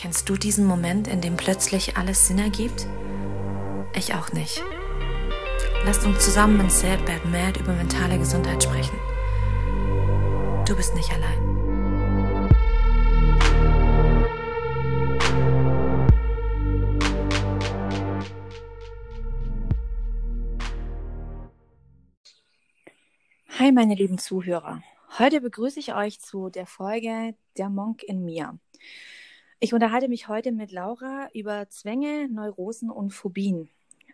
Kennst 0.00 0.28
du 0.28 0.36
diesen 0.36 0.64
Moment, 0.64 1.08
in 1.08 1.20
dem 1.20 1.36
plötzlich 1.36 1.96
alles 1.96 2.28
Sinn 2.28 2.38
ergibt? 2.38 2.86
Ich 3.96 4.14
auch 4.14 4.32
nicht. 4.32 4.62
Lasst 5.84 6.06
uns 6.06 6.24
zusammen 6.24 6.60
in 6.60 6.70
Sad 6.70 7.04
Bad 7.04 7.24
Mad 7.24 7.58
über 7.58 7.72
mentale 7.72 8.16
Gesundheit 8.16 8.62
sprechen. 8.62 8.96
Du 10.68 10.76
bist 10.76 10.94
nicht 10.94 11.10
allein. 11.10 11.58
Hi, 23.58 23.72
meine 23.72 23.96
lieben 23.96 24.18
Zuhörer. 24.18 24.80
Heute 25.18 25.40
begrüße 25.40 25.80
ich 25.80 25.92
euch 25.92 26.20
zu 26.20 26.50
der 26.50 26.66
Folge 26.66 27.34
Der 27.56 27.68
Monk 27.68 28.04
in 28.04 28.24
mir. 28.24 28.56
Ich 29.60 29.74
unterhalte 29.74 30.06
mich 30.06 30.28
heute 30.28 30.52
mit 30.52 30.70
Laura 30.70 31.28
über 31.34 31.68
Zwänge, 31.68 32.28
Neurosen 32.28 32.92
und 32.92 33.10
Phobien. 33.10 33.68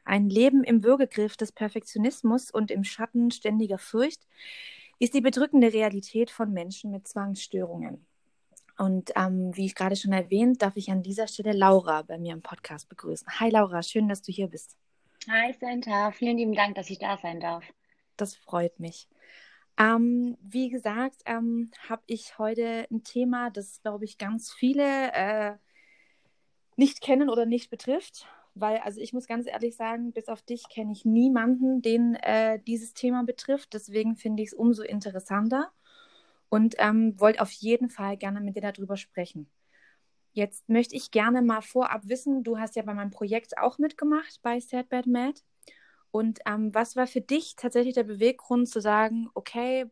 Ein 0.07 0.31
Leben 0.31 0.65
im 0.65 0.83
Würgegriff 0.83 1.37
des 1.37 1.53
Perfektionismus 1.53 2.51
und 2.51 2.71
im 2.71 2.83
Schatten 2.83 3.31
ständiger 3.31 3.77
Furcht 3.77 4.27
ist 4.99 5.13
die 5.13 5.21
bedrückende 5.21 5.71
Realität 5.71 6.31
von 6.31 6.51
Menschen 6.51 6.91
mit 6.91 7.07
Zwangsstörungen. 7.07 8.07
Und 8.79 9.13
ähm, 9.17 9.55
wie 9.55 9.67
ich 9.67 9.75
gerade 9.75 9.97
schon 9.97 10.15
erwähnt, 10.15 10.63
darf 10.63 10.77
ich 10.77 10.91
an 10.91 11.03
dieser 11.03 11.29
Stelle 11.29 11.53
Laura 11.53 12.01
bei 12.01 12.17
mir 12.17 12.33
im 12.33 12.43
Podcast 12.43 12.89
begrüßen. 12.89 13.29
Hi 13.39 13.51
Laura, 13.51 13.83
schön, 13.83 14.09
dass 14.09 14.23
du 14.23 14.33
hier 14.33 14.49
bist. 14.49 14.79
Hi 15.29 15.53
Santa, 15.53 16.11
vielen 16.13 16.39
lieben 16.39 16.55
Dank, 16.55 16.75
dass 16.75 16.89
ich 16.89 16.99
da 16.99 17.19
sein 17.19 17.41
darf. 17.41 17.65
Das 18.17 18.35
freut 18.35 18.81
mich. 18.81 19.09
Ähm, 19.77 20.37
wie 20.41 20.69
gesagt, 20.71 21.23
ähm, 21.27 21.71
habe 21.89 22.03
ich 22.07 22.39
heute 22.39 22.87
ein 22.91 23.03
Thema, 23.03 23.51
das, 23.51 23.81
glaube 23.83 24.05
ich, 24.05 24.19
ganz 24.19 24.53
viele 24.53 25.13
äh, 25.13 25.57
nicht 26.77 27.01
kennen 27.01 27.29
oder 27.29 27.47
nicht 27.47 27.71
betrifft. 27.71 28.27
Weil, 28.57 28.79
also 28.79 29.01
ich 29.01 29.13
muss 29.13 29.27
ganz 29.27 29.49
ehrlich 29.49 29.75
sagen, 29.75 30.13
bis 30.13 30.29
auf 30.29 30.43
dich 30.43 30.69
kenne 30.69 30.93
ich 30.93 31.05
niemanden, 31.05 31.83
den 31.83 32.15
äh, 32.15 32.61
dieses 32.61 32.95
Thema 32.95 33.25
betrifft. 33.25 33.75
Deswegen 33.75 34.15
finde 34.15 34.45
ich 34.45 34.51
es 34.51 34.55
umso 34.55 34.83
interessanter 34.85 35.73
und 36.49 36.77
ähm, 36.79 37.19
wollte 37.19 37.43
auf 37.43 37.51
jeden 37.51 37.91
Fall 37.91 38.17
gerne 38.17 38.41
mit 38.41 38.55
dir 38.55 38.61
darüber 38.61 38.97
sprechen. 38.97 39.51
Jetzt 40.33 40.69
möchte 40.69 40.95
ich 40.95 41.11
gerne 41.11 41.43
mal 41.43 41.63
vorab 41.63 42.03
wissen, 42.09 42.45
du 42.45 42.59
hast 42.59 42.77
ja 42.77 42.83
bei 42.83 42.95
meinem 42.95 43.11
Projekt 43.11 43.59
auch 43.59 43.79
mitgemacht 43.79 44.41
bei 44.43 44.61
Sad 44.61 44.89
Bad 44.89 45.07
Mad. 45.07 45.41
Und 46.15 46.39
ähm, 46.47 46.73
was 46.73 46.95
war 46.95 47.09
für 47.09 47.21
dich 47.21 47.57
tatsächlich 47.57 47.95
der 47.95 48.05
Beweggrund 48.05 48.69
zu 48.69 48.81
sagen, 48.81 49.31
okay, 49.35 49.87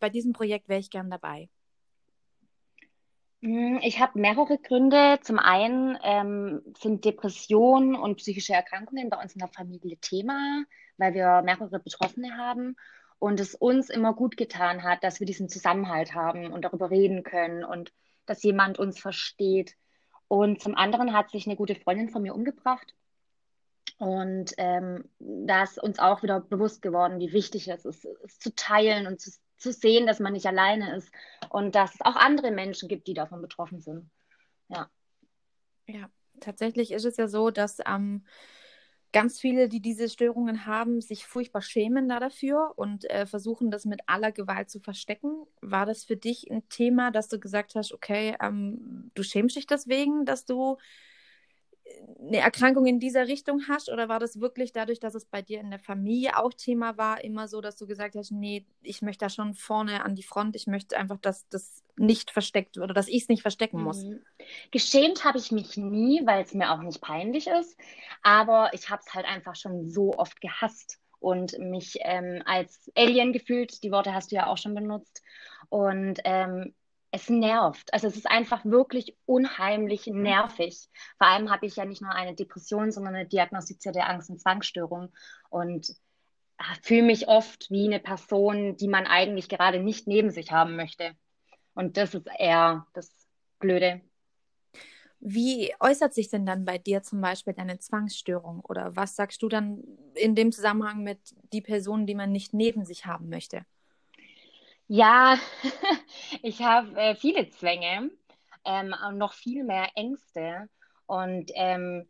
bei 0.00 0.10
diesem 0.10 0.32
Projekt 0.32 0.68
wäre 0.68 0.80
ich 0.80 0.90
gern 0.90 1.12
dabei? 1.12 1.48
Hm, 3.40 3.78
ich 3.80 4.00
habe 4.00 4.18
mehrere 4.18 4.58
Gründe. 4.58 5.20
Zum 5.22 5.38
einen 5.38 5.96
ähm, 6.02 6.60
sind 6.76 7.04
Depressionen 7.04 7.94
und 7.94 8.16
psychische 8.16 8.52
Erkrankungen 8.52 9.10
bei 9.10 9.22
uns 9.22 9.34
in 9.34 9.38
der 9.38 9.46
Familie 9.46 9.96
Thema, 9.98 10.64
weil 10.96 11.14
wir 11.14 11.40
mehrere 11.42 11.78
Betroffene 11.78 12.36
haben 12.36 12.74
und 13.20 13.38
es 13.38 13.54
uns 13.54 13.90
immer 13.90 14.12
gut 14.12 14.36
getan 14.36 14.82
hat, 14.82 15.04
dass 15.04 15.20
wir 15.20 15.26
diesen 15.28 15.48
Zusammenhalt 15.48 16.16
haben 16.16 16.52
und 16.52 16.64
darüber 16.64 16.90
reden 16.90 17.22
können 17.22 17.62
und 17.62 17.92
dass 18.26 18.42
jemand 18.42 18.80
uns 18.80 18.98
versteht. 18.98 19.76
Und 20.26 20.60
zum 20.60 20.74
anderen 20.74 21.12
hat 21.12 21.30
sich 21.30 21.46
eine 21.46 21.54
gute 21.54 21.76
Freundin 21.76 22.08
von 22.08 22.22
mir 22.22 22.34
umgebracht 22.34 22.92
und 24.00 24.54
ähm, 24.56 25.04
da 25.18 25.62
ist 25.62 25.78
uns 25.78 25.98
auch 25.98 26.22
wieder 26.22 26.40
bewusst 26.40 26.80
geworden, 26.80 27.20
wie 27.20 27.34
wichtig 27.34 27.68
es 27.68 27.84
ist, 27.84 28.06
es 28.24 28.38
zu 28.38 28.54
teilen 28.54 29.06
und 29.06 29.20
zu, 29.20 29.30
zu 29.58 29.74
sehen, 29.74 30.06
dass 30.06 30.20
man 30.20 30.32
nicht 30.32 30.46
alleine 30.46 30.96
ist 30.96 31.12
und 31.50 31.74
dass 31.74 31.96
es 31.96 32.00
auch 32.00 32.16
andere 32.16 32.50
Menschen 32.50 32.88
gibt, 32.88 33.06
die 33.08 33.12
davon 33.12 33.42
betroffen 33.42 33.78
sind. 33.78 34.08
Ja. 34.68 34.90
Ja, 35.86 36.08
tatsächlich 36.40 36.92
ist 36.92 37.04
es 37.04 37.18
ja 37.18 37.28
so, 37.28 37.50
dass 37.50 37.76
ähm, 37.86 38.24
ganz 39.12 39.38
viele, 39.38 39.68
die 39.68 39.82
diese 39.82 40.08
Störungen 40.08 40.64
haben, 40.64 41.02
sich 41.02 41.26
furchtbar 41.26 41.60
schämen 41.60 42.08
da 42.08 42.20
dafür 42.20 42.72
und 42.76 43.04
äh, 43.10 43.26
versuchen, 43.26 43.70
das 43.70 43.84
mit 43.84 44.00
aller 44.06 44.32
Gewalt 44.32 44.70
zu 44.70 44.80
verstecken. 44.80 45.44
War 45.60 45.84
das 45.84 46.04
für 46.04 46.16
dich 46.16 46.50
ein 46.50 46.66
Thema, 46.70 47.10
dass 47.10 47.28
du 47.28 47.38
gesagt 47.38 47.74
hast, 47.74 47.92
okay, 47.92 48.34
ähm, 48.40 49.10
du 49.12 49.22
schämst 49.22 49.56
dich 49.56 49.66
deswegen, 49.66 50.24
dass 50.24 50.46
du 50.46 50.78
eine 52.18 52.38
Erkrankung 52.38 52.86
in 52.86 53.00
dieser 53.00 53.28
Richtung 53.28 53.62
hast 53.68 53.90
oder 53.90 54.08
war 54.08 54.18
das 54.18 54.40
wirklich 54.40 54.72
dadurch, 54.72 55.00
dass 55.00 55.14
es 55.14 55.24
bei 55.24 55.42
dir 55.42 55.60
in 55.60 55.70
der 55.70 55.78
Familie 55.78 56.36
auch 56.36 56.52
Thema 56.52 56.96
war, 56.96 57.24
immer 57.24 57.48
so, 57.48 57.60
dass 57.60 57.76
du 57.76 57.86
gesagt 57.86 58.14
hast, 58.14 58.30
nee, 58.30 58.66
ich 58.82 59.02
möchte 59.02 59.24
da 59.24 59.28
schon 59.28 59.54
vorne 59.54 60.04
an 60.04 60.14
die 60.14 60.22
Front, 60.22 60.56
ich 60.56 60.66
möchte 60.66 60.96
einfach, 60.96 61.18
dass 61.18 61.48
das 61.48 61.82
nicht 61.96 62.30
versteckt 62.30 62.76
wird 62.76 62.84
oder 62.84 62.94
dass 62.94 63.08
ich 63.08 63.22
es 63.22 63.28
nicht 63.28 63.42
verstecken 63.42 63.82
muss? 63.82 64.04
Mhm. 64.04 64.20
Geschämt 64.70 65.24
habe 65.24 65.38
ich 65.38 65.50
mich 65.50 65.76
nie, 65.76 66.22
weil 66.24 66.44
es 66.44 66.54
mir 66.54 66.70
auch 66.72 66.82
nicht 66.82 67.00
peinlich 67.00 67.46
ist, 67.46 67.78
aber 68.22 68.70
ich 68.72 68.90
habe 68.90 69.02
es 69.04 69.14
halt 69.14 69.26
einfach 69.26 69.56
schon 69.56 69.88
so 69.88 70.14
oft 70.16 70.40
gehasst 70.40 70.98
und 71.18 71.58
mich 71.58 71.98
ähm, 72.00 72.42
als 72.46 72.90
Alien 72.96 73.32
gefühlt, 73.32 73.82
die 73.82 73.92
Worte 73.92 74.14
hast 74.14 74.32
du 74.32 74.36
ja 74.36 74.46
auch 74.46 74.58
schon 74.58 74.74
benutzt 74.74 75.22
und 75.68 76.20
ähm, 76.24 76.74
es 77.10 77.28
nervt. 77.28 77.92
Also 77.92 78.06
es 78.06 78.16
ist 78.16 78.30
einfach 78.30 78.64
wirklich 78.64 79.16
unheimlich 79.26 80.06
mhm. 80.06 80.22
nervig. 80.22 80.88
Vor 81.18 81.26
allem 81.26 81.50
habe 81.50 81.66
ich 81.66 81.76
ja 81.76 81.84
nicht 81.84 82.02
nur 82.02 82.12
eine 82.12 82.34
Depression, 82.34 82.92
sondern 82.92 83.14
eine 83.14 83.26
diagnostizierte 83.26 84.04
Angst- 84.04 84.30
und 84.30 84.40
Zwangsstörung 84.40 85.12
und 85.48 85.94
ah, 86.58 86.74
fühle 86.82 87.02
mich 87.02 87.28
oft 87.28 87.70
wie 87.70 87.86
eine 87.86 88.00
Person, 88.00 88.76
die 88.76 88.88
man 88.88 89.06
eigentlich 89.06 89.48
gerade 89.48 89.80
nicht 89.80 90.06
neben 90.06 90.30
sich 90.30 90.52
haben 90.52 90.76
möchte. 90.76 91.12
Und 91.74 91.96
das 91.96 92.14
ist 92.14 92.28
eher 92.38 92.86
das 92.94 93.10
Blöde. 93.58 94.00
Wie 95.22 95.74
äußert 95.80 96.14
sich 96.14 96.30
denn 96.30 96.46
dann 96.46 96.64
bei 96.64 96.78
dir 96.78 97.02
zum 97.02 97.20
Beispiel 97.20 97.52
deine 97.52 97.78
Zwangsstörung? 97.78 98.60
Oder 98.60 98.96
was 98.96 99.16
sagst 99.16 99.42
du 99.42 99.48
dann 99.48 99.82
in 100.14 100.34
dem 100.34 100.50
Zusammenhang 100.50 101.02
mit 101.02 101.18
die 101.52 101.60
Personen, 101.60 102.06
die 102.06 102.14
man 102.14 102.32
nicht 102.32 102.54
neben 102.54 102.86
sich 102.86 103.04
haben 103.04 103.28
möchte? 103.28 103.66
Ja, 104.92 105.38
ich 106.42 106.62
habe 106.62 106.94
äh, 107.00 107.14
viele 107.14 107.48
Zwänge 107.50 108.10
ähm, 108.64 108.94
und 109.06 109.18
noch 109.18 109.34
viel 109.34 109.64
mehr 109.64 109.88
Ängste. 109.94 110.68
Und 111.06 111.50
ähm, 111.54 112.08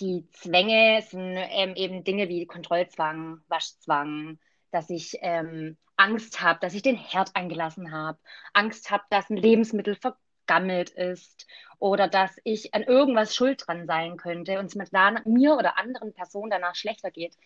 die 0.00 0.28
Zwänge 0.32 1.02
sind 1.02 1.36
ähm, 1.36 1.74
eben 1.74 2.04
Dinge 2.04 2.28
wie 2.28 2.46
Kontrollzwang, 2.46 3.40
Waschzwang, 3.48 4.38
dass 4.70 4.90
ich 4.90 5.16
ähm, 5.20 5.76
Angst 5.96 6.42
habe, 6.42 6.58
dass 6.60 6.74
ich 6.74 6.82
den 6.82 6.96
Herd 6.96 7.34
angelassen 7.34 7.92
habe, 7.92 8.18
Angst 8.52 8.90
habe, 8.90 9.04
dass 9.10 9.30
ein 9.30 9.36
Lebensmittel 9.36 9.96
vergammelt 9.96 10.90
ist 10.90 11.46
oder 11.78 12.08
dass 12.08 12.36
ich 12.44 12.74
an 12.74 12.82
irgendwas 12.82 13.34
schuld 13.34 13.62
dran 13.66 13.86
sein 13.86 14.16
könnte 14.16 14.58
und 14.58 14.66
es 14.66 14.74
mit 14.74 14.92
mir 15.24 15.56
oder 15.56 15.78
anderen 15.78 16.12
Personen 16.12 16.50
danach 16.50 16.74
schlechter 16.74 17.10
geht. 17.10 17.36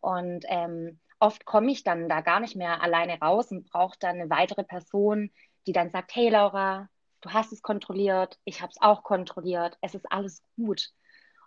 Und 0.00 0.44
ähm, 0.48 1.00
oft 1.18 1.44
komme 1.44 1.72
ich 1.72 1.82
dann 1.82 2.08
da 2.08 2.20
gar 2.20 2.40
nicht 2.40 2.54
mehr 2.56 2.82
alleine 2.82 3.18
raus 3.18 3.50
und 3.50 3.68
brauche 3.68 3.98
dann 3.98 4.20
eine 4.20 4.30
weitere 4.30 4.62
Person, 4.62 5.30
die 5.66 5.72
dann 5.72 5.90
sagt, 5.90 6.14
hey 6.14 6.28
Laura, 6.28 6.88
du 7.20 7.30
hast 7.30 7.52
es 7.52 7.62
kontrolliert, 7.62 8.38
ich 8.44 8.60
habe 8.62 8.70
es 8.70 8.80
auch 8.80 9.02
kontrolliert, 9.02 9.76
es 9.80 9.94
ist 9.94 10.10
alles 10.10 10.42
gut. 10.56 10.92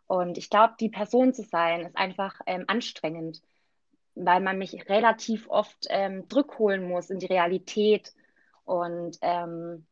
Und 0.07 0.37
ich 0.37 0.49
glaube, 0.49 0.73
die 0.79 0.89
Person 0.89 1.33
zu 1.33 1.43
sein, 1.43 1.81
ist 1.81 1.95
einfach 1.95 2.41
ähm, 2.47 2.65
anstrengend, 2.67 3.41
weil 4.15 4.41
man 4.41 4.57
mich 4.57 4.89
relativ 4.89 5.47
oft 5.49 5.85
ähm, 5.89 6.27
zurückholen 6.29 6.87
muss 6.87 7.09
in 7.09 7.19
die 7.19 7.27
Realität. 7.27 8.13
Und 8.65 9.17
ähm, 9.21 9.85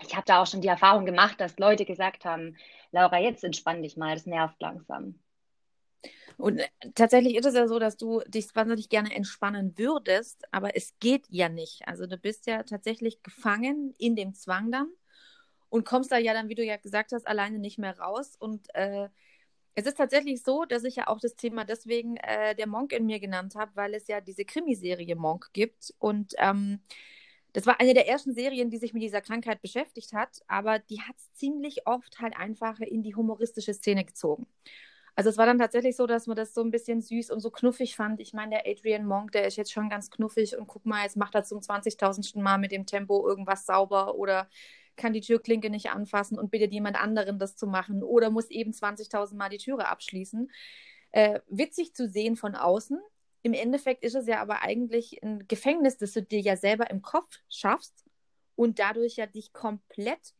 ich 0.00 0.14
habe 0.14 0.24
da 0.26 0.40
auch 0.40 0.46
schon 0.46 0.60
die 0.60 0.68
Erfahrung 0.68 1.04
gemacht, 1.06 1.40
dass 1.40 1.58
Leute 1.58 1.84
gesagt 1.84 2.24
haben, 2.24 2.56
Laura, 2.92 3.18
jetzt 3.18 3.44
entspann 3.44 3.82
dich 3.82 3.96
mal, 3.96 4.14
das 4.14 4.26
nervt 4.26 4.60
langsam. 4.60 5.18
Und 6.36 6.58
äh, 6.58 6.68
tatsächlich 6.94 7.36
ist 7.36 7.46
es 7.46 7.54
ja 7.54 7.68
so, 7.68 7.78
dass 7.78 7.96
du 7.96 8.20
dich 8.26 8.54
wahnsinnig 8.54 8.88
gerne 8.88 9.14
entspannen 9.14 9.76
würdest, 9.76 10.44
aber 10.50 10.76
es 10.76 10.94
geht 11.00 11.26
ja 11.28 11.48
nicht. 11.48 11.86
Also 11.86 12.06
du 12.06 12.16
bist 12.16 12.46
ja 12.46 12.62
tatsächlich 12.62 13.22
gefangen 13.22 13.94
in 13.98 14.16
dem 14.16 14.34
Zwang 14.34 14.70
dann 14.70 14.88
und 15.68 15.84
kommst 15.84 16.12
da 16.12 16.18
ja 16.18 16.32
dann, 16.32 16.48
wie 16.48 16.54
du 16.54 16.64
ja 16.64 16.76
gesagt 16.76 17.12
hast, 17.12 17.26
alleine 17.26 17.58
nicht 17.58 17.78
mehr 17.78 17.98
raus. 17.98 18.36
Und 18.38 18.74
äh, 18.74 19.08
es 19.74 19.86
ist 19.86 19.96
tatsächlich 19.96 20.42
so, 20.42 20.64
dass 20.64 20.84
ich 20.84 20.96
ja 20.96 21.08
auch 21.08 21.18
das 21.18 21.34
Thema 21.36 21.64
deswegen 21.64 22.16
äh, 22.18 22.54
der 22.54 22.68
Monk 22.68 22.92
in 22.92 23.06
mir 23.06 23.18
genannt 23.20 23.54
habe, 23.56 23.72
weil 23.74 23.94
es 23.94 24.06
ja 24.06 24.20
diese 24.20 24.44
Krimiserie 24.44 25.16
Monk 25.16 25.50
gibt. 25.52 25.92
Und 25.98 26.34
ähm, 26.38 26.80
das 27.52 27.66
war 27.66 27.80
eine 27.80 27.94
der 27.94 28.08
ersten 28.08 28.34
Serien, 28.34 28.70
die 28.70 28.78
sich 28.78 28.92
mit 28.92 29.02
dieser 29.02 29.20
Krankheit 29.20 29.62
beschäftigt 29.62 30.12
hat, 30.12 30.42
aber 30.48 30.78
die 30.78 31.00
hat 31.00 31.16
es 31.16 31.32
ziemlich 31.34 31.86
oft 31.86 32.20
halt 32.20 32.36
einfach 32.36 32.80
in 32.80 33.02
die 33.02 33.14
humoristische 33.14 33.74
Szene 33.74 34.04
gezogen. 34.04 34.46
Also 35.16 35.30
es 35.30 35.38
war 35.38 35.46
dann 35.46 35.58
tatsächlich 35.58 35.94
so, 35.96 36.06
dass 36.06 36.26
man 36.26 36.36
das 36.36 36.54
so 36.54 36.60
ein 36.60 36.72
bisschen 36.72 37.00
süß 37.00 37.30
und 37.30 37.40
so 37.40 37.50
knuffig 37.50 37.94
fand. 37.94 38.20
Ich 38.20 38.32
meine, 38.32 38.50
der 38.50 38.66
Adrian 38.66 39.06
Monk, 39.06 39.30
der 39.32 39.46
ist 39.46 39.56
jetzt 39.56 39.72
schon 39.72 39.88
ganz 39.88 40.10
knuffig 40.10 40.56
und 40.56 40.66
guck 40.66 40.84
mal, 40.86 41.04
jetzt 41.04 41.16
macht 41.16 41.34
er 41.36 41.44
zum 41.44 41.60
20.000. 41.60 42.40
Mal 42.40 42.58
mit 42.58 42.72
dem 42.72 42.84
Tempo 42.84 43.26
irgendwas 43.26 43.64
sauber 43.64 44.16
oder 44.16 44.48
kann 44.96 45.12
die 45.12 45.20
Türklinke 45.20 45.70
nicht 45.70 45.90
anfassen 45.90 46.38
und 46.38 46.50
bittet 46.50 46.72
jemand 46.72 47.00
anderen 47.00 47.38
das 47.38 47.56
zu 47.56 47.66
machen 47.66 48.02
oder 48.02 48.30
muss 48.30 48.50
eben 48.50 48.72
20.000 48.72 49.36
Mal 49.36 49.48
die 49.50 49.58
Türe 49.58 49.88
abschließen. 49.88 50.50
Äh, 51.12 51.40
witzig 51.48 51.94
zu 51.94 52.08
sehen 52.08 52.34
von 52.36 52.56
außen. 52.56 53.00
Im 53.42 53.52
Endeffekt 53.52 54.02
ist 54.02 54.14
es 54.16 54.26
ja 54.26 54.40
aber 54.40 54.62
eigentlich 54.62 55.22
ein 55.22 55.46
Gefängnis, 55.46 55.96
das 55.96 56.12
du 56.12 56.22
dir 56.22 56.40
ja 56.40 56.56
selber 56.56 56.90
im 56.90 57.02
Kopf 57.02 57.38
schaffst 57.48 58.04
und 58.56 58.80
dadurch 58.80 59.16
ja 59.16 59.26
dich 59.26 59.52
komplett 59.52 60.34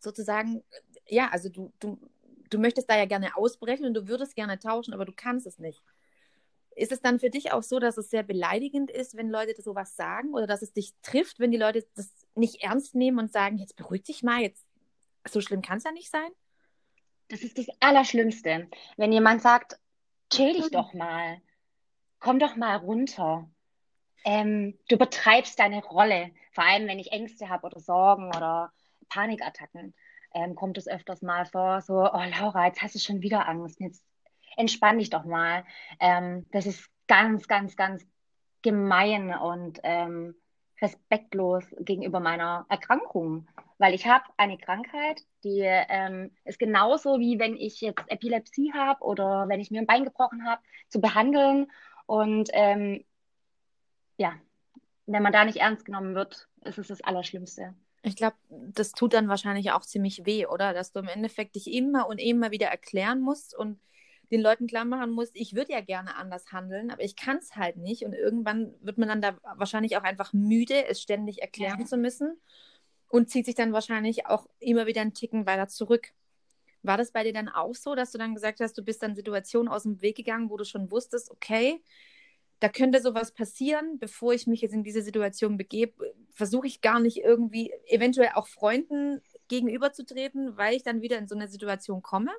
sozusagen 0.00 0.64
ja, 1.08 1.28
also 1.30 1.48
du, 1.48 1.72
du, 1.80 1.98
du 2.54 2.60
möchtest 2.60 2.88
da 2.88 2.96
ja 2.96 3.04
gerne 3.04 3.36
ausbrechen 3.36 3.84
und 3.84 3.94
du 3.94 4.06
würdest 4.06 4.36
gerne 4.36 4.58
tauschen, 4.58 4.94
aber 4.94 5.04
du 5.04 5.12
kannst 5.12 5.46
es 5.46 5.58
nicht. 5.58 5.82
Ist 6.76 6.92
es 6.92 7.00
dann 7.00 7.20
für 7.20 7.30
dich 7.30 7.52
auch 7.52 7.62
so, 7.62 7.78
dass 7.78 7.98
es 7.98 8.10
sehr 8.10 8.22
beleidigend 8.22 8.90
ist, 8.90 9.16
wenn 9.16 9.28
Leute 9.28 9.60
sowas 9.60 9.96
sagen 9.96 10.32
oder 10.34 10.46
dass 10.46 10.62
es 10.62 10.72
dich 10.72 10.92
trifft, 11.02 11.40
wenn 11.40 11.50
die 11.50 11.58
Leute 11.58 11.84
das 11.94 12.12
nicht 12.34 12.62
ernst 12.62 12.94
nehmen 12.94 13.18
und 13.18 13.32
sagen, 13.32 13.58
jetzt 13.58 13.76
beruhig 13.76 14.02
dich 14.04 14.22
mal, 14.22 14.40
jetzt 14.40 14.64
so 15.28 15.40
schlimm 15.40 15.62
kann 15.62 15.78
es 15.78 15.84
ja 15.84 15.92
nicht 15.92 16.10
sein? 16.10 16.30
Das 17.28 17.42
ist 17.42 17.58
das 17.58 17.66
Allerschlimmste, 17.80 18.68
wenn 18.96 19.12
jemand 19.12 19.42
sagt, 19.42 19.78
chill 20.30 20.52
dich 20.52 20.70
doch 20.70 20.94
mal, 20.94 21.40
komm 22.20 22.38
doch 22.38 22.56
mal 22.56 22.76
runter. 22.76 23.48
Ähm, 24.24 24.78
du 24.88 24.96
betreibst 24.96 25.58
deine 25.58 25.84
Rolle, 25.84 26.30
vor 26.52 26.64
allem 26.64 26.86
wenn 26.86 26.98
ich 26.98 27.12
Ängste 27.12 27.48
habe 27.48 27.66
oder 27.66 27.80
Sorgen 27.80 28.28
oder 28.28 28.72
Panikattacken, 29.08 29.94
ähm, 30.34 30.54
kommt 30.54 30.78
es 30.78 30.88
öfters 30.88 31.22
mal 31.22 31.46
vor, 31.46 31.80
so, 31.80 31.94
oh 31.94 32.22
Laura, 32.38 32.66
jetzt 32.66 32.82
hast 32.82 32.94
du 32.94 32.98
schon 32.98 33.22
wieder 33.22 33.48
Angst, 33.48 33.80
jetzt 33.80 34.04
entspann 34.56 34.98
dich 34.98 35.10
doch 35.10 35.24
mal. 35.24 35.64
Ähm, 36.00 36.46
das 36.52 36.66
ist 36.66 36.88
ganz, 37.06 37.48
ganz, 37.48 37.76
ganz 37.76 38.06
gemein 38.62 39.34
und 39.34 39.80
ähm, 39.82 40.34
respektlos 40.80 41.64
gegenüber 41.78 42.20
meiner 42.20 42.66
Erkrankung, 42.68 43.46
weil 43.78 43.94
ich 43.94 44.06
habe 44.06 44.24
eine 44.36 44.58
Krankheit, 44.58 45.22
die 45.44 45.60
ähm, 45.62 46.30
ist 46.44 46.58
genauso 46.58 47.20
wie 47.20 47.38
wenn 47.38 47.56
ich 47.56 47.80
jetzt 47.80 48.02
Epilepsie 48.08 48.72
habe 48.74 49.02
oder 49.04 49.48
wenn 49.48 49.60
ich 49.60 49.70
mir 49.70 49.80
ein 49.80 49.86
Bein 49.86 50.04
gebrochen 50.04 50.46
habe, 50.46 50.62
zu 50.88 51.00
behandeln. 51.00 51.70
Und 52.06 52.50
ähm, 52.52 53.04
ja, 54.16 54.34
wenn 55.06 55.22
man 55.22 55.32
da 55.32 55.44
nicht 55.44 55.58
ernst 55.58 55.84
genommen 55.84 56.14
wird, 56.14 56.48
ist 56.64 56.78
es 56.78 56.88
das 56.88 57.02
Allerschlimmste. 57.02 57.74
Ich 58.04 58.16
glaube, 58.16 58.36
das 58.50 58.92
tut 58.92 59.14
dann 59.14 59.28
wahrscheinlich 59.28 59.72
auch 59.72 59.80
ziemlich 59.80 60.26
weh, 60.26 60.46
oder? 60.46 60.74
Dass 60.74 60.92
du 60.92 61.00
im 61.00 61.08
Endeffekt 61.08 61.54
dich 61.56 61.72
immer 61.72 62.06
und 62.06 62.18
immer 62.18 62.50
wieder 62.50 62.66
erklären 62.66 63.20
musst 63.20 63.56
und 63.56 63.80
den 64.30 64.40
Leuten 64.40 64.66
klar 64.66 64.84
machen 64.84 65.10
muss, 65.10 65.30
ich 65.32 65.54
würde 65.54 65.72
ja 65.72 65.80
gerne 65.80 66.16
anders 66.16 66.52
handeln, 66.52 66.90
aber 66.90 67.02
ich 67.02 67.16
kann 67.16 67.38
es 67.38 67.56
halt 67.56 67.76
nicht. 67.76 68.04
Und 68.04 68.12
irgendwann 68.12 68.74
wird 68.80 68.98
man 68.98 69.08
dann 69.08 69.22
da 69.22 69.38
wahrscheinlich 69.56 69.96
auch 69.96 70.02
einfach 70.02 70.32
müde, 70.32 70.86
es 70.86 71.00
ständig 71.00 71.40
erklären 71.40 71.80
ja. 71.80 71.86
zu 71.86 71.96
müssen 71.96 72.38
und 73.08 73.30
zieht 73.30 73.46
sich 73.46 73.54
dann 73.54 73.72
wahrscheinlich 73.72 74.26
auch 74.26 74.46
immer 74.58 74.86
wieder 74.86 75.00
einen 75.00 75.14
Ticken 75.14 75.46
weiter 75.46 75.68
zurück. 75.68 76.12
War 76.82 76.98
das 76.98 77.12
bei 77.12 77.24
dir 77.24 77.32
dann 77.32 77.48
auch 77.48 77.74
so, 77.74 77.94
dass 77.94 78.12
du 78.12 78.18
dann 78.18 78.34
gesagt 78.34 78.60
hast, 78.60 78.76
du 78.76 78.82
bist 78.82 79.02
dann 79.02 79.14
Situationen 79.14 79.72
aus 79.72 79.84
dem 79.84 80.02
Weg 80.02 80.16
gegangen, 80.16 80.50
wo 80.50 80.56
du 80.58 80.64
schon 80.64 80.90
wusstest, 80.90 81.30
okay, 81.30 81.82
da 82.64 82.70
könnte 82.70 83.02
sowas 83.02 83.30
passieren, 83.30 83.98
bevor 83.98 84.32
ich 84.32 84.46
mich 84.46 84.62
jetzt 84.62 84.72
in 84.72 84.82
diese 84.82 85.02
Situation 85.02 85.58
begebe, 85.58 86.14
versuche 86.30 86.66
ich 86.66 86.80
gar 86.80 86.98
nicht 86.98 87.18
irgendwie 87.18 87.70
eventuell 87.88 88.30
auch 88.36 88.46
Freunden 88.46 89.20
gegenüberzutreten, 89.48 90.56
weil 90.56 90.74
ich 90.74 90.82
dann 90.82 91.02
wieder 91.02 91.18
in 91.18 91.28
so 91.28 91.34
eine 91.34 91.46
Situation 91.46 92.00
komme? 92.00 92.30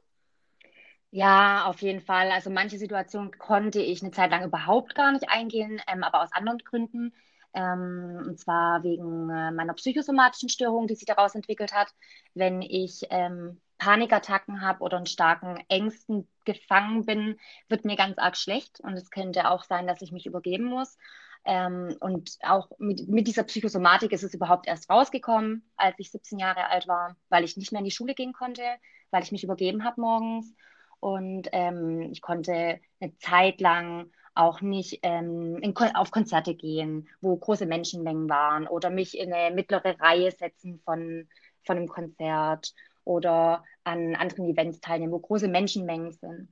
Ja, 1.12 1.66
auf 1.66 1.83
jeden 1.83 2.01
Fall. 2.01 2.31
Also 2.31 2.50
manche 2.50 2.80
Situationen 2.80 3.38
konnte 3.38 3.80
ich 3.80 4.01
eine 4.01 4.10
Zeit 4.10 4.31
lang 4.31 4.44
überhaupt 4.44 4.95
gar 4.95 5.12
nicht 5.12 5.30
eingehen, 5.30 5.80
ähm, 5.88 6.04
aber 6.04 6.24
aus 6.24 6.31
anderen 6.31 6.57
Gründen. 6.57 7.13
Ähm, 7.54 8.24
und 8.25 8.39
zwar 8.39 8.81
wegen 8.81 9.30
äh, 9.30 9.51
meiner 9.51 9.75
psychosomatischen 9.75 10.50
Störung, 10.50 10.88
die 10.88 10.95
sich 10.95 11.06
daraus 11.06 11.36
entwickelt 11.36 11.72
hat. 11.72 11.94
Wenn 12.33 12.63
ich 12.63 13.04
ähm, 13.12 13.62
Panikattacken 13.77 14.62
habe 14.62 14.80
oder 14.80 14.98
in 14.98 15.06
starken 15.06 15.63
Ängsten 15.69 16.27
gefangen 16.45 17.06
bin, 17.06 17.39
wird 17.68 17.86
mir 17.86 17.95
ganz 17.95 18.18
arg 18.18 18.38
schlecht. 18.38 18.80
Und 18.80 18.94
es 18.94 19.09
könnte 19.09 19.50
auch 19.50 19.63
sein, 19.63 19.88
dass 19.88 20.01
ich 20.01 20.12
mich 20.12 20.25
übergeben 20.25 20.65
muss. 20.65 20.97
Ähm, 21.45 21.95
und 22.00 22.38
auch 22.42 22.69
mit, 22.80 23.07
mit, 23.07 23.27
dieser 23.27 23.44
Psychosomatik 23.44 24.12
ist 24.12 24.24
es 24.24 24.33
überhaupt 24.33 24.68
erst 24.68 24.89
rausgekommen, 24.89 25.69
als 25.77 25.95
ich 26.00 26.09
17 26.09 26.39
Jahre 26.39 26.68
alt 26.69 26.88
war, 26.88 27.15
weil 27.30 27.44
ich 27.44 27.56
nicht 27.56 27.71
mehr 27.71 27.80
in 27.80 27.86
die 27.86 27.92
Schule 27.92 28.15
gehen 28.15 28.33
konnte, 28.33 28.63
weil 29.12 29.21
ich 29.21 29.31
mich 29.31 29.44
übergeben 29.44 29.83
habe 29.83 30.01
morgens. 30.01 30.56
Und 31.00 31.50
ähm, 31.51 32.09
ich 32.12 32.21
konnte 32.21 32.80
eine 33.00 33.18
Zeit 33.19 33.62
lang 33.62 34.12
auch 34.33 34.62
nicht 34.62 35.00
ähm, 35.03 35.57
in, 35.62 35.75
auf 35.77 36.09
Konzerte 36.09 36.56
gehen, 36.56 37.07
wo 37.21 37.38
große 37.38 37.68
Menschenmengen 37.68 38.27
waren 38.27 38.68
oder 38.68 38.89
mich 38.89 39.18
in 39.18 39.31
eine 39.31 39.53
mittlere 39.53 40.00
Reihe 40.00 40.31
setzen 40.31 40.81
von, 40.83 41.30
von 41.63 41.77
einem 41.77 41.88
Konzert 41.88 42.74
oder 43.06 43.63
an 43.84 44.16
anderen 44.16 44.46
Events 44.50 44.81
teilnehmen, 44.81 45.13
wo 45.13 45.19
große 45.19 45.48
Menschenmengen 45.48 46.12
sind. 46.12 46.50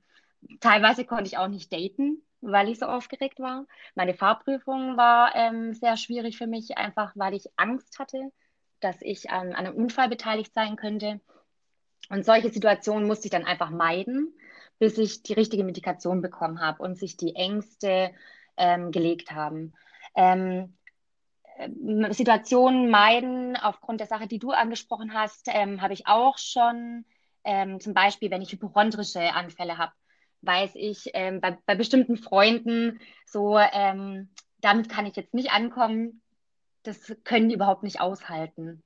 Teilweise 0.60 1.04
konnte 1.04 1.24
ich 1.24 1.38
auch 1.38 1.48
nicht 1.48 1.72
daten, 1.72 2.22
weil 2.40 2.68
ich 2.68 2.78
so 2.78 2.86
aufgeregt 2.86 3.40
war. 3.40 3.66
Meine 3.94 4.14
Fahrprüfung 4.14 4.96
war 4.96 5.34
ähm, 5.34 5.74
sehr 5.74 5.96
schwierig 5.96 6.38
für 6.38 6.46
mich, 6.46 6.76
einfach 6.78 7.12
weil 7.16 7.34
ich 7.34 7.48
Angst 7.56 7.98
hatte, 7.98 8.30
dass 8.80 8.96
ich 9.00 9.30
an, 9.30 9.48
an 9.54 9.66
einem 9.66 9.76
Unfall 9.76 10.08
beteiligt 10.08 10.52
sein 10.54 10.76
könnte. 10.76 11.20
Und 12.10 12.24
solche 12.24 12.50
Situationen 12.50 13.06
musste 13.06 13.26
ich 13.26 13.30
dann 13.30 13.46
einfach 13.46 13.70
meiden, 13.70 14.34
bis 14.78 14.98
ich 14.98 15.22
die 15.22 15.32
richtige 15.32 15.64
Medikation 15.64 16.20
bekommen 16.20 16.60
habe 16.60 16.82
und 16.82 16.98
sich 16.98 17.16
die 17.16 17.34
Ängste 17.34 18.12
ähm, 18.56 18.92
gelegt 18.92 19.32
haben. 19.32 19.72
Ähm, 20.14 20.74
ähm, 20.74 20.74
Situationen 22.10 22.90
meiden 22.90 23.56
aufgrund 23.56 24.00
der 24.00 24.06
Sache, 24.06 24.26
die 24.26 24.38
du 24.38 24.50
angesprochen 24.50 25.14
hast, 25.14 25.48
ähm, 25.48 25.80
habe 25.80 25.94
ich 25.94 26.06
auch 26.06 26.38
schon. 26.38 27.04
Ähm, 27.44 27.78
zum 27.78 27.92
Beispiel, 27.92 28.30
wenn 28.30 28.40
ich 28.40 28.52
hypochondrische 28.52 29.34
Anfälle 29.34 29.76
habe, 29.76 29.92
weiß 30.40 30.72
ich 30.76 31.10
ähm, 31.12 31.40
bei, 31.40 31.58
bei, 31.66 31.74
bestimmten 31.74 32.16
Freunden 32.16 33.00
so, 33.26 33.58
ähm, 33.58 34.30
damit 34.62 34.88
kann 34.88 35.04
ich 35.04 35.14
jetzt 35.14 35.34
nicht 35.34 35.52
ankommen. 35.52 36.22
Das 36.84 37.14
können 37.24 37.50
die 37.50 37.54
überhaupt 37.54 37.82
nicht 37.82 38.00
aushalten 38.00 38.82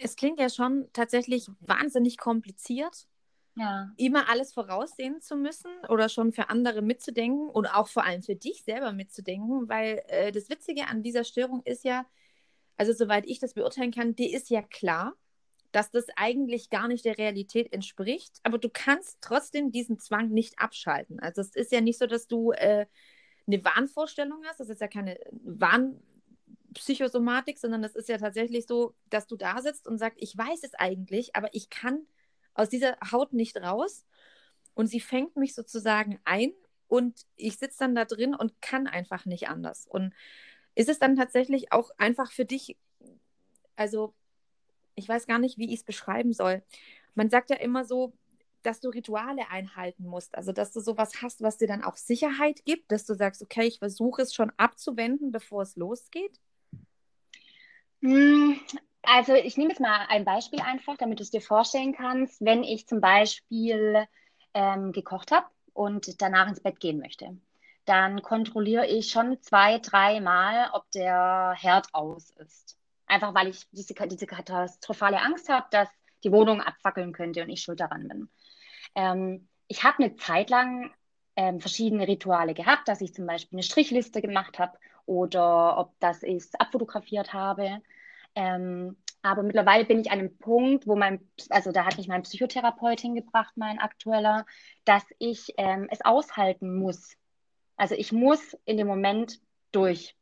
es 0.00 0.16
klingt 0.16 0.38
ja 0.38 0.48
schon 0.48 0.88
tatsächlich 0.92 1.48
wahnsinnig 1.60 2.18
kompliziert. 2.18 3.06
Ja. 3.56 3.90
Immer 3.96 4.28
alles 4.28 4.52
voraussehen 4.52 5.20
zu 5.22 5.34
müssen 5.34 5.70
oder 5.88 6.10
schon 6.10 6.32
für 6.32 6.50
andere 6.50 6.82
mitzudenken 6.82 7.48
und 7.48 7.66
auch 7.66 7.88
vor 7.88 8.04
allem 8.04 8.22
für 8.22 8.36
dich 8.36 8.62
selber 8.64 8.92
mitzudenken, 8.92 9.68
weil 9.68 10.02
äh, 10.08 10.30
das 10.30 10.50
Witzige 10.50 10.86
an 10.88 11.02
dieser 11.02 11.24
Störung 11.24 11.62
ist 11.64 11.82
ja, 11.84 12.04
also 12.76 12.92
soweit 12.92 13.26
ich 13.26 13.38
das 13.38 13.54
beurteilen 13.54 13.92
kann, 13.92 14.14
dir 14.14 14.36
ist 14.36 14.50
ja 14.50 14.60
klar, 14.60 15.14
dass 15.72 15.90
das 15.90 16.06
eigentlich 16.16 16.68
gar 16.68 16.86
nicht 16.86 17.06
der 17.06 17.16
Realität 17.16 17.72
entspricht, 17.72 18.40
aber 18.42 18.58
du 18.58 18.68
kannst 18.68 19.18
trotzdem 19.22 19.72
diesen 19.72 19.98
Zwang 19.98 20.28
nicht 20.28 20.58
abschalten. 20.58 21.18
Also 21.20 21.40
es 21.40 21.56
ist 21.56 21.72
ja 21.72 21.80
nicht 21.80 21.98
so, 21.98 22.06
dass 22.06 22.26
du 22.26 22.52
äh, 22.52 22.86
eine 23.46 23.64
Wahnvorstellung 23.64 24.42
hast, 24.44 24.60
das 24.60 24.68
ist 24.68 24.82
ja 24.82 24.88
keine 24.88 25.18
Wahn 25.30 26.00
Psychosomatik, 26.74 27.58
sondern 27.58 27.80
das 27.80 27.96
ist 27.96 28.10
ja 28.10 28.18
tatsächlich 28.18 28.66
so, 28.66 28.94
dass 29.08 29.26
du 29.26 29.36
da 29.36 29.62
sitzt 29.62 29.86
und 29.86 29.96
sagst, 29.96 30.18
ich 30.20 30.36
weiß 30.36 30.62
es 30.62 30.74
eigentlich, 30.74 31.34
aber 31.34 31.48
ich 31.54 31.70
kann 31.70 32.06
aus 32.56 32.68
dieser 32.68 32.96
Haut 33.12 33.32
nicht 33.32 33.56
raus. 33.56 34.04
Und 34.74 34.88
sie 34.88 35.00
fängt 35.00 35.36
mich 35.36 35.54
sozusagen 35.54 36.20
ein 36.24 36.52
und 36.88 37.26
ich 37.36 37.56
sitze 37.56 37.78
dann 37.80 37.94
da 37.94 38.04
drin 38.04 38.34
und 38.34 38.60
kann 38.60 38.86
einfach 38.86 39.24
nicht 39.24 39.48
anders. 39.48 39.86
Und 39.86 40.12
ist 40.74 40.88
es 40.88 40.98
dann 40.98 41.16
tatsächlich 41.16 41.72
auch 41.72 41.90
einfach 41.96 42.30
für 42.30 42.44
dich, 42.44 42.76
also 43.74 44.14
ich 44.94 45.08
weiß 45.08 45.26
gar 45.26 45.38
nicht, 45.38 45.58
wie 45.58 45.72
ich 45.72 45.80
es 45.80 45.84
beschreiben 45.84 46.32
soll. 46.32 46.62
Man 47.14 47.30
sagt 47.30 47.50
ja 47.50 47.56
immer 47.56 47.84
so, 47.84 48.12
dass 48.62 48.80
du 48.80 48.88
Rituale 48.88 49.48
einhalten 49.48 50.04
musst. 50.06 50.34
Also, 50.34 50.52
dass 50.52 50.72
du 50.72 50.80
sowas 50.80 51.22
hast, 51.22 51.40
was 51.40 51.56
dir 51.56 51.68
dann 51.68 51.84
auch 51.84 51.96
Sicherheit 51.96 52.64
gibt, 52.64 52.90
dass 52.90 53.04
du 53.04 53.14
sagst, 53.14 53.40
okay, 53.42 53.66
ich 53.66 53.78
versuche 53.78 54.22
es 54.22 54.34
schon 54.34 54.50
abzuwenden, 54.56 55.30
bevor 55.30 55.62
es 55.62 55.76
losgeht. 55.76 56.40
Also 59.08 59.34
ich 59.34 59.56
nehme 59.56 59.70
jetzt 59.70 59.80
mal 59.80 60.04
ein 60.08 60.24
Beispiel 60.24 60.60
einfach, 60.60 60.96
damit 60.96 61.20
du 61.20 61.22
es 61.22 61.30
dir 61.30 61.40
vorstellen 61.40 61.94
kannst. 61.94 62.44
Wenn 62.44 62.64
ich 62.64 62.88
zum 62.88 63.00
Beispiel 63.00 64.04
ähm, 64.52 64.90
gekocht 64.90 65.30
habe 65.30 65.46
und 65.74 66.20
danach 66.20 66.48
ins 66.48 66.60
Bett 66.60 66.80
gehen 66.80 66.98
möchte, 66.98 67.38
dann 67.84 68.20
kontrolliere 68.20 68.84
ich 68.86 69.10
schon 69.10 69.40
zwei, 69.42 69.78
dreimal, 69.78 70.70
ob 70.72 70.90
der 70.90 71.54
Herd 71.56 71.86
aus 71.92 72.30
ist. 72.30 72.76
Einfach 73.06 73.32
weil 73.32 73.46
ich 73.46 73.68
diese, 73.70 73.94
diese 73.94 74.26
katastrophale 74.26 75.22
Angst 75.22 75.48
habe, 75.48 75.66
dass 75.70 75.88
die 76.24 76.32
Wohnung 76.32 76.60
abfackeln 76.60 77.12
könnte 77.12 77.44
und 77.44 77.48
ich 77.48 77.62
schuld 77.62 77.78
daran 77.78 78.08
bin. 78.08 78.28
Ähm, 78.96 79.48
ich 79.68 79.84
habe 79.84 80.02
eine 80.02 80.16
Zeit 80.16 80.50
lang 80.50 80.90
ähm, 81.36 81.60
verschiedene 81.60 82.08
Rituale 82.08 82.54
gehabt, 82.54 82.88
dass 82.88 83.00
ich 83.00 83.14
zum 83.14 83.26
Beispiel 83.26 83.58
eine 83.58 83.62
Strichliste 83.62 84.20
gemacht 84.20 84.58
habe 84.58 84.76
oder 85.04 85.78
ob 85.78 85.92
das 86.00 86.24
ich 86.24 86.42
abfotografiert 86.58 87.32
habe. 87.32 87.80
Ähm, 88.36 88.96
aber 89.22 89.42
mittlerweile 89.42 89.84
bin 89.84 89.98
ich 89.98 90.12
an 90.12 90.20
einem 90.20 90.38
Punkt, 90.38 90.86
wo 90.86 90.94
mein, 90.94 91.28
also 91.50 91.72
da 91.72 91.84
hat 91.84 91.96
mich 91.96 92.06
mein 92.06 92.22
Psychotherapeut 92.22 93.00
hingebracht, 93.00 93.56
mein 93.56 93.80
aktueller, 93.80 94.46
dass 94.84 95.04
ich 95.18 95.52
ähm, 95.56 95.88
es 95.90 96.04
aushalten 96.04 96.78
muss. 96.78 97.16
Also 97.76 97.96
ich 97.96 98.12
muss 98.12 98.56
in 98.66 98.76
dem 98.76 98.86
Moment 98.86 99.40
durch. 99.72 100.16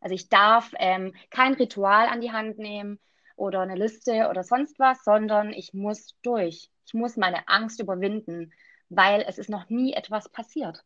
Also 0.00 0.14
ich 0.14 0.28
darf 0.28 0.72
ähm, 0.78 1.14
kein 1.30 1.54
Ritual 1.54 2.06
an 2.06 2.20
die 2.20 2.32
Hand 2.32 2.58
nehmen 2.58 2.98
oder 3.34 3.60
eine 3.60 3.74
Liste 3.74 4.28
oder 4.30 4.42
sonst 4.42 4.78
was, 4.78 5.04
sondern 5.04 5.52
ich 5.52 5.74
muss 5.74 6.16
durch. 6.22 6.70
Ich 6.86 6.94
muss 6.94 7.16
meine 7.16 7.48
Angst 7.48 7.80
überwinden, 7.80 8.52
weil 8.88 9.22
es 9.28 9.38
ist 9.38 9.50
noch 9.50 9.68
nie 9.68 9.92
etwas 9.92 10.28
passiert. 10.28 10.84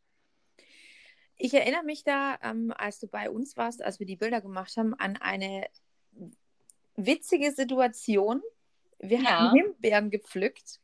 Ich 1.37 1.55
erinnere 1.55 1.85
mich 1.85 2.05
da, 2.05 2.39
ähm, 2.43 2.73
als 2.77 2.99
du 3.01 3.07
bei 3.07 3.31
uns 3.31 3.57
warst, 3.57 3.83
als 3.83 3.99
wir 3.99 4.07
die 4.07 4.17
Bilder 4.17 4.41
gemacht 4.41 4.77
haben, 4.77 4.95
an 4.95 5.17
eine 5.19 5.67
witzige 7.07 7.53
Situation. 7.53 8.43
Wir 8.99 9.21
ja. 9.21 9.31
haben 9.31 9.57
Himbeeren 9.57 10.11
gepflückt. 10.11 10.81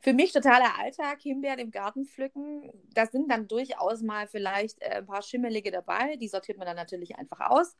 Für 0.00 0.12
mich 0.12 0.32
totaler 0.32 0.78
Alltag, 0.78 1.20
Himbeeren 1.20 1.60
im 1.60 1.70
Garten 1.70 2.06
pflücken. 2.06 2.72
Da 2.92 3.06
sind 3.06 3.30
dann 3.30 3.46
durchaus 3.46 4.02
mal 4.02 4.26
vielleicht 4.26 4.82
äh, 4.82 4.96
ein 4.96 5.06
paar 5.06 5.22
Schimmelige 5.22 5.70
dabei. 5.70 6.16
Die 6.16 6.28
sortiert 6.28 6.58
man 6.58 6.66
dann 6.66 6.76
natürlich 6.76 7.16
einfach 7.16 7.50
aus. 7.50 7.76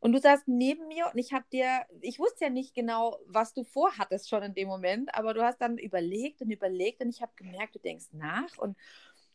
Und 0.00 0.12
du 0.12 0.20
saßt 0.20 0.46
neben 0.46 0.88
mir 0.88 1.06
und 1.06 1.18
ich 1.18 1.32
habe 1.32 1.46
dir, 1.52 1.86
ich 2.00 2.18
wusste 2.18 2.44
ja 2.44 2.50
nicht 2.50 2.74
genau, 2.74 3.18
was 3.26 3.54
du 3.54 3.64
vorhattest 3.64 4.28
schon 4.28 4.42
in 4.42 4.54
dem 4.54 4.68
Moment, 4.68 5.14
aber 5.14 5.34
du 5.34 5.42
hast 5.42 5.58
dann 5.58 5.78
überlegt 5.78 6.42
und 6.42 6.50
überlegt 6.50 7.00
und 7.00 7.08
ich 7.08 7.22
habe 7.22 7.32
gemerkt, 7.36 7.74
du 7.74 7.78
denkst 7.78 8.06
nach 8.12 8.58
und 8.58 8.76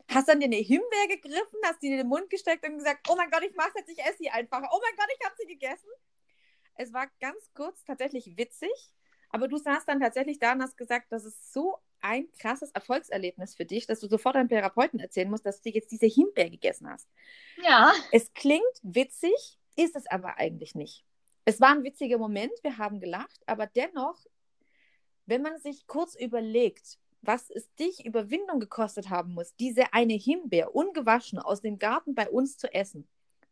hast 0.07 0.27
dann 0.27 0.39
dir 0.39 0.45
eine 0.45 0.57
Himbeere 0.57 1.07
gegriffen, 1.07 1.59
hast 1.63 1.81
die 1.81 1.87
in 1.87 1.97
den 1.97 2.07
Mund 2.07 2.29
gesteckt 2.29 2.67
und 2.67 2.77
gesagt, 2.77 3.07
oh 3.09 3.15
mein 3.15 3.31
Gott, 3.31 3.43
ich 3.43 3.55
mach's 3.55 3.73
jetzt, 3.75 3.89
ich 3.89 3.99
esse 3.99 4.17
sie 4.19 4.29
einfach. 4.29 4.61
Oh 4.71 4.79
mein 4.81 4.95
Gott, 4.97 5.07
ich 5.17 5.25
habe 5.25 5.35
sie 5.37 5.47
gegessen. 5.47 5.89
Es 6.75 6.93
war 6.93 7.07
ganz 7.19 7.51
kurz 7.53 7.83
tatsächlich 7.83 8.37
witzig, 8.37 8.71
aber 9.29 9.47
du 9.47 9.57
saßt 9.57 9.87
dann 9.87 9.99
tatsächlich 9.99 10.39
da 10.39 10.53
und 10.53 10.61
hast 10.61 10.77
gesagt, 10.77 11.11
das 11.11 11.25
ist 11.25 11.53
so 11.53 11.77
ein 12.01 12.27
krasses 12.39 12.71
Erfolgserlebnis 12.71 13.55
für 13.55 13.65
dich, 13.65 13.85
dass 13.85 13.99
du 13.99 14.07
sofort 14.07 14.35
deinem 14.35 14.49
Therapeuten 14.49 14.99
erzählen 14.99 15.29
musst, 15.29 15.45
dass 15.45 15.61
du 15.61 15.69
jetzt 15.69 15.91
diese 15.91 16.07
Himbeere 16.07 16.49
gegessen 16.49 16.89
hast. 16.89 17.07
Ja. 17.63 17.93
Es 18.11 18.33
klingt 18.33 18.63
witzig, 18.81 19.59
ist 19.75 19.95
es 19.95 20.07
aber 20.07 20.37
eigentlich 20.37 20.75
nicht. 20.75 21.05
Es 21.45 21.61
war 21.61 21.69
ein 21.69 21.83
witziger 21.83 22.17
Moment, 22.17 22.51
wir 22.63 22.77
haben 22.77 22.99
gelacht, 22.99 23.41
aber 23.45 23.67
dennoch, 23.67 24.25
wenn 25.25 25.41
man 25.41 25.59
sich 25.59 25.87
kurz 25.87 26.15
überlegt, 26.15 26.97
was 27.21 27.49
es 27.51 27.73
dich 27.75 28.05
Überwindung 28.05 28.59
gekostet 28.59 29.09
haben 29.09 29.33
muss, 29.33 29.55
diese 29.55 29.93
eine 29.93 30.13
Himbeer 30.13 30.75
ungewaschen 30.75 31.39
aus 31.39 31.61
dem 31.61 31.77
Garten 31.77 32.15
bei 32.15 32.29
uns 32.29 32.57
zu 32.57 32.73
essen, 32.73 33.07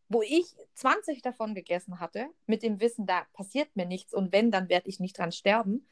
wo 0.09 0.21
ich 0.21 0.55
20 0.73 1.21
davon 1.21 1.55
gegessen 1.55 1.99
hatte, 1.99 2.27
mit 2.45 2.63
dem 2.63 2.79
Wissen, 2.79 3.05
da 3.05 3.25
passiert 3.33 3.75
mir 3.75 3.85
nichts 3.85 4.13
und 4.13 4.31
wenn, 4.31 4.51
dann 4.51 4.69
werde 4.69 4.89
ich 4.89 4.99
nicht 4.99 5.17
dran 5.17 5.31
sterben, 5.31 5.87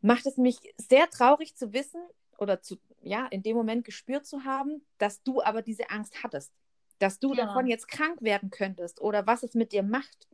macht 0.00 0.26
es 0.26 0.36
mich 0.36 0.58
sehr 0.76 1.10
traurig 1.10 1.56
zu 1.56 1.72
wissen 1.72 2.00
oder 2.38 2.62
zu, 2.62 2.76
ja, 3.02 3.26
in 3.26 3.42
dem 3.42 3.56
Moment 3.56 3.84
gespürt 3.84 4.26
zu 4.26 4.44
haben, 4.44 4.84
dass 4.98 5.22
du 5.22 5.42
aber 5.42 5.62
diese 5.62 5.90
Angst 5.90 6.22
hattest 6.22 6.52
dass 7.00 7.18
du 7.18 7.34
ja. 7.34 7.46
davon 7.46 7.66
jetzt 7.66 7.88
krank 7.88 8.22
werden 8.22 8.50
könntest 8.50 9.00
oder 9.00 9.26
was 9.26 9.42
es 9.42 9.54
mit 9.54 9.72
dir 9.72 9.82
macht. 9.82 10.28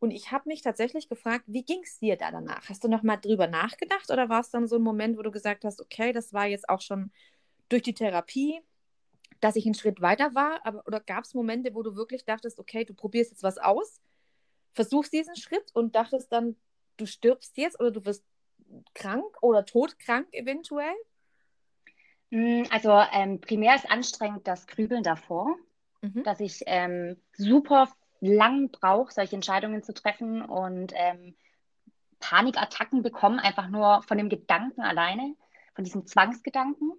Und 0.00 0.10
ich 0.10 0.32
habe 0.32 0.48
mich 0.48 0.60
tatsächlich 0.62 1.08
gefragt, 1.08 1.44
wie 1.46 1.62
ging 1.62 1.80
es 1.84 1.98
dir 1.98 2.16
da 2.16 2.30
danach? 2.30 2.68
Hast 2.68 2.82
du 2.84 2.88
noch 2.88 3.02
mal 3.02 3.16
drüber 3.16 3.46
nachgedacht 3.46 4.10
oder 4.10 4.28
war 4.28 4.40
es 4.40 4.50
dann 4.50 4.66
so 4.66 4.76
ein 4.76 4.82
Moment, 4.82 5.16
wo 5.16 5.22
du 5.22 5.30
gesagt 5.30 5.64
hast, 5.64 5.80
okay, 5.80 6.12
das 6.12 6.32
war 6.32 6.46
jetzt 6.46 6.68
auch 6.68 6.80
schon 6.80 7.12
durch 7.68 7.82
die 7.82 7.94
Therapie, 7.94 8.60
dass 9.40 9.56
ich 9.56 9.64
einen 9.66 9.74
Schritt 9.74 10.00
weiter 10.00 10.34
war? 10.34 10.64
Aber, 10.64 10.86
oder 10.86 11.00
gab 11.00 11.24
es 11.24 11.34
Momente, 11.34 11.74
wo 11.74 11.82
du 11.82 11.96
wirklich 11.96 12.24
dachtest, 12.24 12.58
okay, 12.58 12.84
du 12.84 12.94
probierst 12.94 13.30
jetzt 13.30 13.42
was 13.42 13.58
aus, 13.58 14.00
versuchst 14.72 15.12
diesen 15.12 15.36
Schritt 15.36 15.70
und 15.74 15.94
dachtest 15.94 16.32
dann, 16.32 16.56
du 16.96 17.06
stirbst 17.06 17.56
jetzt 17.56 17.80
oder 17.80 17.90
du 17.90 18.04
wirst 18.04 18.24
krank 18.94 19.42
oder 19.42 19.64
todkrank 19.64 20.28
eventuell? 20.32 20.94
Hm, 22.30 22.66
also 22.70 22.90
ähm, 23.12 23.40
primär 23.40 23.74
ist 23.74 23.90
anstrengend 23.90 24.46
das 24.46 24.66
Grübeln 24.66 25.02
davor 25.02 25.56
mhm. 26.02 26.22
dass 26.22 26.40
ich 26.40 26.62
ähm, 26.66 27.16
super 27.36 27.88
lang 28.20 28.70
brauche, 28.70 29.12
solche 29.12 29.36
Entscheidungen 29.36 29.82
zu 29.82 29.94
treffen 29.94 30.42
und 30.42 30.92
ähm, 30.94 31.34
Panikattacken 32.18 33.02
bekomme, 33.02 33.42
einfach 33.42 33.68
nur 33.68 34.02
von 34.02 34.18
dem 34.18 34.28
Gedanken 34.28 34.82
alleine, 34.82 35.34
von 35.74 35.84
diesem 35.84 36.06
Zwangsgedanken. 36.06 36.92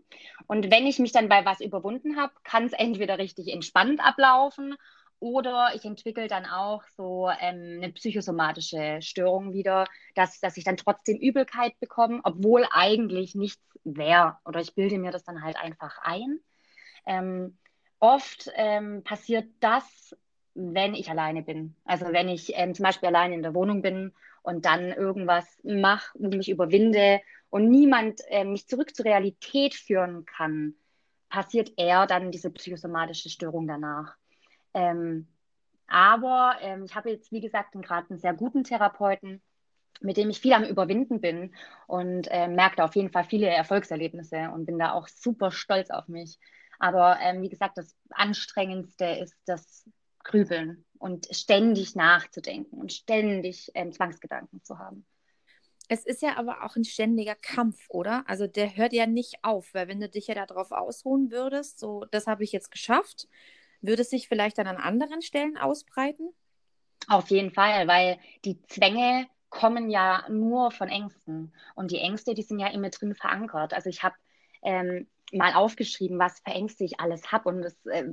Und 0.47 0.71
wenn 0.71 0.87
ich 0.87 0.99
mich 0.99 1.11
dann 1.11 1.29
bei 1.29 1.45
was 1.45 1.61
überwunden 1.61 2.17
habe, 2.17 2.33
kann 2.43 2.65
es 2.65 2.73
entweder 2.73 3.17
richtig 3.17 3.49
entspannt 3.49 3.99
ablaufen 3.99 4.75
oder 5.21 5.69
ich 5.75 5.85
entwickle 5.85 6.27
dann 6.27 6.47
auch 6.47 6.83
so 6.97 7.29
ähm, 7.29 7.79
eine 7.81 7.91
psychosomatische 7.93 9.03
Störung 9.03 9.53
wieder, 9.53 9.85
dass, 10.15 10.39
dass 10.39 10.57
ich 10.57 10.63
dann 10.63 10.77
trotzdem 10.77 11.17
Übelkeit 11.17 11.79
bekomme, 11.79 12.21
obwohl 12.23 12.65
eigentlich 12.71 13.35
nichts 13.35 13.61
wäre. 13.83 14.37
Oder 14.45 14.61
ich 14.61 14.73
bilde 14.73 14.97
mir 14.97 15.11
das 15.11 15.23
dann 15.23 15.43
halt 15.43 15.57
einfach 15.57 15.99
ein. 16.01 16.39
Ähm, 17.05 17.57
oft 17.99 18.49
ähm, 18.55 19.03
passiert 19.03 19.47
das, 19.59 20.17
wenn 20.55 20.95
ich 20.95 21.09
alleine 21.09 21.43
bin. 21.43 21.75
Also 21.85 22.07
wenn 22.11 22.27
ich 22.27 22.53
ähm, 22.55 22.73
zum 22.73 22.83
Beispiel 22.83 23.09
alleine 23.09 23.35
in 23.35 23.43
der 23.43 23.53
Wohnung 23.53 23.83
bin 23.83 24.13
und 24.41 24.65
dann 24.65 24.91
irgendwas 24.91 25.45
mache 25.63 26.17
und 26.17 26.35
mich 26.35 26.49
überwinde 26.49 27.21
und 27.49 27.69
niemand 27.69 28.21
äh, 28.27 28.43
mich 28.43 28.67
zurück 28.67 28.95
zur 28.95 29.05
Realität 29.05 29.75
führen 29.75 30.25
kann, 30.25 30.75
passiert 31.29 31.71
eher 31.77 32.07
dann 32.07 32.31
diese 32.31 32.49
psychosomatische 32.49 33.29
Störung 33.29 33.67
danach. 33.67 34.15
Ähm, 34.73 35.27
aber 35.87 36.55
ähm, 36.61 36.85
ich 36.85 36.95
habe 36.95 37.09
jetzt, 37.09 37.31
wie 37.31 37.41
gesagt, 37.41 37.73
gerade 37.73 38.09
einen 38.09 38.19
sehr 38.19 38.33
guten 38.33 38.63
Therapeuten, 38.63 39.41
mit 39.99 40.17
dem 40.17 40.29
ich 40.29 40.39
viel 40.39 40.53
am 40.53 40.63
Überwinden 40.63 41.21
bin 41.21 41.53
und 41.87 42.27
äh, 42.31 42.47
merke 42.47 42.77
da 42.77 42.85
auf 42.85 42.95
jeden 42.95 43.11
Fall 43.11 43.25
viele 43.25 43.47
Erfolgserlebnisse 43.47 44.49
und 44.53 44.65
bin 44.65 44.79
da 44.79 44.93
auch 44.93 45.07
super 45.07 45.51
stolz 45.51 45.89
auf 45.89 46.07
mich. 46.07 46.39
Aber 46.79 47.19
ähm, 47.21 47.41
wie 47.41 47.49
gesagt, 47.49 47.77
das 47.77 47.95
Anstrengendste 48.09 49.05
ist 49.05 49.35
das 49.45 49.85
Grübeln 50.23 50.85
und 50.97 51.27
ständig 51.31 51.95
nachzudenken 51.95 52.79
und 52.79 52.93
ständig 52.93 53.71
ähm, 53.73 53.91
Zwangsgedanken 53.91 54.63
zu 54.63 54.77
haben. 54.77 55.05
Es 55.87 56.05
ist 56.05 56.21
ja 56.21 56.37
aber 56.37 56.63
auch 56.63 56.75
ein 56.75 56.85
ständiger 56.85 57.35
Kampf, 57.35 57.77
oder? 57.89 58.23
Also 58.27 58.47
der 58.47 58.77
hört 58.77 58.93
ja 58.93 59.07
nicht 59.07 59.43
auf, 59.43 59.73
weil 59.73 59.87
wenn 59.87 59.99
du 59.99 60.07
dich 60.07 60.27
ja 60.27 60.45
darauf 60.45 60.71
ausruhen 60.71 61.31
würdest, 61.31 61.79
so, 61.79 62.05
das 62.11 62.27
habe 62.27 62.43
ich 62.43 62.51
jetzt 62.53 62.71
geschafft, 62.71 63.27
würde 63.81 64.03
es 64.03 64.09
sich 64.09 64.27
vielleicht 64.27 64.57
dann 64.57 64.67
an 64.67 64.77
anderen 64.77 65.21
Stellen 65.21 65.57
ausbreiten? 65.57 66.29
Auf 67.07 67.29
jeden 67.29 67.51
Fall, 67.51 67.87
weil 67.87 68.19
die 68.45 68.61
Zwänge 68.67 69.27
kommen 69.49 69.89
ja 69.89 70.25
nur 70.29 70.71
von 70.71 70.87
Ängsten. 70.87 71.53
Und 71.75 71.91
die 71.91 71.99
Ängste, 71.99 72.33
die 72.33 72.43
sind 72.43 72.59
ja 72.59 72.67
immer 72.67 72.89
drin 72.89 73.13
verankert. 73.13 73.73
Also 73.73 73.89
ich 73.89 74.01
habe 74.01 74.15
ähm, 74.63 75.07
mal 75.33 75.53
aufgeschrieben, 75.53 76.17
was 76.19 76.39
für 76.39 76.51
Ängste 76.51 76.85
ich 76.85 76.99
alles 76.99 77.31
habe. 77.31 77.49
Und 77.49 77.63
es 77.63 77.85
äh, 77.85 78.05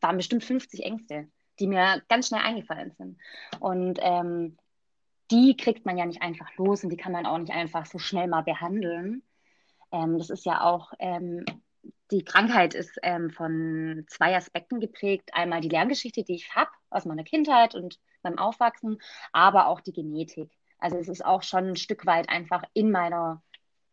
waren 0.00 0.16
bestimmt 0.16 0.44
50 0.44 0.84
Ängste, 0.84 1.28
die 1.58 1.66
mir 1.66 2.02
ganz 2.08 2.28
schnell 2.28 2.42
eingefallen 2.42 2.92
sind. 2.92 3.18
Und 3.60 3.98
ähm, 4.02 4.56
die 5.30 5.56
kriegt 5.56 5.86
man 5.86 5.98
ja 5.98 6.06
nicht 6.06 6.22
einfach 6.22 6.54
los 6.56 6.84
und 6.84 6.90
die 6.90 6.96
kann 6.96 7.12
man 7.12 7.26
auch 7.26 7.38
nicht 7.38 7.52
einfach 7.52 7.86
so 7.86 7.98
schnell 7.98 8.28
mal 8.28 8.42
behandeln. 8.42 9.22
Ähm, 9.92 10.18
das 10.18 10.30
ist 10.30 10.44
ja 10.44 10.62
auch, 10.62 10.92
ähm, 10.98 11.44
die 12.10 12.24
Krankheit 12.24 12.74
ist 12.74 12.98
ähm, 13.02 13.30
von 13.30 14.04
zwei 14.08 14.36
Aspekten 14.36 14.80
geprägt. 14.80 15.30
Einmal 15.32 15.60
die 15.60 15.68
Lerngeschichte, 15.68 16.22
die 16.22 16.36
ich 16.36 16.54
habe 16.54 16.70
aus 16.90 17.04
meiner 17.04 17.24
Kindheit 17.24 17.74
und 17.74 17.98
beim 18.22 18.38
Aufwachsen, 18.38 18.98
aber 19.32 19.66
auch 19.68 19.80
die 19.80 19.92
Genetik. 19.92 20.50
Also 20.78 20.98
es 20.98 21.08
ist 21.08 21.24
auch 21.24 21.42
schon 21.42 21.70
ein 21.70 21.76
Stück 21.76 22.06
weit 22.06 22.28
einfach 22.28 22.62
in 22.74 22.90
meiner, 22.90 23.42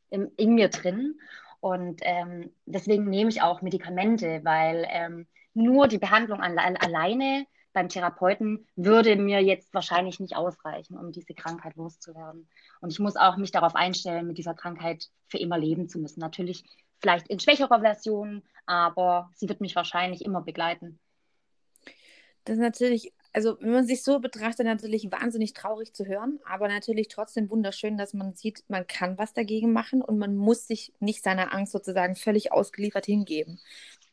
in, 0.09 0.31
in 0.37 0.55
mir 0.55 0.69
drin. 0.69 1.19
Und 1.59 2.01
ähm, 2.03 2.51
deswegen 2.65 3.05
nehme 3.05 3.29
ich 3.29 3.41
auch 3.41 3.61
Medikamente, 3.61 4.41
weil 4.43 4.85
ähm, 4.89 5.27
nur 5.53 5.87
die 5.87 5.97
Behandlung 5.97 6.39
an, 6.39 6.57
alleine 6.57 7.45
beim 7.73 7.89
Therapeuten 7.89 8.67
würde 8.75 9.15
mir 9.15 9.41
jetzt 9.41 9.73
wahrscheinlich 9.73 10.19
nicht 10.19 10.35
ausreichen, 10.35 10.97
um 10.97 11.11
diese 11.11 11.33
Krankheit 11.33 11.75
loszuwerden. 11.75 12.47
Und 12.81 12.91
ich 12.91 12.99
muss 12.99 13.15
auch 13.15 13.37
mich 13.37 13.51
darauf 13.51 13.75
einstellen, 13.75 14.27
mit 14.27 14.37
dieser 14.37 14.53
Krankheit 14.53 15.09
für 15.27 15.39
immer 15.39 15.57
leben 15.57 15.89
zu 15.89 15.99
müssen. 15.99 16.19
Natürlich 16.19 16.63
vielleicht 17.01 17.27
in 17.27 17.39
schwächerer 17.39 17.81
Version, 17.81 18.43
aber 18.65 19.31
sie 19.35 19.49
wird 19.49 19.59
mich 19.59 19.75
wahrscheinlich 19.75 20.23
immer 20.23 20.41
begleiten. 20.41 20.99
Das 22.45 22.57
ist 22.57 22.61
natürlich 22.61 23.13
also 23.33 23.57
wenn 23.59 23.71
man 23.71 23.85
sich 23.85 24.03
so 24.03 24.19
betrachtet, 24.19 24.65
natürlich 24.65 25.11
wahnsinnig 25.11 25.53
traurig 25.53 25.93
zu 25.93 26.05
hören, 26.05 26.39
aber 26.45 26.67
natürlich 26.67 27.07
trotzdem 27.07 27.49
wunderschön, 27.49 27.97
dass 27.97 28.13
man 28.13 28.35
sieht, 28.35 28.63
man 28.67 28.85
kann 28.85 29.17
was 29.17 29.33
dagegen 29.33 29.73
machen 29.73 30.03
und 30.03 30.19
man 30.19 30.35
muss 30.35 30.67
sich 30.67 30.93
nicht 30.99 31.23
seiner 31.23 31.51
Angst 31.51 31.71
sozusagen 31.71 32.15
völlig 32.15 32.51
ausgeliefert 32.51 33.07
hingeben. 33.07 33.59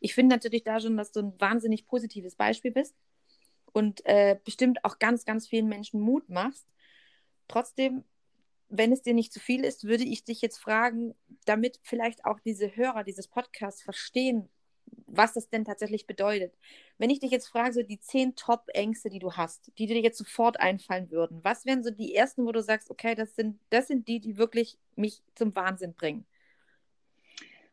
Ich 0.00 0.14
finde 0.14 0.34
natürlich 0.34 0.64
da 0.64 0.80
schon, 0.80 0.96
dass 0.96 1.12
du 1.12 1.20
ein 1.20 1.40
wahnsinnig 1.40 1.86
positives 1.86 2.34
Beispiel 2.34 2.72
bist 2.72 2.96
und 3.72 4.04
äh, 4.06 4.38
bestimmt 4.44 4.84
auch 4.84 4.98
ganz, 4.98 5.24
ganz 5.24 5.46
vielen 5.46 5.68
Menschen 5.68 6.00
Mut 6.00 6.28
machst. 6.28 6.66
Trotzdem, 7.48 8.04
wenn 8.68 8.92
es 8.92 9.02
dir 9.02 9.14
nicht 9.14 9.32
zu 9.32 9.40
viel 9.40 9.64
ist, 9.64 9.84
würde 9.84 10.04
ich 10.04 10.24
dich 10.24 10.40
jetzt 10.40 10.58
fragen, 10.58 11.14
damit 11.44 11.80
vielleicht 11.82 12.24
auch 12.24 12.40
diese 12.40 12.76
Hörer 12.76 13.04
dieses 13.04 13.28
Podcasts 13.28 13.82
verstehen, 13.82 14.48
was 15.06 15.34
das 15.34 15.48
denn 15.48 15.64
tatsächlich 15.64 16.06
bedeutet. 16.06 16.56
Wenn 16.98 17.10
ich 17.10 17.20
dich 17.20 17.30
jetzt 17.30 17.48
frage, 17.48 17.72
so 17.74 17.82
die 17.82 18.00
zehn 18.00 18.34
Top-Ängste, 18.36 19.08
die 19.10 19.18
du 19.18 19.32
hast, 19.32 19.70
die 19.78 19.86
dir 19.86 20.00
jetzt 20.00 20.18
sofort 20.18 20.58
einfallen 20.60 21.10
würden, 21.10 21.40
was 21.42 21.66
wären 21.66 21.82
so 21.82 21.90
die 21.90 22.14
ersten, 22.14 22.46
wo 22.46 22.52
du 22.52 22.62
sagst, 22.62 22.90
okay, 22.90 23.14
das 23.14 23.34
sind, 23.34 23.58
das 23.70 23.88
sind 23.88 24.08
die, 24.08 24.20
die 24.20 24.36
wirklich 24.36 24.78
mich 24.96 25.22
zum 25.34 25.54
Wahnsinn 25.54 25.94
bringen? 25.94 26.24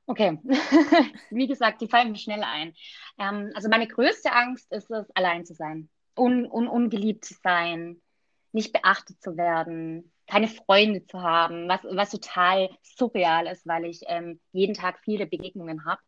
Okay, 0.10 0.40
wie 1.32 1.48
gesagt, 1.48 1.82
die 1.82 1.90
fallen 1.90 2.14
mir 2.14 2.18
schnell 2.18 2.42
ein. 2.42 2.74
Ähm, 3.20 3.52
also 3.54 3.68
meine 3.68 3.88
größte 3.88 4.32
Angst 4.32 4.72
ist 4.72 4.90
es, 4.90 5.12
allein 5.12 5.46
zu 5.46 5.54
sein, 5.54 5.90
un, 6.18 6.50
un, 6.50 6.70
ungeliebt 6.70 7.26
zu 7.26 7.34
sein, 7.44 8.02
nicht 8.54 8.72
beachtet 8.72 9.22
zu 9.22 9.36
werden, 9.36 10.14
keine 10.26 10.48
Freunde 10.48 11.06
zu 11.06 11.22
haben, 11.22 11.68
was, 11.68 11.82
was 11.84 12.12
total 12.12 12.70
surreal 12.84 13.48
ist, 13.48 13.68
weil 13.68 13.84
ich 13.84 14.02
ähm, 14.08 14.40
jeden 14.54 14.76
Tag 14.76 15.00
viele 15.04 15.28
Begegnungen 15.28 15.86
habe 15.86 16.02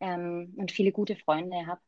ähm, 0.00 0.54
und 0.58 0.70
viele 0.70 0.92
gute 0.92 1.16
Freunde 1.16 1.66
habe. 1.66 1.80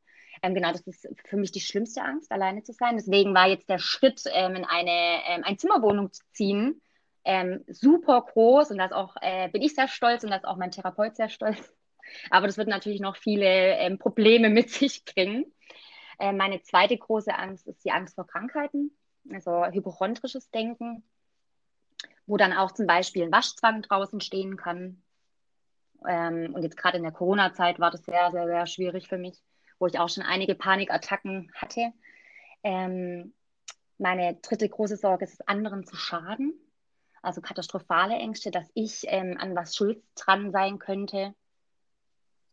Ähm, 0.43 0.55
genau, 0.55 0.73
das 0.73 0.81
ist 0.87 1.07
für 1.27 1.37
mich 1.37 1.53
die 1.53 1.61
schlimmste 1.61 2.03
Angst, 2.03 2.33
alleine 2.33 2.63
zu 2.63 2.73
sein. 2.73 2.97
Deswegen 2.97 3.35
war 3.35 3.49
jetzt 3.49 3.69
der 3.69 3.79
Schritt, 3.79 4.23
ähm, 4.33 4.55
in 4.55 4.65
eine 4.65 5.21
ähm, 5.29 5.45
Einzimmerwohnung 5.45 6.13
zu 6.13 6.23
ziehen, 6.33 6.81
ähm, 7.25 7.65
super 7.69 8.23
groß 8.23 8.71
und 8.71 8.79
das 8.79 8.93
auch 8.93 9.17
äh, 9.21 9.49
bin 9.49 9.63
ich 9.63 9.75
sehr 9.75 9.89
stolz 9.89 10.25
und 10.25 10.31
das 10.31 10.45
auch 10.45 10.57
mein 10.57 10.71
Therapeut 10.71 11.17
sehr 11.17 11.29
stolz. 11.29 11.73
Aber 12.31 12.47
das 12.47 12.59
wird 12.59 12.69
natürlich 12.69 13.01
noch 13.01 13.17
viele 13.17 13.47
ähm, 13.47 13.99
Probleme 13.99 14.51
mit 14.51 14.71
sich 14.71 15.05
bringen. 15.05 15.53
Äh, 16.19 16.33
meine 16.33 16.63
zweite 16.63 16.97
große 16.97 17.35
Angst 17.35 17.67
ist 17.67 17.85
die 17.85 17.93
Angst 17.93 18.15
vor 18.15 18.27
Krankheiten, 18.27 18.97
also 19.33 19.65
hypochondrisches 19.67 20.51
Denken, 20.51 21.05
wo 22.27 22.37
dann 22.37 22.53
auch 22.53 22.73
zum 22.73 22.87
Beispiel 22.87 23.25
ein 23.25 23.33
Waschzwang 23.33 23.83
draußen 23.83 24.21
stehen 24.21 24.57
kann. 24.57 25.03
Ähm, 26.07 26.53
und 26.55 26.63
jetzt 26.63 26.77
gerade 26.77 26.97
in 26.97 27.05
der 27.05 27.13
Corona-Zeit 27.13 27.79
war 27.79 27.91
das 27.91 28.05
sehr, 28.05 28.31
sehr, 28.33 28.47
sehr 28.47 28.67
schwierig 28.67 29.09
für 29.09 29.19
mich, 29.19 29.41
wo 29.79 29.87
ich 29.87 29.99
auch 29.99 30.09
schon 30.09 30.25
einige 30.25 30.57
Panikattacken 30.57 31.53
hatte. 31.55 31.93
Ähm, 32.65 33.33
meine 33.99 34.35
dritte 34.43 34.69
große 34.69 34.97
Sorge 34.97 35.25
ist 35.25 35.35
es, 35.35 35.49
anderen 35.49 35.87
zu 35.87 35.95
schaden. 35.95 36.55
Also 37.23 37.41
katastrophale 37.41 38.15
Ängste, 38.15 38.51
dass 38.51 38.69
ich 38.75 39.05
ähm, 39.07 39.37
an 39.39 39.55
was 39.55 39.77
schuld 39.77 40.03
dran 40.17 40.51
sein 40.51 40.79
könnte. 40.79 41.35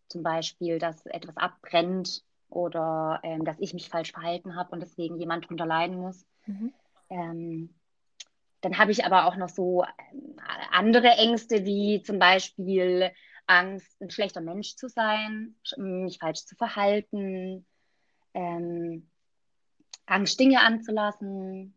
Zum 0.07 0.23
Beispiel, 0.23 0.79
dass 0.79 1.05
etwas 1.05 1.37
abbrennt 1.37 2.23
oder 2.49 3.19
ähm, 3.23 3.45
dass 3.45 3.59
ich 3.59 3.73
mich 3.73 3.89
falsch 3.89 4.11
verhalten 4.11 4.55
habe 4.55 4.71
und 4.71 4.79
deswegen 4.79 5.17
jemand 5.17 5.49
drunter 5.49 5.65
leiden 5.65 5.97
muss. 5.97 6.25
Mhm. 6.45 6.73
Ähm, 7.09 7.75
dann 8.61 8.77
habe 8.77 8.91
ich 8.91 9.05
aber 9.05 9.25
auch 9.25 9.35
noch 9.35 9.49
so 9.49 9.83
ähm, 10.11 10.35
andere 10.71 11.09
Ängste, 11.09 11.65
wie 11.65 12.01
zum 12.03 12.19
Beispiel 12.19 13.11
Angst, 13.47 13.99
ein 14.01 14.11
schlechter 14.11 14.41
Mensch 14.41 14.75
zu 14.75 14.87
sein, 14.87 15.55
mich 15.77 16.19
falsch 16.19 16.45
zu 16.45 16.55
verhalten, 16.55 17.65
ähm, 18.33 19.09
Angst, 20.05 20.39
Dinge 20.39 20.61
anzulassen. 20.61 21.75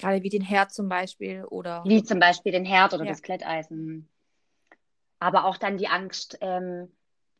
Gerade 0.00 0.22
wie 0.22 0.30
den 0.30 0.42
Herd 0.42 0.72
zum 0.72 0.88
Beispiel 0.88 1.44
oder. 1.44 1.84
Wie 1.84 2.02
zum 2.02 2.18
Beispiel 2.18 2.52
den 2.52 2.64
Herd 2.64 2.94
oder 2.94 3.04
ja. 3.04 3.10
das 3.10 3.22
Kletteisen. 3.22 4.08
Aber 5.18 5.44
auch 5.44 5.58
dann 5.58 5.76
die 5.76 5.88
Angst, 5.88 6.38
ähm, 6.40 6.90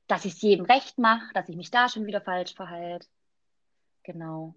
dass 0.07 0.25
ich 0.25 0.35
es 0.35 0.43
jedem 0.43 0.67
recht 0.67 0.99
mache, 0.99 1.33
dass 1.33 1.49
ich 1.49 1.57
mich 1.57 1.71
da 1.71 1.88
schon 1.88 2.07
wieder 2.07 2.21
falsch 2.21 2.55
verhalte. 2.55 3.07
Genau. 4.02 4.55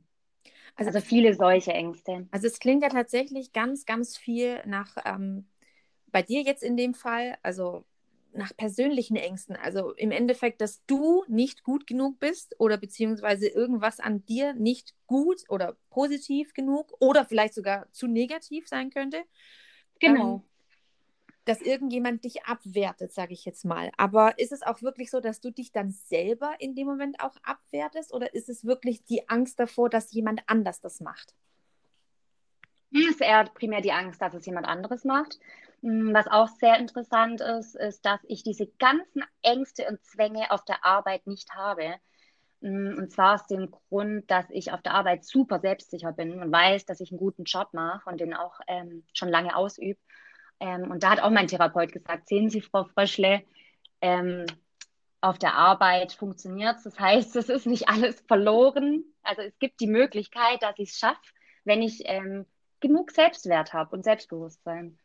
Also, 0.76 0.90
also, 0.90 1.02
viele 1.02 1.34
solche 1.34 1.72
Ängste. 1.72 2.28
Also 2.32 2.48
es 2.48 2.60
klingt 2.60 2.84
ja 2.84 2.90
tatsächlich 2.90 3.54
ganz, 3.54 3.86
ganz 3.86 4.18
viel 4.18 4.62
nach, 4.66 4.98
ähm, 5.06 5.48
bei 6.08 6.22
dir 6.22 6.42
jetzt 6.42 6.64
in 6.64 6.76
dem 6.76 6.94
Fall, 6.94 7.38
also 7.44 7.86
nach 8.34 8.56
persönlichen 8.56 9.16
Ängsten. 9.16 9.56
Also 9.56 9.92
im 9.94 10.12
Endeffekt, 10.12 10.62
dass 10.62 10.86
du 10.86 11.24
nicht 11.28 11.64
gut 11.64 11.88
genug 11.88 12.20
bist 12.20 12.60
oder 12.60 12.78
beziehungsweise 12.78 13.48
irgendwas 13.48 14.00
an 14.00 14.26
dir 14.26 14.54
nicht 14.54 14.96
gut 15.08 15.44
oder 15.50 15.78
positiv 15.90 16.54
genug 16.54 16.94
oder 17.00 17.26
vielleicht 17.26 17.54
sogar 17.54 17.92
zu 17.92 18.08
negativ 18.08 18.68
sein 18.68 18.90
könnte. 18.90 19.24
Genau. 20.00 20.36
Ähm, 20.36 20.44
dass 21.46 21.62
irgendjemand 21.62 22.24
dich 22.24 22.46
abwertet, 22.46 23.12
sage 23.12 23.34
ich 23.34 23.44
jetzt 23.44 23.66
mal. 23.66 23.92
Aber 23.98 24.40
ist 24.40 24.54
es 24.54 24.64
auch 24.64 24.82
wirklich 24.82 25.12
so, 25.12 25.20
dass 25.20 25.42
du 25.42 25.52
dich 25.52 25.72
dann 25.72 25.92
selber 25.92 26.56
in 26.60 26.74
dem 26.74 26.88
Moment 26.88 27.20
auch 27.20 27.36
abwertest 27.44 28.14
oder 28.14 28.34
ist 28.34 28.48
es 28.48 28.64
wirklich 28.64 29.04
die 29.04 29.28
Angst 29.28 29.60
davor, 29.60 29.90
dass 29.90 30.14
jemand 30.14 30.42
anders 30.48 30.80
das 30.80 31.02
macht? 31.02 31.36
Es 32.94 33.08
ist 33.08 33.22
eher 33.22 33.44
primär 33.46 33.82
die 33.82 33.92
Angst, 33.92 34.22
dass 34.22 34.34
es 34.34 34.46
jemand 34.46 34.68
anderes 34.68 35.04
macht. 35.04 35.40
Mm, 35.84 36.14
was 36.14 36.28
auch 36.28 36.48
sehr 36.48 36.78
interessant 36.80 37.42
ist, 37.42 37.76
ist, 37.76 38.06
dass 38.06 38.22
ich 38.28 38.42
diese 38.44 38.68
ganzen 38.80 39.24
Ängste 39.42 39.86
und 39.90 40.04
Zwänge 40.06 40.50
auf 40.52 40.64
der 40.66 40.84
Arbeit 40.86 41.28
nicht 41.28 41.54
habe. 41.54 41.96
Mm, 42.62 42.98
und 42.98 43.12
zwar 43.12 43.36
aus 43.36 43.48
dem 43.48 43.70
Grund, 43.70 44.32
dass 44.32 44.46
ich 44.50 44.72
auf 44.72 44.82
der 44.82 44.94
Arbeit 44.94 45.26
super 45.26 45.60
selbstsicher 45.60 46.14
bin 46.14 46.42
und 46.42 46.52
weiß, 46.54 46.86
dass 46.86 47.02
ich 47.02 47.12
einen 47.12 47.20
guten 47.20 47.44
Job 47.44 47.74
mache 47.74 48.10
und 48.10 48.22
den 48.22 48.34
auch 48.34 48.60
ähm, 48.68 49.04
schon 49.14 49.28
lange 49.30 49.56
ausübe. 49.58 50.00
Ähm, 50.62 50.90
und 50.92 51.04
da 51.04 51.12
hat 51.12 51.22
auch 51.22 51.32
mein 51.32 51.48
Therapeut 51.48 51.92
gesagt, 51.92 52.30
sehen 52.30 52.50
Sie, 52.50 52.62
Frau 52.62 52.86
Fröschle, 52.86 53.44
ähm, 54.02 54.46
auf 55.22 55.38
der 55.38 55.56
Arbeit 55.56 56.14
funktioniert 56.14 56.78
es. 56.78 56.84
Das 56.84 57.00
heißt, 57.00 57.36
es 57.36 57.50
ist 57.50 57.66
nicht 57.68 57.90
alles 57.90 58.22
verloren. 58.22 59.04
Also 59.24 59.42
es 59.42 59.58
gibt 59.60 59.80
die 59.82 59.88
Möglichkeit, 59.88 60.64
dass 60.64 60.80
ich 60.80 60.92
es 60.92 61.00
schaffe, 61.00 61.20
wenn 61.66 61.82
ich 61.82 62.04
ähm, 62.06 62.46
genug 62.80 63.12
Selbstwert 63.12 63.74
habe 63.74 63.96
und 63.96 64.04
Selbstbewusstsein. 64.04 64.98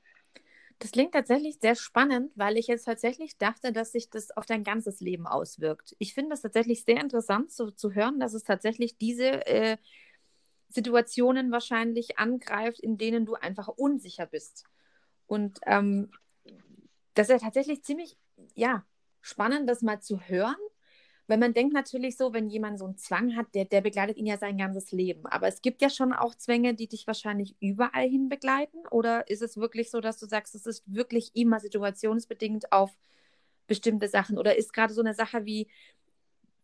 Das 0.80 0.92
klingt 0.92 1.12
tatsächlich 1.12 1.58
sehr 1.60 1.74
spannend, 1.74 2.30
weil 2.36 2.56
ich 2.56 2.68
jetzt 2.68 2.84
tatsächlich 2.84 3.36
dachte, 3.36 3.72
dass 3.72 3.92
sich 3.92 4.10
das 4.10 4.30
auf 4.36 4.46
dein 4.46 4.62
ganzes 4.62 5.00
Leben 5.00 5.26
auswirkt. 5.26 5.96
Ich 5.98 6.14
finde 6.14 6.34
es 6.34 6.42
tatsächlich 6.42 6.84
sehr 6.84 7.00
interessant 7.00 7.50
so, 7.50 7.70
zu 7.70 7.94
hören, 7.94 8.20
dass 8.20 8.32
es 8.32 8.44
tatsächlich 8.44 8.96
diese 8.96 9.46
äh, 9.46 9.76
Situationen 10.68 11.50
wahrscheinlich 11.50 12.18
angreift, 12.18 12.78
in 12.78 12.96
denen 12.96 13.26
du 13.26 13.34
einfach 13.34 13.68
unsicher 13.68 14.26
bist. 14.26 14.64
Und 15.26 15.58
ähm, 15.66 16.12
das 17.14 17.28
ist 17.28 17.32
ja 17.32 17.38
tatsächlich 17.38 17.82
ziemlich, 17.82 18.16
ja, 18.54 18.84
spannend, 19.20 19.68
das 19.68 19.82
mal 19.82 20.00
zu 20.00 20.20
hören, 20.20 20.56
weil 21.28 21.38
man 21.38 21.52
denkt 21.52 21.74
natürlich 21.74 22.16
so, 22.16 22.32
wenn 22.32 22.48
jemand 22.48 22.78
so 22.78 22.86
einen 22.86 22.96
Zwang 22.96 23.36
hat, 23.36 23.54
der, 23.54 23.66
der 23.66 23.82
begleitet 23.82 24.16
ihn 24.16 24.26
ja 24.26 24.38
sein 24.38 24.56
ganzes 24.56 24.92
Leben. 24.92 25.26
Aber 25.26 25.46
es 25.46 25.60
gibt 25.60 25.82
ja 25.82 25.90
schon 25.90 26.14
auch 26.14 26.34
Zwänge, 26.34 26.74
die 26.74 26.88
dich 26.88 27.06
wahrscheinlich 27.06 27.54
überall 27.60 28.08
hin 28.08 28.30
begleiten. 28.30 28.78
Oder 28.90 29.28
ist 29.28 29.42
es 29.42 29.58
wirklich 29.58 29.90
so, 29.90 30.00
dass 30.00 30.18
du 30.18 30.26
sagst, 30.26 30.54
es 30.54 30.64
ist 30.64 30.82
wirklich 30.86 31.30
immer 31.34 31.60
situationsbedingt 31.60 32.72
auf 32.72 32.96
bestimmte 33.66 34.08
Sachen? 34.08 34.38
Oder 34.38 34.56
ist 34.56 34.72
gerade 34.72 34.94
so 34.94 35.02
eine 35.02 35.12
Sache 35.12 35.44
wie, 35.44 35.68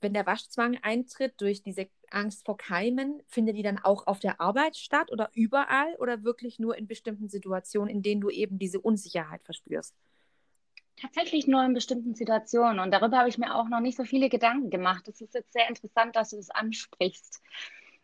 wenn 0.00 0.14
der 0.14 0.27
Waschzwang 0.27 0.79
eintritt 0.83 1.35
durch 1.42 1.62
diese 1.62 1.88
Angst 2.11 2.46
vor 2.46 2.57
Keimen, 2.57 3.22
findet 3.27 3.57
die 3.57 3.62
dann 3.62 3.79
auch 3.79 4.07
auf 4.07 4.18
der 4.18 4.40
Arbeit 4.40 4.77
statt 4.79 5.12
oder 5.12 5.31
überall 5.35 5.94
oder 5.96 6.24
wirklich 6.24 6.59
nur 6.59 6.79
in 6.79 6.87
bestimmten 6.87 7.29
Situationen, 7.29 7.90
in 7.90 8.03
denen 8.03 8.22
du 8.22 8.31
eben 8.31 8.59
diese 8.59 8.81
Unsicherheit 8.81 9.42
verspürst? 9.44 9.94
Tatsächlich 10.96 11.46
nur 11.46 11.64
in 11.64 11.74
bestimmten 11.74 12.14
Situationen. 12.14 12.78
Und 12.78 12.92
darüber 12.92 13.18
habe 13.18 13.28
ich 13.28 13.38
mir 13.38 13.54
auch 13.54 13.68
noch 13.68 13.80
nicht 13.80 13.96
so 13.96 14.04
viele 14.04 14.28
Gedanken 14.28 14.70
gemacht. 14.70 15.09
Es 15.09 15.20
ist 15.20 15.35
jetzt 15.35 15.52
sehr 15.52 15.68
interessant, 15.68 16.14
dass 16.14 16.30
du 16.30 16.37
das 16.37 16.50
ansprichst. 16.50 17.42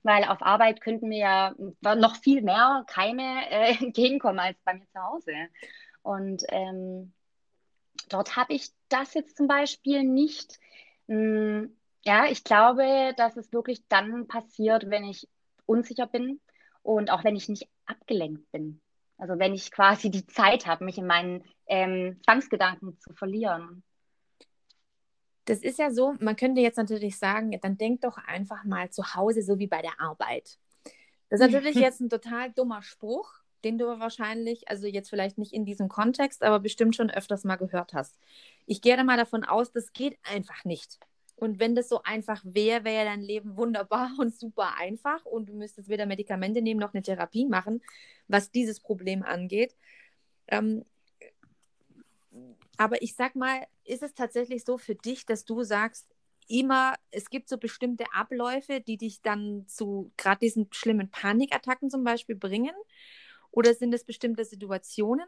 Weil 0.03 0.24
auf 0.24 0.42
Arbeit 0.42 0.81
könnten 0.81 1.09
mir 1.09 1.18
ja 1.18 1.55
noch 1.94 2.16
viel 2.16 2.42
mehr 2.42 2.85
Keime 2.87 3.48
äh, 3.50 3.74
entgegenkommen 3.81 4.40
als 4.40 4.59
bei 4.64 4.74
mir 4.74 4.88
zu 4.92 5.03
Hause. 5.03 5.33
Und 6.03 6.42
ähm, 6.48 7.12
dort 8.09 8.37
habe 8.37 8.55
ich 8.55 8.70
das 8.88 9.14
jetzt 9.14 9.37
zum 9.37 9.46
Beispiel 9.46 10.03
nicht. 10.03 10.59
Hm, 11.07 11.76
ja, 12.03 12.26
ich 12.26 12.44
glaube, 12.44 13.14
dass 13.16 13.37
es 13.37 13.53
wirklich 13.53 13.87
dann 13.88 14.26
passiert, 14.26 14.88
wenn 14.88 15.05
ich 15.05 15.29
unsicher 15.66 16.07
bin 16.07 16.40
und 16.83 17.11
auch 17.11 17.24
wenn 17.24 17.37
ich 17.37 17.48
nicht 17.48 17.68
abgelenkt 17.87 18.50
bin. 18.53 18.81
Also 19.20 19.38
wenn 19.38 19.52
ich 19.52 19.70
quasi 19.70 20.11
die 20.11 20.26
Zeit 20.26 20.66
habe, 20.66 20.85
mich 20.85 20.96
in 20.96 21.06
meinen 21.06 21.44
ähm, 21.66 22.18
Zwangsgedanken 22.24 22.98
zu 22.98 23.12
verlieren. 23.12 23.83
Das 25.44 25.59
ist 25.59 25.78
ja 25.78 25.90
so, 25.90 26.14
man 26.20 26.37
könnte 26.37 26.62
jetzt 26.62 26.78
natürlich 26.78 27.18
sagen, 27.18 27.56
dann 27.61 27.76
denk 27.76 28.00
doch 28.00 28.16
einfach 28.16 28.64
mal 28.64 28.90
zu 28.90 29.14
Hause, 29.14 29.42
so 29.42 29.59
wie 29.59 29.66
bei 29.66 29.83
der 29.83 30.00
Arbeit. 30.00 30.59
Das 31.28 31.40
ist 31.40 31.46
natürlich 31.52 31.76
jetzt 31.76 32.00
ein 32.00 32.09
total 32.09 32.50
dummer 32.52 32.83
Spruch, 32.83 33.30
den 33.62 33.76
du 33.76 33.87
wahrscheinlich, 34.00 34.68
also 34.68 34.87
jetzt 34.87 35.11
vielleicht 35.11 35.37
nicht 35.37 35.52
in 35.52 35.66
diesem 35.66 35.88
Kontext, 35.88 36.42
aber 36.42 36.59
bestimmt 36.59 36.96
schon 36.96 37.11
öfters 37.11 37.44
mal 37.44 37.56
gehört 37.56 37.92
hast. 37.92 38.16
Ich 38.64 38.80
gehe 38.80 38.96
da 38.96 39.04
mal 39.04 39.18
davon 39.18 39.44
aus, 39.44 39.70
das 39.70 39.92
geht 39.92 40.18
einfach 40.22 40.64
nicht. 40.64 40.98
Und 41.40 41.59
wenn 41.59 41.74
das 41.74 41.88
so 41.88 42.03
einfach 42.03 42.42
wäre, 42.44 42.85
wäre 42.85 43.07
dein 43.07 43.22
Leben 43.22 43.57
wunderbar 43.57 44.11
und 44.18 44.35
super 44.35 44.76
einfach 44.79 45.24
und 45.24 45.48
du 45.48 45.55
müsstest 45.55 45.88
weder 45.88 46.05
Medikamente 46.07 46.61
nehmen 46.61 46.81
noch 46.81 46.92
eine 46.92 47.03
Therapie 47.03 47.46
machen, 47.46 47.83
was 48.29 48.50
dieses 48.50 48.79
Problem 48.81 49.22
angeht. 49.22 49.74
Ähm, 50.48 50.85
aber 52.76 53.03
ich 53.03 53.14
sag 53.14 53.37
mal, 53.37 53.66
ist 53.85 54.03
es 54.03 54.14
tatsächlich 54.14 54.64
so 54.64 54.76
für 54.76 54.94
dich, 54.94 55.24
dass 55.24 55.44
du 55.44 55.62
sagst, 55.62 56.07
immer, 56.46 56.94
es 57.11 57.31
gibt 57.31 57.48
so 57.48 57.57
bestimmte 57.57 58.05
Abläufe, 58.12 58.81
die 58.81 58.98
dich 58.98 59.22
dann 59.22 59.66
zu 59.66 60.12
gerade 60.16 60.40
diesen 60.40 60.68
schlimmen 60.72 61.11
Panikattacken 61.11 61.90
zum 61.90 62.05
Beispiel 62.05 62.37
bringen? 62.37 62.74
Oder 63.50 63.74
sind 63.74 63.94
es 63.94 64.05
bestimmte 64.05 64.44
Situationen? 64.44 65.26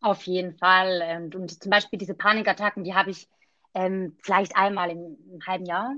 Auf 0.00 0.22
jeden 0.22 0.56
Fall. 0.56 1.16
Und, 1.16 1.34
und 1.34 1.62
zum 1.62 1.70
Beispiel 1.70 1.98
diese 1.98 2.14
Panikattacken, 2.14 2.84
die 2.84 2.94
habe 2.94 3.10
ich 3.10 3.28
ähm, 3.74 4.16
vielleicht 4.22 4.56
einmal 4.56 4.90
im, 4.90 5.16
im, 5.30 5.46
halben 5.46 5.66
Jahr. 5.66 5.94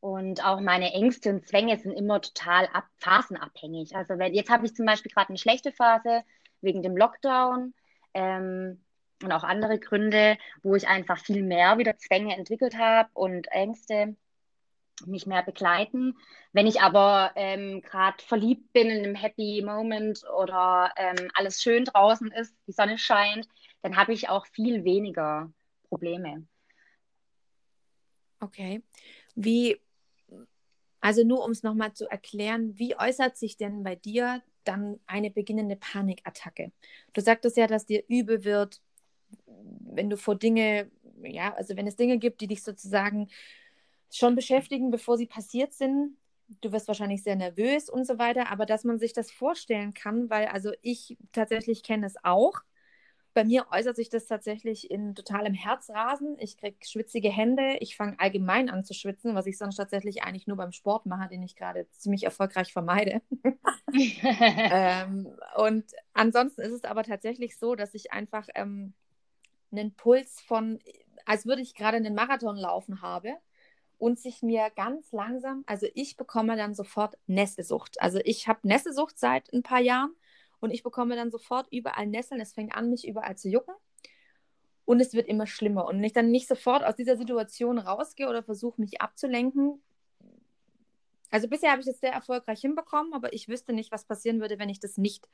Und 0.00 0.44
auch 0.44 0.60
meine 0.60 0.92
Ängste 0.92 1.30
und 1.30 1.46
Zwänge 1.46 1.78
sind 1.78 1.92
immer 1.92 2.20
total 2.20 2.68
ab, 2.72 2.84
phasenabhängig. 2.98 3.96
Also 3.96 4.18
wenn, 4.18 4.34
jetzt 4.34 4.50
habe 4.50 4.66
ich 4.66 4.74
zum 4.74 4.86
Beispiel 4.86 5.10
gerade 5.10 5.30
eine 5.30 5.38
schlechte 5.38 5.72
Phase 5.72 6.22
wegen 6.60 6.82
dem 6.82 6.96
Lockdown 6.96 7.74
ähm, 8.14 8.84
und 9.22 9.32
auch 9.32 9.44
andere 9.44 9.78
Gründe, 9.78 10.36
wo 10.62 10.74
ich 10.74 10.86
einfach 10.86 11.18
viel 11.18 11.42
mehr 11.42 11.78
wieder 11.78 11.96
Zwänge 11.96 12.36
entwickelt 12.36 12.76
habe 12.76 13.08
und 13.14 13.48
Ängste 13.50 14.16
mich 15.04 15.26
mehr 15.26 15.42
begleiten. 15.42 16.16
Wenn 16.52 16.66
ich 16.66 16.80
aber 16.80 17.32
ähm, 17.34 17.82
gerade 17.82 18.22
verliebt 18.22 18.72
bin 18.72 18.88
in 18.88 19.04
einem 19.04 19.14
Happy 19.14 19.62
Moment 19.64 20.22
oder 20.38 20.92
ähm, 20.96 21.30
alles 21.34 21.60
schön 21.60 21.84
draußen 21.84 22.30
ist, 22.32 22.56
die 22.66 22.72
Sonne 22.72 22.96
scheint, 22.96 23.46
dann 23.82 23.96
habe 23.96 24.12
ich 24.12 24.28
auch 24.28 24.46
viel 24.46 24.84
weniger 24.84 25.52
Probleme. 25.88 26.46
Okay. 28.40 28.82
Wie, 29.34 29.80
also 31.00 31.24
nur 31.24 31.44
um 31.44 31.52
es 31.52 31.62
nochmal 31.62 31.92
zu 31.94 32.06
erklären, 32.08 32.78
wie 32.78 32.96
äußert 32.98 33.36
sich 33.36 33.56
denn 33.56 33.82
bei 33.82 33.96
dir 33.96 34.42
dann 34.64 34.98
eine 35.06 35.30
beginnende 35.30 35.76
Panikattacke. 35.76 36.72
Du 37.12 37.20
sagtest 37.20 37.56
ja, 37.56 37.66
dass 37.66 37.86
dir 37.86 38.02
übel 38.08 38.44
wird, 38.44 38.80
wenn 39.46 40.10
du 40.10 40.16
vor 40.16 40.36
Dinge, 40.36 40.90
ja, 41.22 41.54
also 41.54 41.76
wenn 41.76 41.86
es 41.86 41.96
Dinge 41.96 42.18
gibt, 42.18 42.40
die 42.40 42.48
dich 42.48 42.62
sozusagen 42.62 43.28
schon 44.12 44.34
beschäftigen, 44.34 44.90
bevor 44.90 45.16
sie 45.16 45.26
passiert 45.26 45.72
sind. 45.72 46.16
Du 46.60 46.72
wirst 46.72 46.88
wahrscheinlich 46.88 47.22
sehr 47.22 47.36
nervös 47.36 47.88
und 47.90 48.06
so 48.06 48.18
weiter, 48.18 48.50
aber 48.50 48.66
dass 48.66 48.84
man 48.84 48.98
sich 48.98 49.12
das 49.12 49.30
vorstellen 49.30 49.94
kann, 49.94 50.30
weil 50.30 50.46
also 50.46 50.72
ich 50.82 51.16
tatsächlich 51.32 51.82
kenne 51.82 52.06
es 52.06 52.14
auch. 52.22 52.60
Bei 53.36 53.44
mir 53.44 53.66
äußert 53.70 53.96
sich 53.96 54.08
das 54.08 54.24
tatsächlich 54.24 54.90
in 54.90 55.14
totalem 55.14 55.52
Herzrasen. 55.52 56.38
Ich 56.38 56.56
kriege 56.56 56.78
schwitzige 56.80 57.28
Hände. 57.28 57.76
Ich 57.80 57.94
fange 57.94 58.18
allgemein 58.18 58.70
an 58.70 58.82
zu 58.82 58.94
schwitzen, 58.94 59.34
was 59.34 59.44
ich 59.44 59.58
sonst 59.58 59.76
tatsächlich 59.76 60.22
eigentlich 60.22 60.46
nur 60.46 60.56
beim 60.56 60.72
Sport 60.72 61.04
mache, 61.04 61.28
den 61.28 61.42
ich 61.42 61.54
gerade 61.54 61.86
ziemlich 61.90 62.22
erfolgreich 62.22 62.72
vermeide. 62.72 63.20
ähm, 63.92 65.36
und 65.58 65.84
ansonsten 66.14 66.62
ist 66.62 66.72
es 66.72 66.84
aber 66.84 67.02
tatsächlich 67.02 67.58
so, 67.58 67.74
dass 67.74 67.92
ich 67.92 68.10
einfach 68.10 68.48
ähm, 68.54 68.94
einen 69.70 69.92
Puls 69.92 70.40
von, 70.40 70.78
als 71.26 71.44
würde 71.44 71.60
ich 71.60 71.74
gerade 71.74 71.98
einen 71.98 72.14
Marathon 72.14 72.56
laufen 72.56 73.02
habe 73.02 73.34
und 73.98 74.18
sich 74.18 74.40
mir 74.40 74.70
ganz 74.74 75.12
langsam, 75.12 75.62
also 75.66 75.86
ich 75.92 76.16
bekomme 76.16 76.56
dann 76.56 76.74
sofort 76.74 77.18
Nesselsucht. 77.26 78.00
Also 78.00 78.18
ich 78.24 78.48
habe 78.48 78.66
Nesselsucht 78.66 79.18
seit 79.18 79.52
ein 79.52 79.62
paar 79.62 79.80
Jahren 79.80 80.16
und 80.66 80.72
ich 80.72 80.82
bekomme 80.82 81.16
dann 81.16 81.30
sofort 81.30 81.66
überall 81.70 82.06
Nesseln. 82.06 82.40
Es 82.40 82.52
fängt 82.52 82.74
an, 82.74 82.90
mich 82.90 83.06
überall 83.06 83.36
zu 83.36 83.48
jucken. 83.48 83.74
Und 84.84 85.00
es 85.00 85.14
wird 85.14 85.26
immer 85.26 85.46
schlimmer. 85.46 85.86
Und 85.86 85.96
wenn 85.96 86.04
ich 86.04 86.12
dann 86.12 86.30
nicht 86.30 86.46
sofort 86.46 86.84
aus 86.84 86.94
dieser 86.94 87.16
Situation 87.16 87.78
rausgehe 87.78 88.28
oder 88.28 88.42
versuche, 88.42 88.80
mich 88.80 89.00
abzulenken, 89.00 89.82
also 91.30 91.48
bisher 91.48 91.70
habe 91.70 91.80
ich 91.80 91.86
das 91.86 92.00
sehr 92.00 92.12
erfolgreich 92.12 92.60
hinbekommen, 92.60 93.12
aber 93.12 93.32
ich 93.32 93.48
wüsste 93.48 93.72
nicht, 93.72 93.90
was 93.90 94.04
passieren 94.04 94.40
würde, 94.40 94.58
wenn 94.58 94.68
ich 94.68 94.80
das 94.80 94.96
nicht 94.96 95.28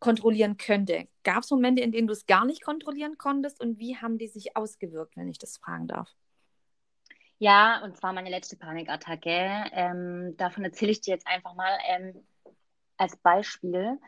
kontrollieren 0.00 0.56
könnte. 0.56 1.08
Gab 1.24 1.42
es 1.42 1.50
Momente, 1.50 1.82
in 1.82 1.92
denen 1.92 2.06
du 2.06 2.12
es 2.12 2.26
gar 2.26 2.44
nicht 2.44 2.62
kontrollieren 2.62 3.18
konntest 3.18 3.60
und 3.60 3.78
wie 3.78 3.96
haben 3.96 4.18
die 4.18 4.28
sich 4.28 4.56
ausgewirkt, 4.56 5.16
wenn 5.16 5.28
ich 5.28 5.38
das 5.38 5.56
fragen 5.58 5.88
darf? 5.88 6.14
Ja, 7.38 7.82
und 7.84 7.96
zwar 7.96 8.12
meine 8.12 8.30
letzte 8.30 8.56
Panikattacke. 8.56 9.70
Ähm, 9.72 10.36
davon 10.36 10.64
erzähle 10.64 10.90
ich 10.90 11.00
dir 11.00 11.14
jetzt 11.14 11.26
einfach 11.26 11.54
mal 11.54 11.78
ähm, 11.88 12.14
als 12.96 13.16
Beispiel. 13.16 13.98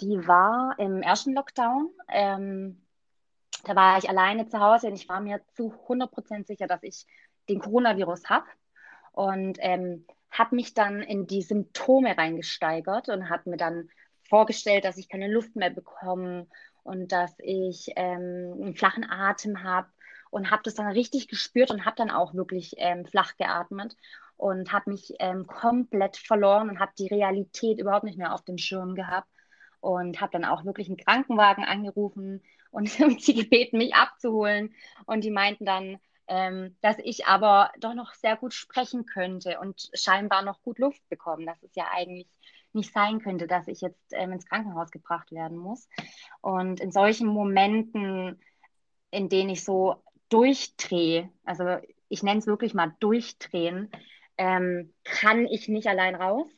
Die 0.00 0.26
war 0.26 0.74
im 0.78 1.02
ersten 1.02 1.34
Lockdown. 1.34 1.90
Ähm, 2.08 2.82
da 3.64 3.74
war 3.74 3.98
ich 3.98 4.08
alleine 4.08 4.46
zu 4.46 4.60
Hause 4.60 4.88
und 4.88 4.94
ich 4.94 5.08
war 5.08 5.20
mir 5.20 5.40
zu 5.54 5.72
100% 5.88 6.46
sicher, 6.46 6.66
dass 6.66 6.82
ich 6.82 7.06
den 7.48 7.60
Coronavirus 7.60 8.28
habe. 8.28 8.46
Und 9.12 9.58
ähm, 9.60 10.06
habe 10.30 10.54
mich 10.54 10.74
dann 10.74 11.00
in 11.00 11.26
die 11.26 11.42
Symptome 11.42 12.16
reingesteigert 12.16 13.08
und 13.08 13.30
habe 13.30 13.50
mir 13.50 13.56
dann 13.56 13.88
vorgestellt, 14.28 14.84
dass 14.84 14.98
ich 14.98 15.08
keine 15.08 15.28
Luft 15.28 15.56
mehr 15.56 15.70
bekomme 15.70 16.46
und 16.82 17.12
dass 17.12 17.34
ich 17.38 17.92
ähm, 17.96 18.54
einen 18.60 18.76
flachen 18.76 19.08
Atem 19.08 19.62
habe 19.62 19.88
und 20.30 20.50
habe 20.50 20.62
das 20.64 20.74
dann 20.74 20.88
richtig 20.88 21.28
gespürt 21.28 21.70
und 21.70 21.86
habe 21.86 21.96
dann 21.96 22.10
auch 22.10 22.34
wirklich 22.34 22.74
ähm, 22.78 23.06
flach 23.06 23.36
geatmet 23.36 23.96
und 24.36 24.72
habe 24.72 24.90
mich 24.90 25.14
ähm, 25.18 25.46
komplett 25.46 26.16
verloren 26.16 26.68
und 26.68 26.80
habe 26.80 26.92
die 26.98 27.08
Realität 27.08 27.78
überhaupt 27.78 28.04
nicht 28.04 28.18
mehr 28.18 28.34
auf 28.34 28.42
dem 28.42 28.58
Schirm 28.58 28.94
gehabt 28.94 29.28
und 29.86 30.20
habe 30.20 30.32
dann 30.32 30.44
auch 30.44 30.64
wirklich 30.64 30.88
einen 30.88 30.96
Krankenwagen 30.96 31.64
angerufen 31.64 32.42
und 32.72 32.88
sie 33.20 33.34
gebeten, 33.34 33.78
mich 33.78 33.94
abzuholen 33.94 34.74
und 35.06 35.22
die 35.22 35.30
meinten 35.30 35.64
dann, 35.64 35.98
ähm, 36.26 36.76
dass 36.80 36.96
ich 36.98 37.26
aber 37.26 37.70
doch 37.78 37.94
noch 37.94 38.12
sehr 38.14 38.36
gut 38.36 38.52
sprechen 38.52 39.06
könnte 39.06 39.60
und 39.60 39.88
scheinbar 39.94 40.42
noch 40.42 40.60
gut 40.62 40.80
Luft 40.80 41.08
bekommen, 41.08 41.46
dass 41.46 41.62
es 41.62 41.74
ja 41.76 41.86
eigentlich 41.92 42.26
nicht 42.72 42.92
sein 42.92 43.20
könnte, 43.20 43.46
dass 43.46 43.68
ich 43.68 43.80
jetzt 43.80 44.12
ähm, 44.12 44.32
ins 44.32 44.46
Krankenhaus 44.46 44.90
gebracht 44.90 45.30
werden 45.30 45.56
muss. 45.56 45.88
Und 46.40 46.80
in 46.80 46.90
solchen 46.90 47.28
Momenten, 47.28 48.40
in 49.12 49.28
denen 49.28 49.50
ich 49.50 49.64
so 49.64 50.02
durchdrehe, 50.30 51.30
also 51.44 51.78
ich 52.08 52.24
nenne 52.24 52.40
es 52.40 52.46
wirklich 52.48 52.74
mal 52.74 52.92
durchdrehen, 52.98 53.88
ähm, 54.36 54.92
kann 55.04 55.46
ich 55.46 55.68
nicht 55.68 55.86
allein 55.86 56.16
raus. 56.16 56.50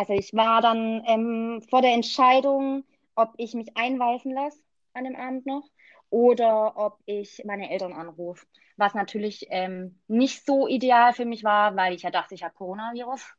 Also 0.00 0.14
ich 0.14 0.32
war 0.32 0.62
dann 0.62 1.02
ähm, 1.04 1.60
vor 1.68 1.82
der 1.82 1.92
Entscheidung, 1.92 2.84
ob 3.16 3.34
ich 3.36 3.52
mich 3.52 3.76
einweisen 3.76 4.32
lasse 4.32 4.58
an 4.94 5.04
dem 5.04 5.14
Abend 5.14 5.44
noch 5.44 5.68
oder 6.08 6.74
ob 6.78 7.00
ich 7.04 7.42
meine 7.44 7.70
Eltern 7.70 7.92
anrufe. 7.92 8.46
Was 8.78 8.94
natürlich 8.94 9.48
ähm, 9.50 10.00
nicht 10.08 10.46
so 10.46 10.66
ideal 10.66 11.12
für 11.12 11.26
mich 11.26 11.44
war, 11.44 11.76
weil 11.76 11.92
ich 11.92 12.00
ja 12.00 12.10
dachte, 12.10 12.34
ich 12.34 12.42
habe 12.42 12.54
Coronavirus. 12.54 13.30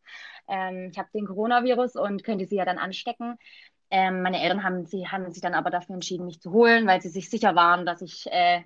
Ähm, 0.47 0.89
ich 0.91 0.99
habe 0.99 1.09
den 1.15 1.25
Coronavirus 1.25 1.95
und 1.95 2.23
könnte 2.23 2.45
sie 2.45 2.57
ja 2.57 2.65
dann 2.65 2.77
anstecken. 2.77 3.39
Ähm, 3.89 4.21
meine 4.21 4.39
Eltern 4.39 4.63
haben, 4.63 4.85
sie, 4.85 5.07
haben 5.07 5.31
sich 5.31 5.41
dann 5.41 5.55
aber 5.55 5.71
dafür 5.71 5.95
entschieden, 5.95 6.27
mich 6.27 6.41
zu 6.41 6.51
holen, 6.51 6.85
weil 6.85 7.01
sie 7.01 7.09
sich 7.09 7.31
sicher 7.31 7.55
waren, 7.55 7.87
dass 7.87 8.03
ich 8.03 8.27
äh, 8.27 8.61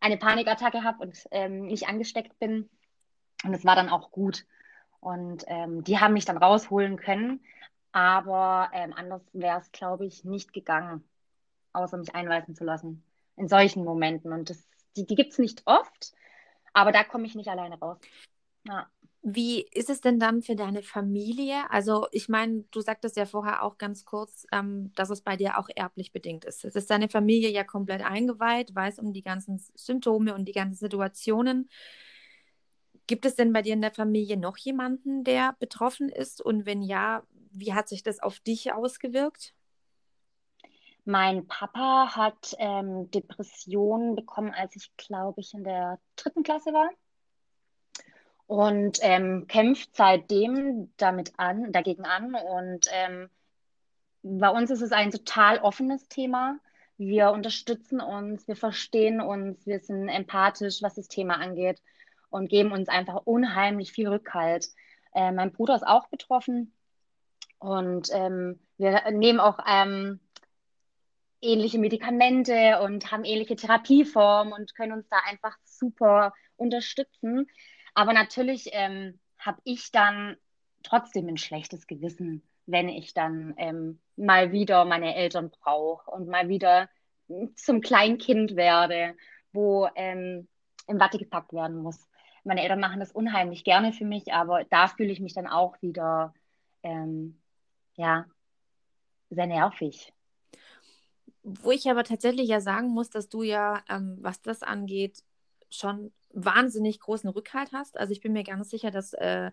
eine 0.00 0.16
Panikattacke 0.16 0.82
habe 0.82 1.04
und 1.04 1.18
ähm, 1.30 1.66
nicht 1.66 1.88
angesteckt 1.88 2.38
bin. 2.38 2.70
Und 3.44 3.52
es 3.52 3.66
war 3.66 3.76
dann 3.76 3.90
auch 3.90 4.10
gut. 4.10 4.46
Und 5.00 5.44
ähm, 5.46 5.84
die 5.84 5.98
haben 5.98 6.14
mich 6.14 6.24
dann 6.24 6.38
rausholen 6.38 6.96
können. 6.96 7.40
Aber 7.92 8.70
ähm, 8.72 8.92
anders 8.94 9.22
wäre 9.32 9.58
es, 9.58 9.72
glaube 9.72 10.04
ich, 10.04 10.24
nicht 10.24 10.52
gegangen, 10.52 11.02
außer 11.72 11.96
mich 11.96 12.14
einweisen 12.14 12.54
zu 12.54 12.64
lassen. 12.64 13.02
In 13.36 13.48
solchen 13.48 13.84
Momenten. 13.84 14.32
Und 14.32 14.50
das, 14.50 14.66
die, 14.96 15.06
die 15.06 15.14
gibt 15.14 15.32
es 15.32 15.38
nicht 15.38 15.62
oft, 15.66 16.12
aber 16.72 16.92
da 16.92 17.04
komme 17.04 17.26
ich 17.26 17.34
nicht 17.34 17.48
alleine 17.48 17.78
raus. 17.78 17.98
Ja. 18.66 18.86
Wie 19.28 19.62
ist 19.72 19.90
es 19.90 20.00
denn 20.00 20.20
dann 20.20 20.40
für 20.40 20.54
deine 20.54 20.82
Familie? 20.82 21.68
Also, 21.70 22.06
ich 22.12 22.28
meine, 22.28 22.64
du 22.70 22.80
sagtest 22.80 23.16
ja 23.16 23.26
vorher 23.26 23.64
auch 23.64 23.76
ganz 23.76 24.04
kurz, 24.04 24.46
ähm, 24.52 24.92
dass 24.94 25.10
es 25.10 25.20
bei 25.20 25.36
dir 25.36 25.58
auch 25.58 25.68
erblich 25.74 26.12
bedingt 26.12 26.44
ist. 26.44 26.64
Es 26.64 26.76
ist 26.76 26.90
deine 26.90 27.08
Familie 27.08 27.50
ja 27.50 27.64
komplett 27.64 28.02
eingeweiht, 28.02 28.72
weiß 28.74 29.00
um 29.00 29.12
die 29.12 29.22
ganzen 29.22 29.58
Symptome 29.74 30.34
und 30.34 30.44
die 30.44 30.52
ganzen 30.52 30.76
Situationen. 30.76 31.68
Gibt 33.06 33.24
es 33.24 33.36
denn 33.36 33.52
bei 33.52 33.62
dir 33.62 33.74
in 33.74 33.82
der 33.82 33.92
Familie 33.92 34.36
noch 34.36 34.56
jemanden, 34.56 35.22
der 35.22 35.54
betroffen 35.60 36.08
ist? 36.08 36.40
Und 36.40 36.66
wenn 36.66 36.82
ja, 36.82 37.22
wie 37.52 37.72
hat 37.72 37.88
sich 37.88 38.02
das 38.02 38.20
auf 38.20 38.40
dich 38.40 38.72
ausgewirkt? 38.72 39.54
Mein 41.04 41.46
Papa 41.46 42.16
hat 42.16 42.56
ähm, 42.58 43.08
Depressionen 43.12 44.16
bekommen, 44.16 44.52
als 44.52 44.74
ich, 44.74 44.90
glaube 44.96 45.40
ich, 45.40 45.54
in 45.54 45.62
der 45.62 46.00
dritten 46.16 46.42
Klasse 46.42 46.72
war 46.72 46.90
und 48.48 48.98
ähm, 49.02 49.46
kämpft 49.46 49.94
seitdem 49.94 50.92
damit 50.96 51.32
an, 51.36 51.70
dagegen 51.70 52.04
an. 52.04 52.34
Und 52.34 52.86
ähm, 52.90 53.30
bei 54.22 54.48
uns 54.48 54.70
ist 54.70 54.82
es 54.82 54.90
ein 54.90 55.12
total 55.12 55.58
offenes 55.58 56.08
Thema. 56.08 56.58
Wir 56.96 57.30
unterstützen 57.30 58.00
uns, 58.00 58.48
wir 58.48 58.56
verstehen 58.56 59.20
uns, 59.20 59.64
wir 59.64 59.78
sind 59.78 60.08
empathisch, 60.08 60.82
was 60.82 60.96
das 60.96 61.06
Thema 61.06 61.34
angeht 61.34 61.80
und 62.36 62.48
geben 62.48 62.72
uns 62.72 62.88
einfach 62.88 63.22
unheimlich 63.24 63.92
viel 63.92 64.08
Rückhalt. 64.08 64.68
Äh, 65.14 65.32
mein 65.32 65.52
Bruder 65.52 65.74
ist 65.74 65.86
auch 65.86 66.08
betroffen 66.08 66.72
und 67.58 68.08
ähm, 68.12 68.60
wir 68.76 69.10
nehmen 69.10 69.40
auch 69.40 69.58
ähm, 69.66 70.20
ähnliche 71.40 71.78
Medikamente 71.78 72.80
und 72.82 73.10
haben 73.10 73.24
ähnliche 73.24 73.56
Therapieformen 73.56 74.52
und 74.52 74.74
können 74.74 74.92
uns 74.92 75.08
da 75.08 75.16
einfach 75.26 75.56
super 75.64 76.34
unterstützen. 76.56 77.46
Aber 77.94 78.12
natürlich 78.12 78.68
ähm, 78.72 79.18
habe 79.38 79.60
ich 79.64 79.90
dann 79.90 80.36
trotzdem 80.82 81.28
ein 81.28 81.38
schlechtes 81.38 81.86
Gewissen, 81.86 82.42
wenn 82.66 82.88
ich 82.88 83.14
dann 83.14 83.54
ähm, 83.56 84.00
mal 84.16 84.52
wieder 84.52 84.84
meine 84.84 85.14
Eltern 85.14 85.50
brauche 85.50 86.10
und 86.10 86.28
mal 86.28 86.48
wieder 86.48 86.88
zum 87.54 87.80
Kleinkind 87.80 88.54
werde, 88.56 89.16
wo 89.52 89.88
ähm, 89.94 90.48
im 90.86 91.00
Watte 91.00 91.18
gepackt 91.18 91.52
werden 91.52 91.82
muss. 91.82 92.06
Meine 92.46 92.62
Eltern 92.62 92.78
machen 92.78 93.00
das 93.00 93.10
unheimlich 93.10 93.64
gerne 93.64 93.92
für 93.92 94.04
mich, 94.04 94.32
aber 94.32 94.62
da 94.64 94.86
fühle 94.86 95.10
ich 95.12 95.18
mich 95.18 95.34
dann 95.34 95.48
auch 95.48 95.82
wieder, 95.82 96.32
ähm, 96.84 97.40
ja, 97.96 98.26
sehr 99.30 99.48
nervig. 99.48 100.12
Wo 101.42 101.72
ich 101.72 101.90
aber 101.90 102.04
tatsächlich 102.04 102.48
ja 102.48 102.60
sagen 102.60 102.88
muss, 102.88 103.10
dass 103.10 103.28
du 103.28 103.42
ja, 103.42 103.82
ähm, 103.88 104.18
was 104.20 104.42
das 104.42 104.62
angeht, 104.62 105.24
schon 105.70 106.12
wahnsinnig 106.32 107.00
großen 107.00 107.28
Rückhalt 107.28 107.72
hast. 107.72 107.98
Also 107.98 108.12
ich 108.12 108.20
bin 108.20 108.32
mir 108.32 108.44
ganz 108.44 108.70
sicher, 108.70 108.92
dass 108.92 109.12
äh, 109.14 109.50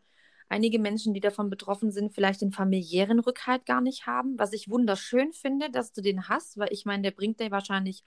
einige 0.47 0.77
Menschen, 0.77 1.15
die 1.15 1.19
davon 1.19 1.49
betroffen 1.49 1.91
sind, 1.91 2.13
vielleicht 2.13 2.41
den 2.41 2.51
familiären 2.51 3.19
Rückhalt 3.19 3.65
gar 3.65 3.81
nicht 3.81 4.05
haben, 4.05 4.37
was 4.37 4.53
ich 4.53 4.69
wunderschön 4.69 5.33
finde, 5.33 5.71
dass 5.71 5.93
du 5.93 6.01
den 6.01 6.29
hast, 6.29 6.59
weil 6.59 6.71
ich 6.71 6.85
meine, 6.85 7.01
der 7.01 7.11
bringt 7.11 7.39
dir 7.39 7.49
wahrscheinlich 7.49 8.03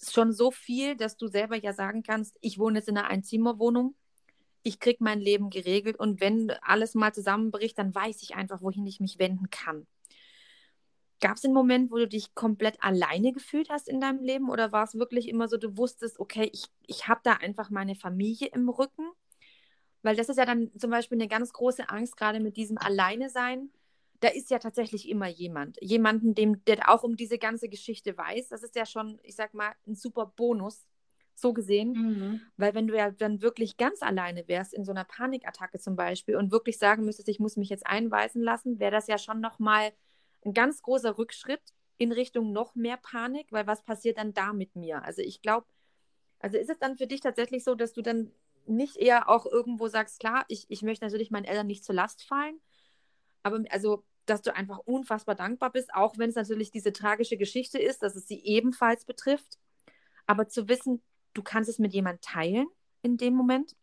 schon 0.00 0.32
so 0.32 0.50
viel, 0.50 0.96
dass 0.96 1.16
du 1.16 1.26
selber 1.28 1.56
ja 1.56 1.72
sagen 1.72 2.02
kannst, 2.02 2.36
ich 2.40 2.58
wohne 2.58 2.78
jetzt 2.78 2.88
in 2.88 2.98
einer 2.98 3.08
Einzimmerwohnung, 3.08 3.94
ich 4.62 4.80
kriege 4.80 5.04
mein 5.04 5.20
Leben 5.20 5.50
geregelt 5.50 5.98
und 5.98 6.20
wenn 6.20 6.50
alles 6.62 6.94
mal 6.94 7.12
zusammenbricht, 7.12 7.78
dann 7.78 7.94
weiß 7.94 8.22
ich 8.22 8.34
einfach, 8.34 8.62
wohin 8.62 8.86
ich 8.86 9.00
mich 9.00 9.18
wenden 9.18 9.50
kann. 9.50 9.86
Gab 11.20 11.36
es 11.36 11.44
einen 11.44 11.54
Moment, 11.54 11.90
wo 11.90 11.96
du 11.96 12.08
dich 12.08 12.34
komplett 12.34 12.82
alleine 12.82 13.32
gefühlt 13.32 13.70
hast 13.70 13.88
in 13.88 14.00
deinem 14.00 14.22
Leben 14.22 14.50
oder 14.50 14.72
war 14.72 14.84
es 14.84 14.94
wirklich 14.94 15.28
immer 15.28 15.48
so, 15.48 15.56
du 15.56 15.76
wusstest, 15.76 16.18
okay, 16.18 16.50
ich, 16.52 16.64
ich 16.86 17.08
habe 17.08 17.20
da 17.22 17.34
einfach 17.34 17.70
meine 17.70 17.94
Familie 17.94 18.48
im 18.48 18.68
Rücken? 18.68 19.10
Weil 20.02 20.16
das 20.16 20.28
ist 20.28 20.36
ja 20.36 20.44
dann 20.44 20.70
zum 20.78 20.90
Beispiel 20.90 21.16
eine 21.16 21.28
ganz 21.28 21.52
große 21.52 21.88
Angst, 21.88 22.16
gerade 22.16 22.40
mit 22.40 22.56
diesem 22.56 22.76
Alleine 22.76 23.30
sein, 23.30 23.70
da 24.24 24.30
ist 24.30 24.50
ja 24.50 24.58
tatsächlich 24.58 25.06
immer 25.10 25.28
jemand. 25.28 25.76
Jemanden, 25.82 26.34
dem, 26.34 26.64
der 26.64 26.88
auch 26.88 27.02
um 27.02 27.14
diese 27.14 27.36
ganze 27.36 27.68
Geschichte 27.68 28.16
weiß. 28.16 28.48
Das 28.48 28.62
ist 28.62 28.74
ja 28.74 28.86
schon, 28.86 29.20
ich 29.22 29.36
sag 29.36 29.52
mal, 29.52 29.74
ein 29.86 29.94
super 29.94 30.32
Bonus, 30.34 30.86
so 31.34 31.52
gesehen. 31.52 31.92
Mhm. 31.92 32.40
Weil 32.56 32.72
wenn 32.72 32.86
du 32.86 32.96
ja 32.96 33.10
dann 33.10 33.42
wirklich 33.42 33.76
ganz 33.76 34.00
alleine 34.00 34.48
wärst, 34.48 34.72
in 34.72 34.86
so 34.86 34.92
einer 34.92 35.04
Panikattacke 35.04 35.78
zum 35.78 35.94
Beispiel, 35.94 36.36
und 36.36 36.52
wirklich 36.52 36.78
sagen 36.78 37.04
müsstest, 37.04 37.28
ich 37.28 37.38
muss 37.38 37.58
mich 37.58 37.68
jetzt 37.68 37.86
einweisen 37.86 38.42
lassen, 38.42 38.80
wäre 38.80 38.92
das 38.92 39.08
ja 39.08 39.18
schon 39.18 39.40
nochmal 39.40 39.92
ein 40.42 40.54
ganz 40.54 40.80
großer 40.80 41.18
Rückschritt 41.18 41.74
in 41.98 42.10
Richtung 42.10 42.50
noch 42.50 42.74
mehr 42.74 42.96
Panik, 42.96 43.52
weil 43.52 43.66
was 43.66 43.82
passiert 43.82 44.16
dann 44.16 44.32
da 44.32 44.54
mit 44.54 44.74
mir? 44.74 45.02
Also 45.04 45.20
ich 45.20 45.42
glaube, 45.42 45.66
also 46.38 46.56
ist 46.56 46.70
es 46.70 46.78
dann 46.78 46.96
für 46.96 47.06
dich 47.06 47.20
tatsächlich 47.20 47.62
so, 47.62 47.74
dass 47.74 47.92
du 47.92 48.00
dann 48.00 48.32
nicht 48.64 48.96
eher 48.96 49.28
auch 49.28 49.44
irgendwo 49.44 49.88
sagst, 49.88 50.18
klar, 50.18 50.46
ich, 50.48 50.64
ich 50.70 50.80
möchte 50.80 51.04
natürlich 51.04 51.30
meinen 51.30 51.44
Eltern 51.44 51.66
nicht 51.66 51.84
zur 51.84 51.94
Last 51.94 52.24
fallen, 52.24 52.58
aber 53.44 53.62
also, 53.70 54.02
dass 54.26 54.42
du 54.42 54.54
einfach 54.54 54.78
unfassbar 54.78 55.34
dankbar 55.34 55.70
bist, 55.70 55.94
auch 55.94 56.18
wenn 56.18 56.30
es 56.30 56.36
natürlich 56.36 56.70
diese 56.70 56.92
tragische 56.92 57.36
Geschichte 57.36 57.78
ist, 57.78 58.02
dass 58.02 58.16
es 58.16 58.26
sie 58.26 58.40
ebenfalls 58.44 59.04
betrifft, 59.04 59.58
aber 60.26 60.48
zu 60.48 60.68
wissen, 60.68 61.02
du 61.34 61.42
kannst 61.42 61.68
es 61.68 61.78
mit 61.78 61.92
jemandem 61.92 62.20
teilen 62.22 62.66
in 63.02 63.16
dem 63.16 63.34
Moment? 63.34 63.76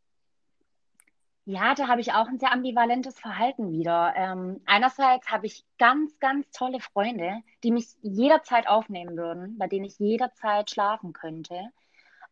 Ja, 1.46 1.74
da 1.74 1.88
habe 1.88 2.02
ich 2.02 2.14
auch 2.14 2.28
ein 2.28 2.40
sehr 2.40 2.52
ambivalentes 2.52 3.20
Verhalten 3.20 3.72
wieder. 3.72 4.14
Ähm, 4.16 4.62
einerseits 4.66 5.28
habe 5.30 5.48
ich 5.48 5.66
ganz, 5.80 6.18
ganz 6.20 6.50
tolle 6.52 6.80
Freunde, 6.80 7.42
die 7.64 7.72
mich 7.72 7.88
jederzeit 8.02 8.68
aufnehmen 8.68 9.18
würden, 9.18 9.58
bei 9.58 9.68
denen 9.68 9.86
ich 9.86 9.98
jederzeit 9.98 10.70
schlafen 10.70 11.14
könnte 11.14 11.72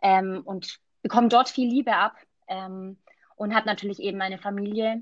ähm, 0.01 0.41
und 0.45 0.79
bekomme 1.01 1.27
dort 1.27 1.49
viel 1.49 1.67
Liebe 1.67 1.95
ab 1.95 2.17
ähm, 2.47 2.97
und 3.35 3.55
habe 3.55 3.65
natürlich 3.65 3.99
eben 3.99 4.17
meine 4.17 4.37
Familie 4.37 5.01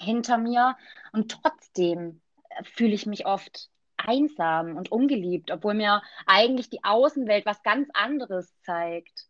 hinter 0.00 0.38
mir 0.38 0.76
und 1.12 1.30
trotzdem 1.30 2.21
fühle 2.62 2.94
ich 2.94 3.06
mich 3.06 3.26
oft 3.26 3.70
einsam 3.96 4.76
und 4.76 4.90
ungeliebt, 4.90 5.50
obwohl 5.50 5.74
mir 5.74 6.02
eigentlich 6.26 6.70
die 6.70 6.84
Außenwelt 6.84 7.46
was 7.46 7.62
ganz 7.62 7.88
anderes 7.94 8.52
zeigt. 8.62 9.26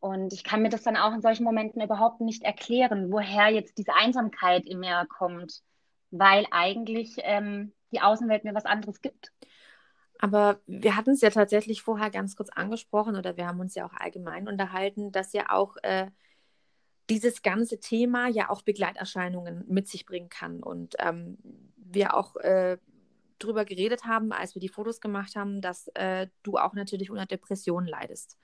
Und 0.00 0.32
ich 0.32 0.44
kann 0.44 0.60
mir 0.60 0.68
das 0.68 0.82
dann 0.82 0.96
auch 0.96 1.14
in 1.14 1.22
solchen 1.22 1.44
Momenten 1.44 1.80
überhaupt 1.80 2.20
nicht 2.20 2.42
erklären, 2.42 3.10
woher 3.10 3.48
jetzt 3.48 3.78
diese 3.78 3.94
Einsamkeit 3.94 4.66
in 4.66 4.80
mir 4.80 5.06
kommt, 5.08 5.62
weil 6.10 6.46
eigentlich 6.50 7.16
ähm, 7.22 7.72
die 7.90 8.02
Außenwelt 8.02 8.44
mir 8.44 8.54
was 8.54 8.66
anderes 8.66 9.00
gibt. 9.00 9.32
Aber 10.18 10.60
wir 10.66 10.96
hatten 10.96 11.10
es 11.10 11.20
ja 11.20 11.30
tatsächlich 11.30 11.82
vorher 11.82 12.10
ganz 12.10 12.36
kurz 12.36 12.50
angesprochen 12.50 13.16
oder 13.16 13.36
wir 13.36 13.46
haben 13.46 13.60
uns 13.60 13.74
ja 13.74 13.86
auch 13.86 13.94
allgemein 13.94 14.48
unterhalten, 14.48 15.10
dass 15.10 15.32
ja 15.32 15.50
auch 15.50 15.76
äh, 15.82 16.10
dieses 17.10 17.42
ganze 17.42 17.80
Thema 17.80 18.28
ja 18.28 18.50
auch 18.50 18.62
Begleiterscheinungen 18.62 19.64
mit 19.68 19.88
sich 19.88 20.06
bringen 20.06 20.28
kann. 20.28 20.62
Und 20.62 20.94
ähm, 20.98 21.38
wir 21.76 22.14
auch 22.14 22.36
äh, 22.36 22.78
drüber 23.38 23.64
geredet 23.64 24.04
haben, 24.04 24.32
als 24.32 24.54
wir 24.54 24.60
die 24.60 24.68
Fotos 24.68 25.00
gemacht 25.00 25.36
haben, 25.36 25.60
dass 25.60 25.88
äh, 25.94 26.28
du 26.42 26.56
auch 26.56 26.72
natürlich 26.72 27.10
unter 27.10 27.26
Depressionen 27.26 27.88
leidest 27.88 28.38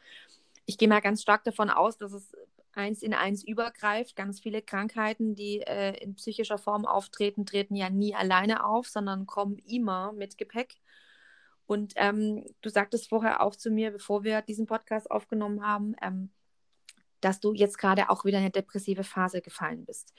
ich 0.70 0.78
gehe 0.78 0.88
mal 0.88 1.00
ganz 1.00 1.20
stark 1.20 1.42
davon 1.42 1.68
aus, 1.68 1.98
dass 1.98 2.12
es 2.12 2.32
eins 2.72 3.02
in 3.02 3.12
eins 3.12 3.42
übergreift. 3.42 4.14
Ganz 4.14 4.38
viele 4.38 4.62
Krankheiten, 4.62 5.34
die 5.34 5.62
äh, 5.62 5.96
in 6.00 6.14
psychischer 6.14 6.58
Form 6.58 6.86
auftreten, 6.86 7.44
treten 7.44 7.74
ja 7.74 7.90
nie 7.90 8.14
alleine 8.14 8.64
auf, 8.64 8.86
sondern 8.86 9.26
kommen 9.26 9.58
immer 9.58 10.12
mit 10.12 10.38
Gepäck. 10.38 10.76
Und 11.66 11.94
ähm, 11.96 12.44
du 12.62 12.68
sagtest 12.68 13.08
vorher 13.08 13.42
auch 13.42 13.56
zu 13.56 13.70
mir, 13.70 13.90
bevor 13.90 14.22
wir 14.22 14.42
diesen 14.42 14.66
Podcast 14.66 15.10
aufgenommen 15.10 15.66
haben, 15.66 15.96
ähm, 16.00 16.30
dass 17.20 17.40
du 17.40 17.52
jetzt 17.54 17.78
gerade 17.78 18.10
auch 18.10 18.24
wieder 18.24 18.38
in 18.38 18.44
eine 18.44 18.50
depressive 18.50 19.04
Phase 19.04 19.40
gefallen 19.40 19.84
bist. 19.84 20.14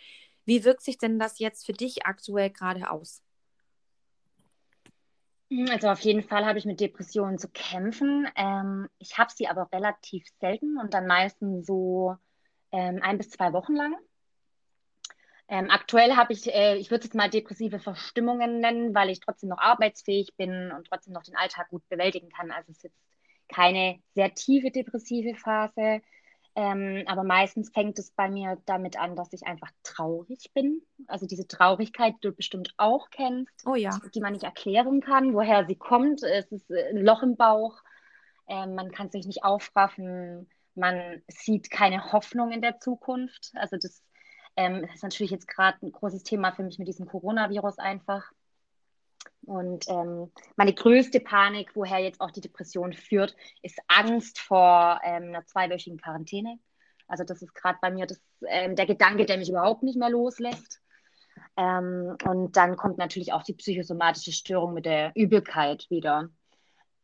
Wie 0.45 0.63
wirkt 0.63 0.81
sich 0.81 0.97
denn 0.97 1.19
das 1.19 1.39
jetzt 1.39 1.65
für 1.65 1.73
dich 1.73 2.05
aktuell 2.05 2.49
gerade 2.49 2.89
aus? 2.89 3.23
Hm, 5.49 5.67
also 5.69 5.89
auf 5.89 5.99
jeden 5.99 6.23
Fall 6.23 6.45
habe 6.45 6.57
ich 6.57 6.65
mit 6.65 6.79
Depressionen 6.79 7.37
zu 7.37 7.49
kämpfen. 7.49 8.27
Ähm, 8.35 8.87
ich 8.99 9.17
habe 9.17 9.31
sie 9.35 9.47
aber 9.47 9.69
relativ 9.71 10.25
selten 10.39 10.77
und 10.77 10.93
dann 10.93 11.07
meistens 11.07 11.67
so 11.67 12.15
ähm, 12.71 12.99
ein 13.01 13.17
bis 13.17 13.29
zwei 13.29 13.53
Wochen 13.53 13.75
lang. 13.75 13.95
Ähm, 15.49 15.69
aktuell 15.69 16.15
habe 16.15 16.31
ich, 16.31 16.47
äh, 16.47 16.77
ich 16.77 16.89
würde 16.89 16.99
es 16.99 17.07
jetzt 17.07 17.15
mal 17.15 17.29
depressive 17.29 17.79
Verstimmungen 17.79 18.61
nennen, 18.61 18.95
weil 18.95 19.09
ich 19.09 19.19
trotzdem 19.19 19.49
noch 19.49 19.57
arbeitsfähig 19.57 20.33
bin 20.37 20.71
und 20.71 20.87
trotzdem 20.87 21.13
noch 21.13 21.23
den 21.23 21.35
Alltag 21.35 21.67
gut 21.69 21.87
bewältigen 21.89 22.29
kann. 22.29 22.51
Also 22.51 22.71
es 22.71 22.77
ist 22.77 22.83
jetzt 22.83 23.01
keine 23.49 24.01
sehr 24.15 24.33
tiefe 24.33 24.71
depressive 24.71 25.35
Phase. 25.35 26.01
Ähm, 26.53 27.03
aber 27.07 27.23
meistens 27.23 27.71
fängt 27.71 27.97
es 27.97 28.11
bei 28.11 28.29
mir 28.29 28.57
damit 28.65 28.99
an, 28.99 29.15
dass 29.15 29.31
ich 29.31 29.45
einfach 29.47 29.71
traurig 29.83 30.51
bin. 30.53 30.81
Also 31.07 31.25
diese 31.25 31.47
Traurigkeit, 31.47 32.15
die 32.15 32.27
du 32.27 32.33
bestimmt 32.33 32.73
auch 32.77 33.09
kennst, 33.09 33.65
oh 33.65 33.75
ja. 33.75 33.97
die 34.13 34.19
man 34.19 34.33
nicht 34.33 34.43
erklären 34.43 34.99
kann, 34.99 35.33
woher 35.33 35.65
sie 35.65 35.77
kommt. 35.77 36.23
Es 36.23 36.51
ist 36.51 36.69
ein 36.69 36.97
Loch 36.97 37.23
im 37.23 37.37
Bauch. 37.37 37.81
Ähm, 38.47 38.75
man 38.75 38.91
kann 38.91 39.09
sich 39.09 39.25
nicht 39.25 39.45
aufraffen. 39.45 40.49
Man 40.75 41.21
sieht 41.29 41.71
keine 41.71 42.11
Hoffnung 42.11 42.51
in 42.51 42.61
der 42.61 42.79
Zukunft. 42.79 43.51
Also 43.55 43.77
das, 43.77 44.03
ähm, 44.57 44.81
das 44.81 44.95
ist 44.95 45.03
natürlich 45.03 45.31
jetzt 45.31 45.47
gerade 45.47 45.77
ein 45.81 45.93
großes 45.93 46.23
Thema 46.23 46.51
für 46.51 46.63
mich 46.63 46.79
mit 46.79 46.87
diesem 46.89 47.05
Coronavirus 47.05 47.79
einfach. 47.79 48.29
Und 49.45 49.87
ähm, 49.89 50.31
meine 50.55 50.73
größte 50.73 51.19
Panik, 51.19 51.71
woher 51.75 51.99
jetzt 51.99 52.21
auch 52.21 52.31
die 52.31 52.41
Depression 52.41 52.93
führt, 52.93 53.35
ist 53.61 53.79
Angst 53.87 54.39
vor 54.39 54.99
ähm, 55.03 55.29
einer 55.29 55.45
zweiwöchigen 55.45 55.99
Quarantäne. 55.99 56.59
Also 57.07 57.23
das 57.23 57.41
ist 57.41 57.53
gerade 57.53 57.79
bei 57.81 57.91
mir 57.91 58.05
das, 58.05 58.21
ähm, 58.47 58.75
der 58.75 58.85
Gedanke, 58.85 59.25
der 59.25 59.37
mich 59.37 59.49
überhaupt 59.49 59.83
nicht 59.83 59.97
mehr 59.97 60.09
loslässt. 60.09 60.81
Ähm, 61.57 62.15
und 62.25 62.55
dann 62.55 62.77
kommt 62.77 62.97
natürlich 62.97 63.33
auch 63.33 63.43
die 63.43 63.53
psychosomatische 63.53 64.31
Störung 64.31 64.73
mit 64.73 64.85
der 64.85 65.11
Übelkeit 65.15 65.89
wieder. 65.89 66.29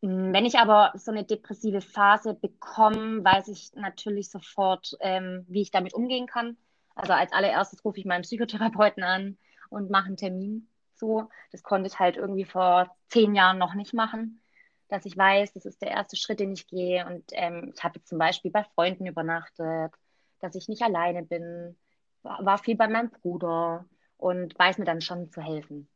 Hm, 0.02 0.32
wenn 0.32 0.46
ich 0.46 0.60
aber 0.60 0.94
so 0.96 1.12
eine 1.12 1.26
depressive 1.26 1.82
Phase 1.82 2.36
bekomme, 2.36 3.24
weiß 3.24 3.48
ich 3.50 3.72
natürlich 3.74 4.30
sofort, 4.30 4.96
ähm, 5.02 5.46
wie 5.50 5.62
ich 5.62 5.72
damit 5.72 5.94
umgehen 5.94 6.28
kann. 6.28 6.58
Also 6.96 7.14
als 7.14 7.34
allererstes 7.34 7.84
rufe 7.84 8.00
ich 8.00 8.06
meinen 8.06 8.24
Psychotherapeuten 8.24 9.04
an 9.04 9.38
und 9.70 9.90
mache 9.90 10.08
einen 10.08 10.18
Termin 10.18 10.70
so. 10.98 11.30
Das 11.52 11.64
konnte 11.64 11.88
ich 11.88 12.00
halt 12.00 12.18
irgendwie 12.18 12.46
vor 12.46 12.96
zehn 13.10 13.36
Jahren 13.36 13.58
noch 13.58 13.74
nicht 13.74 13.94
machen, 13.94 14.42
dass 14.90 15.06
ich 15.06 15.18
weiß, 15.18 15.54
das 15.54 15.66
ist 15.66 15.82
der 15.82 15.92
erste 15.92 16.16
Schritt, 16.16 16.40
den 16.40 16.54
ich 16.54 16.68
gehe. 16.68 17.06
Und 17.06 17.24
ähm, 17.32 17.72
ich 17.76 17.84
habe 17.84 18.04
zum 18.04 18.18
Beispiel 18.18 18.52
bei 18.52 18.64
Freunden 18.76 19.06
übernachtet, 19.06 19.94
dass 20.40 20.56
ich 20.56 20.68
nicht 20.68 20.82
alleine 20.82 21.24
bin, 21.24 21.78
war, 22.24 22.46
war 22.46 22.58
viel 22.58 22.76
bei 22.76 22.88
meinem 22.88 23.10
Bruder 23.10 23.86
und 24.18 24.58
weiß 24.58 24.78
mir 24.78 24.86
dann 24.86 25.02
schon 25.02 25.32
zu 25.32 25.42
helfen. 25.42 25.88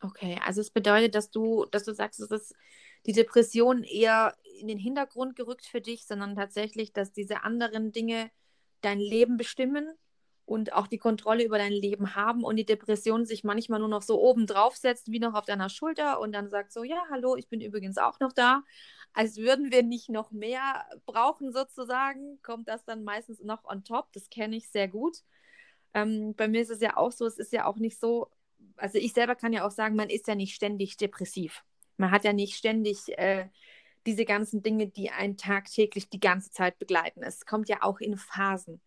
Okay, 0.00 0.38
also 0.44 0.60
es 0.60 0.70
bedeutet, 0.70 1.14
dass 1.14 1.30
du, 1.30 1.66
dass 1.66 1.84
du 1.84 1.92
sagst, 1.92 2.20
dass 2.20 2.30
es 2.30 2.54
die 3.06 3.12
Depression 3.12 3.82
eher 3.82 4.36
in 4.60 4.68
den 4.68 4.78
Hintergrund 4.78 5.36
gerückt 5.36 5.66
für 5.66 5.80
dich, 5.80 6.06
sondern 6.06 6.36
tatsächlich, 6.36 6.92
dass 6.92 7.12
diese 7.12 7.42
anderen 7.42 7.92
Dinge 7.92 8.30
dein 8.80 9.00
Leben 9.00 9.36
bestimmen 9.36 9.92
und 10.48 10.72
auch 10.72 10.86
die 10.86 10.98
Kontrolle 10.98 11.44
über 11.44 11.58
dein 11.58 11.72
Leben 11.72 12.14
haben 12.14 12.42
und 12.42 12.56
die 12.56 12.64
Depression 12.64 13.26
sich 13.26 13.44
manchmal 13.44 13.80
nur 13.80 13.88
noch 13.88 14.00
so 14.00 14.18
oben 14.18 14.46
drauf 14.46 14.76
setzt, 14.76 15.12
wie 15.12 15.20
noch 15.20 15.34
auf 15.34 15.44
deiner 15.44 15.68
Schulter 15.68 16.20
und 16.20 16.32
dann 16.32 16.48
sagt 16.48 16.72
so, 16.72 16.84
ja, 16.84 17.02
hallo, 17.10 17.36
ich 17.36 17.48
bin 17.48 17.60
übrigens 17.60 17.98
auch 17.98 18.18
noch 18.18 18.32
da. 18.32 18.62
Als 19.12 19.36
würden 19.36 19.70
wir 19.70 19.82
nicht 19.82 20.08
noch 20.08 20.30
mehr 20.30 20.86
brauchen 21.04 21.52
sozusagen, 21.52 22.40
kommt 22.42 22.68
das 22.68 22.84
dann 22.84 23.04
meistens 23.04 23.42
noch 23.42 23.64
on 23.64 23.84
top. 23.84 24.10
Das 24.12 24.30
kenne 24.30 24.56
ich 24.56 24.70
sehr 24.70 24.88
gut. 24.88 25.18
Ähm, 25.92 26.34
bei 26.34 26.48
mir 26.48 26.62
ist 26.62 26.70
es 26.70 26.80
ja 26.80 26.96
auch 26.96 27.12
so, 27.12 27.26
es 27.26 27.38
ist 27.38 27.52
ja 27.52 27.66
auch 27.66 27.76
nicht 27.76 28.00
so, 28.00 28.30
also 28.76 28.96
ich 28.98 29.12
selber 29.12 29.34
kann 29.34 29.52
ja 29.52 29.66
auch 29.66 29.70
sagen, 29.70 29.96
man 29.96 30.08
ist 30.08 30.28
ja 30.28 30.34
nicht 30.34 30.54
ständig 30.54 30.96
depressiv. 30.96 31.62
Man 31.98 32.10
hat 32.10 32.24
ja 32.24 32.32
nicht 32.32 32.56
ständig 32.56 33.18
äh, 33.18 33.48
diese 34.06 34.24
ganzen 34.24 34.62
Dinge, 34.62 34.86
die 34.86 35.10
einen 35.10 35.36
tagtäglich 35.36 36.08
die 36.08 36.20
ganze 36.20 36.50
Zeit 36.50 36.78
begleiten. 36.78 37.22
Es 37.22 37.44
kommt 37.44 37.68
ja 37.68 37.82
auch 37.82 38.00
in 38.00 38.16
Phasen. 38.16 38.80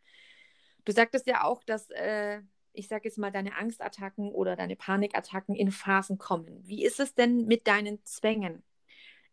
Du 0.86 0.92
sagtest 0.92 1.28
ja 1.28 1.44
auch, 1.44 1.64
dass, 1.64 1.90
äh, 1.92 2.42
ich 2.74 2.88
sage 2.88 3.06
jetzt 3.06 3.18
mal, 3.18 3.32
deine 3.32 3.56
Angstattacken 3.56 4.32
oder 4.32 4.56
deine 4.56 4.76
Panikattacken 4.76 5.56
in 5.56 5.72
Phasen 5.72 6.18
kommen. 6.18 6.62
Wie 6.66 6.84
ist 6.84 7.00
es 7.00 7.14
denn 7.14 7.46
mit 7.46 7.68
deinen 7.68 8.04
Zwängen? 8.06 8.64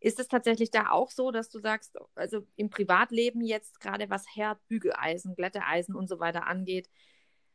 Ist 0.00 0.20
es 0.20 0.28
tatsächlich 0.28 0.70
da 0.70 0.90
auch 0.90 1.10
so, 1.10 1.32
dass 1.32 1.50
du 1.50 1.58
sagst, 1.58 1.96
also 2.14 2.46
im 2.56 2.70
Privatleben 2.70 3.42
jetzt 3.42 3.80
gerade 3.80 4.10
was 4.10 4.26
Herd, 4.34 4.58
Bügeleisen, 4.68 5.34
Glätteeisen 5.34 5.94
und 5.96 6.08
so 6.08 6.20
weiter 6.20 6.46
angeht, 6.46 6.88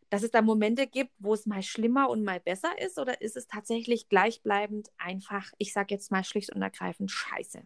dass 0.10 0.24
es 0.24 0.32
da 0.32 0.42
Momente 0.42 0.88
gibt, 0.88 1.12
wo 1.20 1.34
es 1.34 1.46
mal 1.46 1.64
schlimmer 1.64 2.10
und 2.10 2.24
mal 2.24 2.40
besser 2.40 2.80
ist? 2.80 3.00
Oder 3.00 3.22
ist 3.22 3.38
es 3.38 3.48
tatsächlich 3.48 4.10
gleichbleibend 4.10 4.90
einfach, 4.98 5.52
ich 5.58 5.74
sage 5.74 5.94
jetzt 5.96 6.12
mal 6.12 6.24
schlicht 6.24 6.52
und 6.54 6.62
ergreifend, 6.62 7.12
scheiße? 7.12 7.64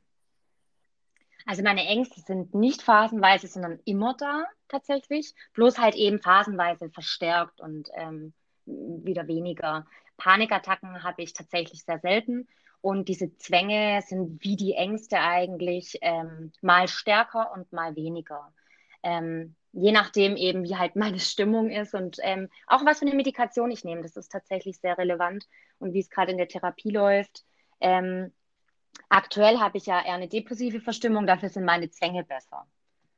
Also 1.47 1.63
meine 1.63 1.85
Ängste 1.85 2.19
sind 2.19 2.53
nicht 2.53 2.81
phasenweise, 2.81 3.47
sondern 3.47 3.79
immer 3.85 4.15
da 4.19 4.45
tatsächlich. 4.67 5.33
Bloß 5.53 5.79
halt 5.79 5.95
eben 5.95 6.19
phasenweise 6.19 6.89
verstärkt 6.89 7.61
und 7.61 7.89
ähm, 7.95 8.33
wieder 8.65 9.27
weniger. 9.27 9.85
Panikattacken 10.17 11.03
habe 11.03 11.23
ich 11.23 11.31
tatsächlich 11.31 11.85
sehr 11.85 11.99
selten. 11.99 12.49
Und 12.81 13.07
diese 13.07 13.35
Zwänge 13.37 14.01
sind 14.05 14.43
wie 14.43 14.57
die 14.57 14.73
Ängste 14.73 15.19
eigentlich 15.19 15.97
ähm, 16.01 16.51
mal 16.61 16.89
stärker 16.89 17.53
und 17.53 17.71
mal 17.71 17.95
weniger. 17.95 18.53
Ähm, 19.01 19.55
je 19.71 19.93
nachdem 19.93 20.35
eben, 20.35 20.63
wie 20.65 20.75
halt 20.75 20.97
meine 20.97 21.19
Stimmung 21.19 21.69
ist 21.69 21.93
und 21.93 22.17
ähm, 22.23 22.49
auch 22.67 22.83
was 22.85 22.99
für 22.99 23.05
eine 23.05 23.15
Medikation 23.15 23.71
ich 23.71 23.85
nehme. 23.85 24.01
Das 24.01 24.17
ist 24.17 24.33
tatsächlich 24.33 24.79
sehr 24.79 24.97
relevant 24.97 25.47
und 25.79 25.93
wie 25.93 25.99
es 25.99 26.09
gerade 26.09 26.31
in 26.31 26.37
der 26.37 26.49
Therapie 26.49 26.91
läuft. 26.91 27.45
Ähm, 27.79 28.33
aktuell 29.09 29.59
habe 29.59 29.77
ich 29.77 29.85
ja 29.85 30.03
eher 30.03 30.13
eine 30.13 30.27
depressive 30.27 30.81
Verstimmung, 30.81 31.27
dafür 31.27 31.49
sind 31.49 31.65
meine 31.65 31.89
Zwänge 31.89 32.23
besser. 32.23 32.67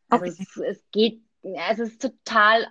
Also 0.09 0.25
okay. 0.25 0.35
es, 0.39 0.57
es 0.57 0.91
geht, 0.91 1.21
es 1.41 1.79
ist 1.79 2.01
total 2.01 2.67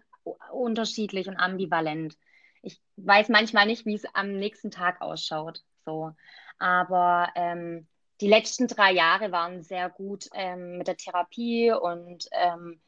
unterschiedlich 0.53 1.29
und 1.29 1.37
ambivalent. 1.37 2.17
Ich 2.63 2.81
weiß 2.97 3.29
manchmal 3.29 3.67
nicht, 3.67 3.87
wie 3.87 3.95
es 3.95 4.05
am 4.15 4.33
nächsten 4.33 4.71
Tag 4.71 5.01
ausschaut. 5.01 5.63
So. 5.85 6.13
Aber 6.59 7.31
ähm, 7.35 7.87
die 8.21 8.29
letzten 8.29 8.67
drei 8.67 8.93
Jahre 8.93 9.31
waren 9.31 9.63
sehr 9.63 9.89
gut 9.89 10.29
ähm, 10.35 10.79
mit 10.79 10.89
der 10.89 10.97
Therapie 10.97 11.71
und 11.71 12.29
ähm, 12.33 12.81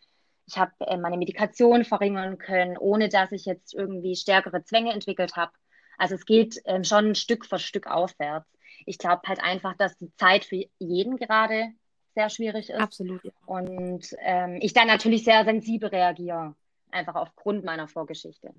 ich 0.47 0.59
habe 0.59 0.73
äh, 0.81 0.97
meine 0.97 1.17
Medikation 1.17 1.85
verringern 1.85 2.37
können, 2.39 2.77
ohne 2.77 3.09
dass 3.09 3.31
ich 3.31 3.45
jetzt 3.45 3.73
irgendwie 3.73 4.17
stärkere 4.17 4.65
Zwänge 4.65 4.93
entwickelt 4.93 5.37
habe. 5.37 5.53
Also 5.97 6.17
es 6.17 6.25
geht 6.25 6.61
ähm, 6.65 6.83
schon 6.83 7.15
Stück 7.15 7.47
für 7.47 7.59
Stück 7.59 7.87
aufwärts. 7.87 8.49
Ich 8.91 8.99
glaube 8.99 9.23
halt 9.27 9.41
einfach, 9.41 9.77
dass 9.77 9.97
die 9.99 10.13
Zeit 10.17 10.45
für 10.45 10.65
jeden 10.81 11.17
gerade 11.17 11.69
sehr 12.17 12.29
schwierig 12.29 12.71
ist. 12.71 12.81
Absolut. 12.81 13.23
Und 13.47 14.17
ähm, 14.19 14.59
ich 14.61 14.73
dann 14.73 14.89
natürlich 14.89 15.23
sehr 15.23 15.45
sensibel 15.45 15.89
reagiere, 15.89 16.57
einfach 16.91 17.15
aufgrund 17.15 17.65
meiner 17.65 17.87
Vorgeschichte. 17.87 18.53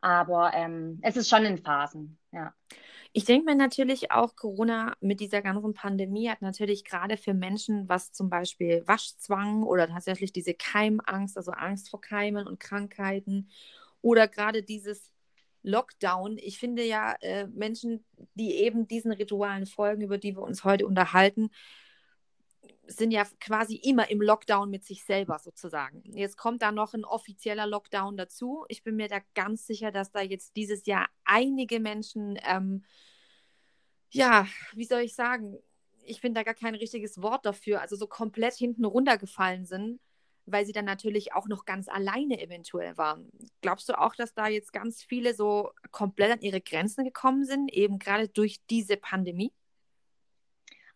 Aber 0.00 0.52
ähm, 0.52 0.98
es 1.02 1.16
ist 1.16 1.28
schon 1.28 1.44
in 1.44 1.58
Phasen, 1.58 2.18
ja. 2.32 2.52
Ich 3.12 3.24
denke 3.24 3.44
mir 3.44 3.54
natürlich 3.54 4.10
auch, 4.10 4.34
Corona 4.34 4.96
mit 5.00 5.20
dieser 5.20 5.42
ganzen 5.42 5.74
Pandemie 5.74 6.28
hat 6.28 6.42
natürlich 6.42 6.82
gerade 6.82 7.16
für 7.16 7.34
Menschen, 7.34 7.88
was 7.88 8.10
zum 8.10 8.30
Beispiel 8.30 8.82
Waschzwang 8.86 9.62
oder 9.62 9.86
tatsächlich 9.86 10.32
diese 10.32 10.54
Keimangst, 10.54 11.36
also 11.36 11.52
Angst 11.52 11.88
vor 11.90 12.00
Keimen 12.00 12.48
und 12.48 12.58
Krankheiten 12.58 13.48
oder 14.00 14.26
gerade 14.26 14.62
dieses 14.62 15.11
Lockdown. 15.62 16.38
Ich 16.38 16.58
finde 16.58 16.84
ja, 16.84 17.14
äh, 17.20 17.46
Menschen, 17.46 18.04
die 18.34 18.56
eben 18.56 18.86
diesen 18.86 19.12
Ritualen 19.12 19.66
folgen, 19.66 20.02
über 20.02 20.18
die 20.18 20.36
wir 20.36 20.42
uns 20.42 20.64
heute 20.64 20.86
unterhalten, 20.86 21.50
sind 22.86 23.12
ja 23.12 23.24
quasi 23.40 23.76
immer 23.76 24.10
im 24.10 24.20
Lockdown 24.20 24.70
mit 24.70 24.84
sich 24.84 25.04
selber 25.04 25.38
sozusagen. 25.38 26.02
Jetzt 26.04 26.36
kommt 26.36 26.62
da 26.62 26.72
noch 26.72 26.94
ein 26.94 27.04
offizieller 27.04 27.66
Lockdown 27.66 28.16
dazu. 28.16 28.64
Ich 28.68 28.82
bin 28.82 28.96
mir 28.96 29.08
da 29.08 29.18
ganz 29.34 29.66
sicher, 29.66 29.92
dass 29.92 30.10
da 30.10 30.20
jetzt 30.20 30.56
dieses 30.56 30.86
Jahr 30.86 31.08
einige 31.24 31.80
Menschen, 31.80 32.38
ähm, 32.44 32.84
ja, 34.10 34.46
wie 34.74 34.84
soll 34.84 35.02
ich 35.02 35.14
sagen, 35.14 35.58
ich 36.04 36.20
finde 36.20 36.40
da 36.40 36.44
gar 36.44 36.54
kein 36.54 36.74
richtiges 36.74 37.22
Wort 37.22 37.46
dafür, 37.46 37.80
also 37.80 37.96
so 37.96 38.06
komplett 38.06 38.54
hinten 38.54 38.84
runtergefallen 38.84 39.64
sind, 39.64 40.00
weil 40.46 40.66
sie 40.66 40.72
dann 40.72 40.84
natürlich 40.84 41.34
auch 41.34 41.46
noch 41.48 41.64
ganz 41.64 41.88
alleine 41.88 42.40
eventuell 42.40 42.96
waren. 42.96 43.30
Glaubst 43.60 43.88
du 43.88 43.98
auch, 43.98 44.14
dass 44.14 44.34
da 44.34 44.48
jetzt 44.48 44.72
ganz 44.72 45.02
viele 45.02 45.34
so 45.34 45.70
komplett 45.90 46.32
an 46.32 46.40
ihre 46.40 46.60
Grenzen 46.60 47.04
gekommen 47.04 47.44
sind, 47.44 47.72
eben 47.72 47.98
gerade 47.98 48.28
durch 48.28 48.60
diese 48.68 48.96
Pandemie? 48.96 49.52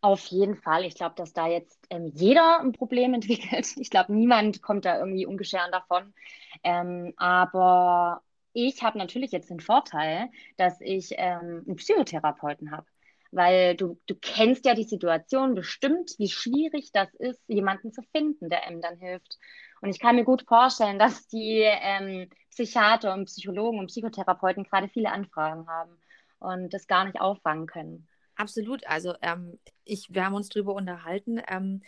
Auf 0.00 0.26
jeden 0.26 0.56
Fall. 0.56 0.84
Ich 0.84 0.94
glaube, 0.94 1.14
dass 1.16 1.32
da 1.32 1.48
jetzt 1.48 1.78
ähm, 1.90 2.12
jeder 2.14 2.60
ein 2.60 2.72
Problem 2.72 3.14
entwickelt. 3.14 3.76
Ich 3.76 3.90
glaube, 3.90 4.12
niemand 4.12 4.62
kommt 4.62 4.84
da 4.84 4.98
irgendwie 4.98 5.26
ungescheren 5.26 5.72
davon. 5.72 6.14
Ähm, 6.62 7.12
aber 7.16 8.22
ich 8.52 8.82
habe 8.82 8.98
natürlich 8.98 9.32
jetzt 9.32 9.50
den 9.50 9.60
Vorteil, 9.60 10.30
dass 10.56 10.80
ich 10.80 11.12
ähm, 11.16 11.64
einen 11.66 11.76
Psychotherapeuten 11.76 12.70
habe. 12.70 12.86
Weil 13.32 13.76
du, 13.76 14.00
du 14.06 14.14
kennst 14.14 14.64
ja 14.64 14.74
die 14.74 14.84
Situation 14.84 15.54
bestimmt, 15.54 16.12
wie 16.18 16.28
schwierig 16.28 16.90
das 16.92 17.12
ist, 17.14 17.42
jemanden 17.48 17.92
zu 17.92 18.02
finden, 18.12 18.48
der 18.48 18.64
einem 18.64 18.80
dann 18.80 18.98
hilft. 18.98 19.38
Und 19.80 19.90
ich 19.90 20.00
kann 20.00 20.16
mir 20.16 20.24
gut 20.24 20.44
vorstellen, 20.46 20.98
dass 20.98 21.26
die 21.28 21.62
ähm, 21.64 22.28
Psychiater 22.50 23.12
und 23.14 23.26
Psychologen 23.26 23.78
und 23.78 23.88
Psychotherapeuten 23.88 24.64
gerade 24.64 24.88
viele 24.88 25.10
Anfragen 25.10 25.66
haben 25.68 25.98
und 26.38 26.72
das 26.72 26.86
gar 26.86 27.04
nicht 27.04 27.20
auffangen 27.20 27.66
können. 27.66 28.08
Absolut. 28.36 28.86
Also 28.86 29.14
ähm, 29.22 29.58
ich, 29.84 30.08
wir 30.10 30.24
haben 30.24 30.34
uns 30.34 30.48
darüber 30.48 30.74
unterhalten. 30.74 31.40
Ähm, 31.48 31.82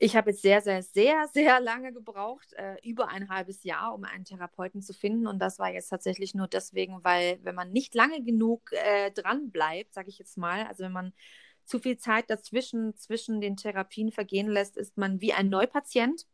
ich 0.00 0.14
habe 0.16 0.30
jetzt 0.30 0.42
sehr, 0.42 0.60
sehr, 0.60 0.82
sehr, 0.82 1.26
sehr 1.32 1.60
lange 1.60 1.92
gebraucht, 1.92 2.52
äh, 2.54 2.76
über 2.82 3.08
ein 3.08 3.28
halbes 3.28 3.64
Jahr, 3.64 3.94
um 3.94 4.04
einen 4.04 4.24
Therapeuten 4.24 4.80
zu 4.80 4.94
finden. 4.94 5.26
Und 5.26 5.40
das 5.40 5.58
war 5.58 5.72
jetzt 5.72 5.88
tatsächlich 5.88 6.34
nur 6.34 6.46
deswegen, 6.46 7.02
weil 7.02 7.40
wenn 7.42 7.56
man 7.56 7.72
nicht 7.72 7.94
lange 7.94 8.22
genug 8.22 8.70
äh, 8.72 9.10
dran 9.10 9.50
bleibt, 9.50 9.94
sage 9.94 10.08
ich 10.08 10.18
jetzt 10.18 10.38
mal, 10.38 10.66
also 10.66 10.84
wenn 10.84 10.92
man 10.92 11.12
zu 11.64 11.80
viel 11.80 11.98
Zeit 11.98 12.30
dazwischen 12.30 12.96
zwischen 12.96 13.40
den 13.40 13.56
Therapien 13.56 14.12
vergehen 14.12 14.48
lässt, 14.48 14.76
ist 14.76 14.96
man 14.96 15.20
wie 15.20 15.32
ein 15.32 15.48
Neupatient 15.48 16.26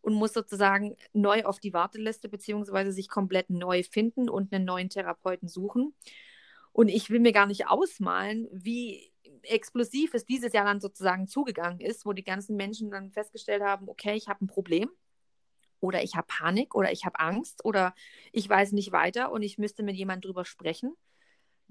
und 0.00 0.14
muss 0.14 0.32
sozusagen 0.32 0.96
neu 1.12 1.44
auf 1.44 1.60
die 1.60 1.72
Warteliste 1.72 2.28
beziehungsweise 2.28 2.92
sich 2.92 3.08
komplett 3.08 3.48
neu 3.48 3.82
finden 3.84 4.28
und 4.28 4.52
einen 4.52 4.64
neuen 4.64 4.90
Therapeuten 4.90 5.48
suchen. 5.48 5.94
Und 6.72 6.88
ich 6.88 7.10
will 7.10 7.20
mir 7.20 7.32
gar 7.32 7.46
nicht 7.46 7.68
ausmalen, 7.68 8.48
wie 8.52 9.12
explosiv 9.42 10.14
es 10.14 10.24
dieses 10.24 10.52
Jahr 10.52 10.64
dann 10.64 10.80
sozusagen 10.80 11.28
zugegangen 11.28 11.80
ist, 11.80 12.06
wo 12.06 12.12
die 12.12 12.24
ganzen 12.24 12.56
Menschen 12.56 12.90
dann 12.90 13.10
festgestellt 13.10 13.62
haben, 13.62 13.88
okay, 13.88 14.14
ich 14.14 14.28
habe 14.28 14.44
ein 14.44 14.48
Problem 14.48 14.90
oder 15.80 16.02
ich 16.02 16.16
habe 16.16 16.26
Panik 16.26 16.74
oder 16.74 16.92
ich 16.92 17.04
habe 17.04 17.18
Angst 17.18 17.64
oder 17.64 17.94
ich 18.32 18.48
weiß 18.48 18.72
nicht 18.72 18.92
weiter 18.92 19.32
und 19.32 19.42
ich 19.42 19.58
müsste 19.58 19.82
mit 19.82 19.96
jemandem 19.96 20.28
drüber 20.30 20.44
sprechen. 20.44 20.94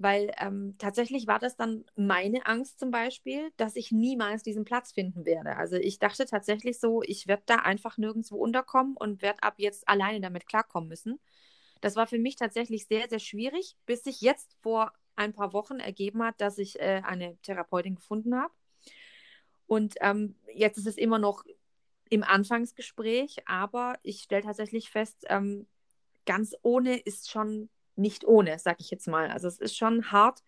Weil 0.00 0.32
ähm, 0.38 0.76
tatsächlich 0.78 1.26
war 1.26 1.40
das 1.40 1.56
dann 1.56 1.84
meine 1.96 2.46
Angst 2.46 2.78
zum 2.78 2.92
Beispiel, 2.92 3.50
dass 3.56 3.74
ich 3.74 3.90
niemals 3.90 4.44
diesen 4.44 4.64
Platz 4.64 4.92
finden 4.92 5.24
werde. 5.26 5.56
Also 5.56 5.74
ich 5.74 5.98
dachte 5.98 6.24
tatsächlich 6.24 6.78
so, 6.78 7.02
ich 7.02 7.26
werde 7.26 7.42
da 7.46 7.56
einfach 7.56 7.98
nirgendwo 7.98 8.36
unterkommen 8.36 8.96
und 8.96 9.22
werde 9.22 9.42
ab 9.42 9.54
jetzt 9.56 9.88
alleine 9.88 10.20
damit 10.20 10.46
klarkommen 10.46 10.88
müssen. 10.88 11.18
Das 11.80 11.96
war 11.96 12.06
für 12.06 12.18
mich 12.18 12.36
tatsächlich 12.36 12.86
sehr, 12.86 13.08
sehr 13.08 13.18
schwierig, 13.18 13.76
bis 13.86 14.04
sich 14.04 14.20
jetzt 14.20 14.56
vor 14.60 14.92
ein 15.18 15.32
paar 15.32 15.52
Wochen 15.52 15.80
ergeben 15.80 16.22
hat, 16.22 16.40
dass 16.40 16.58
ich 16.58 16.78
äh, 16.80 17.02
eine 17.04 17.36
Therapeutin 17.42 17.96
gefunden 17.96 18.34
habe. 18.34 18.52
Und 19.66 19.96
ähm, 20.00 20.36
jetzt 20.54 20.78
ist 20.78 20.86
es 20.86 20.96
immer 20.96 21.18
noch 21.18 21.44
im 22.08 22.22
Anfangsgespräch, 22.22 23.36
aber 23.46 23.98
ich 24.02 24.22
stelle 24.22 24.42
tatsächlich 24.42 24.90
fest, 24.90 25.26
ähm, 25.28 25.66
ganz 26.24 26.54
ohne 26.62 26.96
ist 26.96 27.30
schon 27.30 27.68
nicht 27.96 28.24
ohne, 28.24 28.58
sag 28.58 28.80
ich 28.80 28.90
jetzt 28.90 29.08
mal. 29.08 29.28
Also 29.30 29.48
es 29.48 29.58
ist 29.58 29.76
schon 29.76 30.10
hart, 30.10 30.42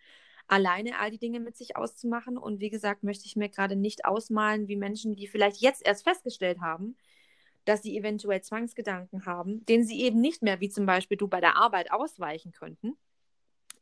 alleine 0.47 0.99
all 0.99 1.11
die 1.11 1.19
Dinge 1.19 1.41
mit 1.41 1.57
sich 1.57 1.77
auszumachen. 1.77 2.39
Und 2.39 2.61
wie 2.61 2.71
gesagt, 2.71 3.03
möchte 3.03 3.27
ich 3.27 3.37
mir 3.37 3.49
gerade 3.49 3.77
nicht 3.77 4.05
ausmalen, 4.05 4.69
wie 4.69 4.77
Menschen, 4.77 5.17
die 5.17 5.27
vielleicht 5.27 5.59
jetzt 5.59 5.85
erst 5.85 6.05
festgestellt 6.05 6.61
haben, 6.61 6.97
dass 7.65 7.83
sie 7.83 7.97
eventuell 7.99 8.41
Zwangsgedanken 8.41 9.27
haben, 9.27 9.65
denen 9.67 9.85
sie 9.85 10.01
eben 10.01 10.21
nicht 10.21 10.43
mehr, 10.43 10.61
wie 10.61 10.71
zum 10.71 10.87
Beispiel 10.87 11.17
du 11.17 11.29
bei 11.29 11.41
der 11.41 11.57
Arbeit, 11.57 11.93
ausweichen 11.93 12.53
könnten, 12.53 12.97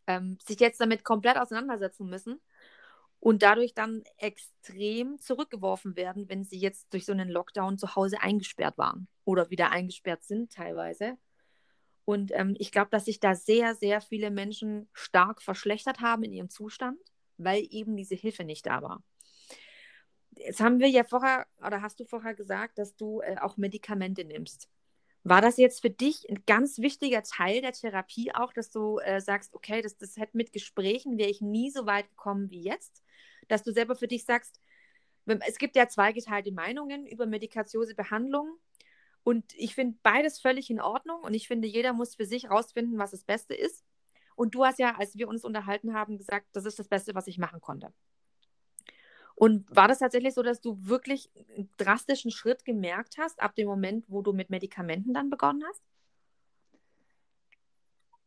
ähm, 0.09 0.38
sich 0.44 0.59
jetzt 0.59 0.81
damit 0.81 1.05
komplett 1.05 1.37
auseinandersetzen 1.37 2.09
müssen 2.09 2.40
und 3.21 3.42
dadurch 3.42 3.75
dann 3.75 4.03
extrem 4.16 5.18
zurückgeworfen 5.18 5.97
werden, 5.97 6.29
wenn 6.29 6.44
sie 6.44 6.59
jetzt 6.59 6.92
durch 6.92 7.05
so 7.05 7.12
einen 7.12 7.29
Lockdown 7.29 7.79
zu 7.79 7.94
Hause 7.94 8.21
eingesperrt 8.21 8.79
waren 8.79 9.07
oder 9.25 9.51
wieder 9.51 9.71
eingesperrt 9.71 10.25
sind 10.25 10.53
teilweise. 10.53 11.18
Und 12.07 12.33
ähm, 12.33 12.57
ich 12.59 12.73
glaube, 12.73 12.88
dass 12.90 13.05
sich 13.05 13.21
da 13.21 13.35
sehr, 13.35 13.75
sehr 13.75 14.01
viele 14.01 14.31
Menschen 14.31 14.88
stark 14.94 15.42
verschlechtert 15.42 16.01
haben 16.01 16.23
in 16.23 16.33
ihrem 16.33 16.49
Zustand, 16.49 16.99
weil 17.37 17.66
eben 17.68 17.97
diese 17.97 18.14
Hilfe 18.14 18.44
nicht 18.44 18.64
da 18.64 18.81
war. 18.81 19.03
Jetzt 20.37 20.61
haben 20.61 20.81
wir 20.81 20.88
ja 20.88 21.05
vorher, 21.05 21.47
oder 21.59 21.83
hast 21.83 22.01
du 22.01 22.07
vorher 22.07 22.35
gesagt, 22.35 22.79
dass 22.79 22.97
du 22.97 23.21
äh, 23.21 23.37
auch 23.40 23.59
Medikamente 23.59 24.25
nimmst. 24.25 24.71
War 25.29 25.43
das 25.43 25.59
jetzt 25.59 25.83
für 25.83 25.91
dich 25.91 26.27
ein 26.31 26.43
ganz 26.47 26.79
wichtiger 26.79 27.23
Teil 27.23 27.61
der 27.61 27.73
Therapie 27.73 28.35
auch, 28.35 28.51
dass 28.55 28.71
du 28.71 28.99
äh, 28.99 29.21
sagst, 29.21 29.55
okay, 29.55 29.83
das, 29.83 29.99
das 29.99 30.17
hätte 30.17 30.37
mit 30.37 30.53
Gesprächen 30.53 31.19
wäre 31.19 31.29
ich 31.29 31.43
nie 31.43 31.71
so 31.71 31.85
weit 31.85 32.09
gekommen 32.09 32.51
wie 32.51 32.62
jetzt, 32.62 33.05
dass 33.47 33.62
du 33.62 33.71
selber 33.73 33.95
für 33.95 34.09
dich 34.09 34.25
sagst, 34.25 34.59
es 35.47 35.59
gibt 35.59 35.77
ja 35.77 35.87
zweigeteilte 35.87 36.51
Meinungen 36.51 37.07
über 37.07 37.27
medikatiöse 37.27 37.95
Behandlung 37.95 38.57
und 39.23 39.45
ich 39.55 39.75
finde 39.75 39.99
beides 40.03 40.41
völlig 40.41 40.70
in 40.70 40.81
Ordnung 40.81 41.20
und 41.22 41.35
ich 41.35 41.47
finde, 41.47 41.68
jeder 41.68 41.93
muss 41.93 42.14
für 42.14 42.24
sich 42.24 42.49
rausfinden, 42.49 42.99
was 42.99 43.11
das 43.11 43.24
Beste 43.24 43.55
ist. 43.55 43.85
Und 44.35 44.55
du 44.55 44.64
hast 44.64 44.79
ja, 44.79 44.97
als 44.97 45.18
wir 45.18 45.29
uns 45.29 45.45
unterhalten 45.45 45.93
haben, 45.93 46.16
gesagt, 46.16 46.47
das 46.53 46.64
ist 46.64 46.79
das 46.79 46.89
Beste, 46.89 47.14
was 47.14 47.26
ich 47.26 47.37
machen 47.37 47.61
konnte. 47.61 47.93
Und 49.39 49.64
war 49.70 49.86
das 49.86 50.01
tatsächlich 50.01 50.34
so, 50.34 50.43
dass 50.43 50.61
du 50.61 50.76
wirklich 50.80 51.30
einen 51.57 51.70
drastischen 51.76 52.32
Schritt 52.32 52.64
gemerkt 52.64 53.18
hast, 53.18 53.41
ab 53.41 53.55
dem 53.55 53.68
Moment, 53.68 54.05
wo 54.09 54.20
du 54.20 54.32
mit 54.32 54.51
Medikamenten 54.51 55.14
dann 55.14 55.30
begonnen 55.30 55.62
hast? 55.68 55.80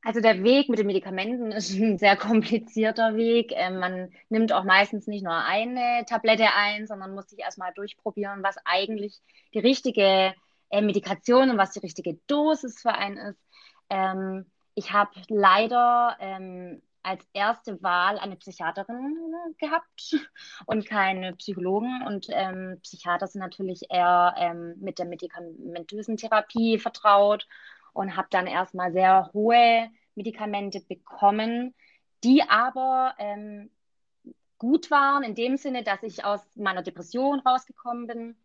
Also 0.03 0.21
der 0.21 0.41
Weg 0.41 0.69
mit 0.69 0.79
den 0.79 0.87
Medikamenten 0.87 1.51
ist 1.51 1.69
ein 1.77 1.97
sehr 1.97 2.15
komplizierter 2.15 3.17
Weg. 3.17 3.51
Ähm, 3.53 3.79
man 3.79 4.13
nimmt 4.29 4.53
auch 4.53 4.63
meistens 4.63 5.05
nicht 5.05 5.25
nur 5.25 5.35
eine 5.35 6.05
Tablette 6.05 6.47
ein, 6.55 6.87
sondern 6.87 7.13
muss 7.13 7.29
sich 7.29 7.39
erstmal 7.39 7.73
durchprobieren, 7.73 8.41
was 8.41 8.55
eigentlich 8.63 9.19
die 9.53 9.59
richtige 9.59 10.33
äh, 10.69 10.81
Medikation 10.81 11.49
und 11.49 11.57
was 11.57 11.71
die 11.71 11.79
richtige 11.79 12.19
Dosis 12.27 12.81
für 12.81 12.93
einen 12.93 13.17
ist. 13.17 13.39
Ähm, 13.89 14.45
ich 14.75 14.93
habe 14.93 15.11
leider 15.27 16.15
ähm, 16.21 16.81
als 17.03 17.25
erste 17.33 17.81
Wahl 17.81 18.19
eine 18.19 18.35
Psychiaterin 18.35 19.17
gehabt 19.57 20.15
und 20.65 20.85
keine 20.85 21.33
Psychologen. 21.35 22.03
Und 22.05 22.27
ähm, 22.29 22.79
Psychiater 22.83 23.27
sind 23.27 23.41
natürlich 23.41 23.83
eher 23.89 24.35
ähm, 24.37 24.75
mit 24.79 24.99
der 24.99 25.05
medikamentösen 25.05 26.17
Therapie 26.17 26.77
vertraut 26.79 27.47
und 27.93 28.15
habe 28.15 28.27
dann 28.29 28.47
erstmal 28.47 28.91
sehr 28.91 29.29
hohe 29.33 29.89
Medikamente 30.15 30.81
bekommen, 30.81 31.73
die 32.23 32.43
aber 32.43 33.15
ähm, 33.17 33.71
gut 34.57 34.91
waren 34.91 35.23
in 35.23 35.35
dem 35.35 35.57
Sinne, 35.57 35.83
dass 35.83 36.03
ich 36.03 36.23
aus 36.23 36.41
meiner 36.55 36.83
Depression 36.83 37.39
rausgekommen 37.39 38.07
bin, 38.07 38.35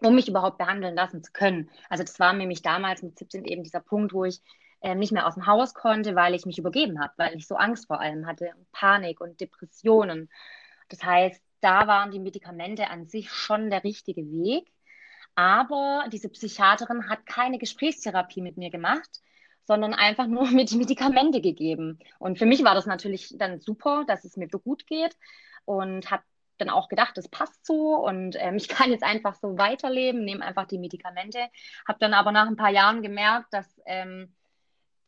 um 0.00 0.14
mich 0.14 0.28
überhaupt 0.28 0.58
behandeln 0.58 0.94
lassen 0.94 1.22
zu 1.22 1.32
können. 1.32 1.70
Also 1.90 2.02
das 2.02 2.18
war 2.18 2.32
nämlich 2.32 2.62
damals 2.62 3.02
mit 3.02 3.18
17 3.18 3.44
eben 3.44 3.62
dieser 3.62 3.80
Punkt, 3.80 4.14
wo 4.14 4.24
ich 4.24 4.40
äh, 4.80 4.94
nicht 4.94 5.12
mehr 5.12 5.26
aus 5.26 5.34
dem 5.34 5.46
Haus 5.46 5.74
konnte, 5.74 6.14
weil 6.14 6.34
ich 6.34 6.46
mich 6.46 6.58
übergeben 6.58 7.00
habe, 7.00 7.12
weil 7.16 7.36
ich 7.36 7.46
so 7.46 7.56
Angst 7.56 7.86
vor 7.86 8.00
allem 8.00 8.26
hatte, 8.26 8.52
Panik 8.72 9.20
und 9.20 9.40
Depressionen. 9.40 10.30
Das 10.88 11.02
heißt, 11.02 11.42
da 11.60 11.86
waren 11.86 12.10
die 12.10 12.18
Medikamente 12.18 12.88
an 12.88 13.06
sich 13.06 13.30
schon 13.30 13.70
der 13.70 13.84
richtige 13.84 14.22
Weg. 14.30 14.72
Aber 15.34 16.04
diese 16.12 16.28
Psychiaterin 16.28 17.08
hat 17.08 17.26
keine 17.26 17.58
Gesprächstherapie 17.58 18.42
mit 18.42 18.56
mir 18.56 18.70
gemacht, 18.70 19.20
sondern 19.64 19.94
einfach 19.94 20.26
nur 20.26 20.46
mit 20.50 20.72
Medikamente 20.72 21.40
gegeben. 21.40 21.98
Und 22.18 22.38
für 22.38 22.46
mich 22.46 22.64
war 22.64 22.74
das 22.74 22.86
natürlich 22.86 23.34
dann 23.38 23.60
super, 23.60 24.04
dass 24.06 24.24
es 24.24 24.36
mir 24.36 24.48
so 24.50 24.58
gut 24.58 24.86
geht 24.86 25.16
und 25.64 26.10
habe 26.10 26.22
dann 26.58 26.70
auch 26.70 26.88
gedacht, 26.88 27.16
das 27.16 27.28
passt 27.28 27.64
so 27.64 27.96
und 27.96 28.36
ähm, 28.38 28.56
ich 28.56 28.68
kann 28.68 28.90
jetzt 28.90 29.04
einfach 29.04 29.34
so 29.34 29.56
weiterleben, 29.56 30.24
nehme 30.24 30.44
einfach 30.44 30.66
die 30.66 30.78
Medikamente. 30.78 31.38
Habe 31.86 31.98
dann 32.00 32.14
aber 32.14 32.32
nach 32.32 32.46
ein 32.46 32.56
paar 32.56 32.70
Jahren 32.70 33.02
gemerkt, 33.02 33.52
dass 33.52 33.80
ähm, 33.86 34.34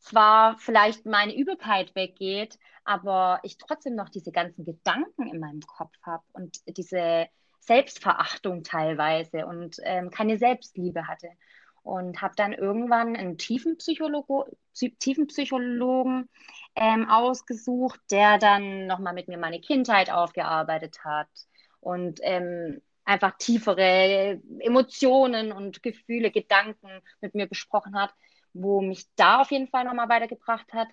zwar 0.03 0.57
vielleicht 0.59 1.05
meine 1.05 1.35
Übelkeit 1.35 1.95
weggeht, 1.95 2.59
aber 2.83 3.39
ich 3.43 3.57
trotzdem 3.57 3.95
noch 3.95 4.09
diese 4.09 4.31
ganzen 4.31 4.65
Gedanken 4.65 5.27
in 5.27 5.39
meinem 5.39 5.61
Kopf 5.61 5.95
habe 6.03 6.23
und 6.33 6.59
diese 6.67 7.27
Selbstverachtung 7.59 8.63
teilweise 8.63 9.45
und 9.45 9.77
ähm, 9.83 10.09
keine 10.09 10.37
Selbstliebe 10.37 11.07
hatte. 11.07 11.29
Und 11.83 12.21
habe 12.21 12.33
dann 12.37 12.53
irgendwann 12.53 13.15
einen 13.17 13.37
Tiefenpsychologo, 13.37 14.45
Tiefenpsychologen 14.73 16.29
ähm, 16.75 17.09
ausgesucht, 17.09 17.99
der 18.09 18.37
dann 18.37 18.87
nochmal 18.87 19.13
mit 19.13 19.27
mir 19.27 19.37
meine 19.37 19.59
Kindheit 19.59 20.09
aufgearbeitet 20.09 21.03
hat 21.03 21.27
und 21.81 22.19
ähm, 22.23 22.81
einfach 23.03 23.37
tiefere 23.37 24.41
Emotionen 24.59 25.51
und 25.51 25.83
Gefühle, 25.83 26.31
Gedanken 26.31 27.01
mit 27.19 27.35
mir 27.35 27.47
besprochen 27.47 27.99
hat, 27.99 28.13
wo 28.53 28.81
mich 28.81 29.07
da 29.15 29.41
auf 29.41 29.51
jeden 29.51 29.67
Fall 29.67 29.85
nochmal 29.85 30.09
weitergebracht 30.09 30.71
hat. 30.73 30.87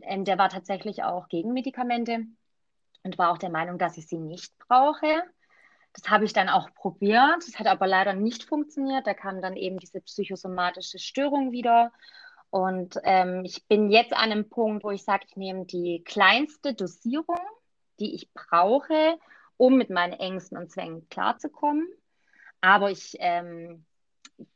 Ähm, 0.00 0.24
der 0.24 0.38
war 0.38 0.48
tatsächlich 0.48 1.02
auch 1.02 1.28
gegen 1.28 1.52
Medikamente 1.52 2.26
und 3.02 3.18
war 3.18 3.30
auch 3.30 3.38
der 3.38 3.50
Meinung, 3.50 3.78
dass 3.78 3.96
ich 3.96 4.06
sie 4.06 4.18
nicht 4.18 4.56
brauche. 4.58 5.22
Das 5.92 6.10
habe 6.10 6.24
ich 6.24 6.32
dann 6.32 6.48
auch 6.48 6.72
probiert. 6.74 7.36
Das 7.46 7.58
hat 7.58 7.66
aber 7.66 7.86
leider 7.86 8.14
nicht 8.14 8.44
funktioniert. 8.44 9.06
Da 9.06 9.14
kam 9.14 9.40
dann 9.40 9.56
eben 9.56 9.78
diese 9.78 10.00
psychosomatische 10.00 10.98
Störung 10.98 11.52
wieder. 11.52 11.92
Und 12.50 12.98
ähm, 13.04 13.44
ich 13.44 13.66
bin 13.66 13.90
jetzt 13.90 14.12
an 14.12 14.30
einem 14.30 14.48
Punkt, 14.48 14.84
wo 14.84 14.90
ich 14.90 15.04
sage, 15.04 15.24
ich 15.28 15.36
nehme 15.36 15.66
die 15.66 16.02
kleinste 16.04 16.74
Dosierung, 16.74 17.40
die 18.00 18.14
ich 18.14 18.32
brauche, 18.32 19.18
um 19.56 19.76
mit 19.76 19.90
meinen 19.90 20.14
Ängsten 20.14 20.58
und 20.58 20.70
Zwängen 20.70 21.08
klarzukommen. 21.08 21.88
Aber 22.60 22.90
ich 22.90 23.16
ähm, 23.20 23.84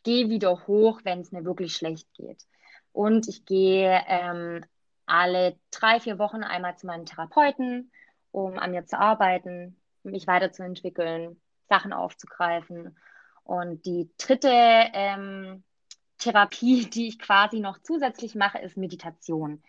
gehe 0.02 0.28
wieder 0.28 0.66
hoch, 0.66 1.00
wenn 1.04 1.20
es 1.20 1.32
mir 1.32 1.44
wirklich 1.44 1.74
schlecht 1.74 2.12
geht. 2.14 2.46
Und 2.92 3.28
ich 3.28 3.44
gehe 3.44 4.02
ähm, 4.06 4.64
alle 5.06 5.58
drei, 5.70 6.00
vier 6.00 6.18
Wochen 6.18 6.42
einmal 6.42 6.76
zu 6.76 6.86
meinem 6.86 7.06
Therapeuten, 7.06 7.90
um 8.30 8.58
an 8.58 8.72
mir 8.72 8.84
zu 8.86 8.98
arbeiten, 8.98 9.76
mich 10.02 10.26
weiterzuentwickeln, 10.26 11.40
Sachen 11.68 11.92
aufzugreifen. 11.92 12.96
Und 13.44 13.86
die 13.86 14.10
dritte 14.18 14.50
ähm, 14.52 15.64
Therapie, 16.18 16.86
die 16.90 17.08
ich 17.08 17.18
quasi 17.18 17.60
noch 17.60 17.78
zusätzlich 17.78 18.34
mache, 18.34 18.58
ist 18.58 18.76
Meditation. 18.76 19.62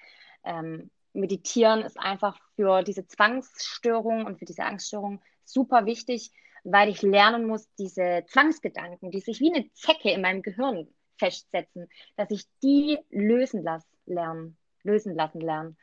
Ähm, 0.44 0.90
Meditieren 1.14 1.82
ist 1.82 2.00
einfach 2.00 2.38
für 2.56 2.84
diese 2.84 3.08
Zwangsstörung 3.08 4.26
und 4.26 4.38
für 4.38 4.46
diese 4.46 4.64
Angststörung 4.64 5.22
super 5.44 5.86
wichtig, 5.86 6.32
weil 6.64 6.90
ich 6.90 7.02
lernen 7.02 7.46
muss, 7.46 7.68
diese 7.78 8.24
Zwangsgedanken, 8.28 9.12
die 9.12 9.20
sich 9.20 9.40
wie 9.40 9.54
eine 9.54 9.72
Zecke 9.74 10.12
in 10.12 10.22
meinem 10.22 10.42
Gehirn 10.42 10.88
festsetzen, 11.18 11.88
dass 12.16 12.32
ich 12.32 12.44
die 12.64 12.98
lösen 13.10 13.64
lassen 13.64 13.88
lernen, 14.06 14.58
lösen 14.84 15.16
lassen 15.16 15.42
lernen 15.42 15.78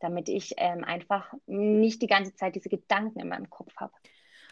damit 0.00 0.28
ich 0.28 0.54
ähm, 0.56 0.84
einfach 0.84 1.32
nicht 1.46 2.02
die 2.02 2.06
ganze 2.06 2.34
Zeit 2.34 2.54
diese 2.54 2.68
Gedanken 2.68 3.20
in 3.20 3.28
meinem 3.28 3.50
Kopf 3.50 3.74
habe. 3.76 3.92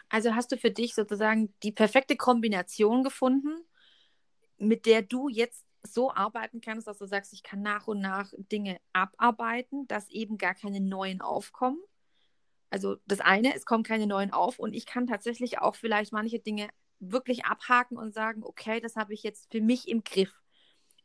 Also 0.09 0.35
hast 0.35 0.51
du 0.51 0.57
für 0.57 0.71
dich 0.71 0.93
sozusagen 0.93 1.53
die 1.63 1.71
perfekte 1.71 2.15
Kombination 2.15 3.03
gefunden, 3.03 3.63
mit 4.57 4.85
der 4.85 5.01
du 5.01 5.29
jetzt 5.29 5.65
so 5.83 6.11
arbeiten 6.11 6.61
kannst, 6.61 6.87
dass 6.87 6.97
du 6.97 7.05
sagst, 7.05 7.33
ich 7.33 7.43
kann 7.43 7.61
nach 7.61 7.87
und 7.87 8.01
nach 8.01 8.33
Dinge 8.37 8.79
abarbeiten, 8.93 9.87
dass 9.87 10.09
eben 10.09 10.37
gar 10.37 10.55
keine 10.55 10.81
neuen 10.81 11.21
aufkommen. 11.21 11.79
Also 12.69 12.97
das 13.05 13.21
eine, 13.21 13.55
es 13.55 13.65
kommen 13.65 13.83
keine 13.83 14.07
neuen 14.07 14.31
auf 14.31 14.59
und 14.59 14.73
ich 14.73 14.85
kann 14.85 15.07
tatsächlich 15.07 15.59
auch 15.59 15.75
vielleicht 15.75 16.11
manche 16.11 16.39
Dinge 16.39 16.69
wirklich 16.99 17.45
abhaken 17.45 17.97
und 17.97 18.13
sagen, 18.13 18.43
okay, 18.43 18.79
das 18.79 18.95
habe 18.95 19.13
ich 19.13 19.23
jetzt 19.23 19.51
für 19.51 19.61
mich 19.61 19.87
im 19.87 20.03
Griff. 20.03 20.33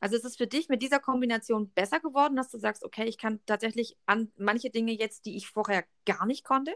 Also 0.00 0.16
ist 0.16 0.24
es 0.24 0.36
für 0.36 0.46
dich 0.46 0.68
mit 0.68 0.82
dieser 0.82 0.98
Kombination 0.98 1.70
besser 1.72 2.00
geworden, 2.00 2.34
dass 2.34 2.50
du 2.50 2.58
sagst, 2.58 2.84
okay, 2.84 3.04
ich 3.04 3.18
kann 3.18 3.40
tatsächlich 3.44 3.96
an 4.06 4.32
manche 4.36 4.70
Dinge 4.70 4.92
jetzt, 4.92 5.26
die 5.26 5.36
ich 5.36 5.46
vorher 5.46 5.84
gar 6.06 6.26
nicht 6.26 6.44
konnte? 6.44 6.74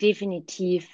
Definitiv. 0.00 0.88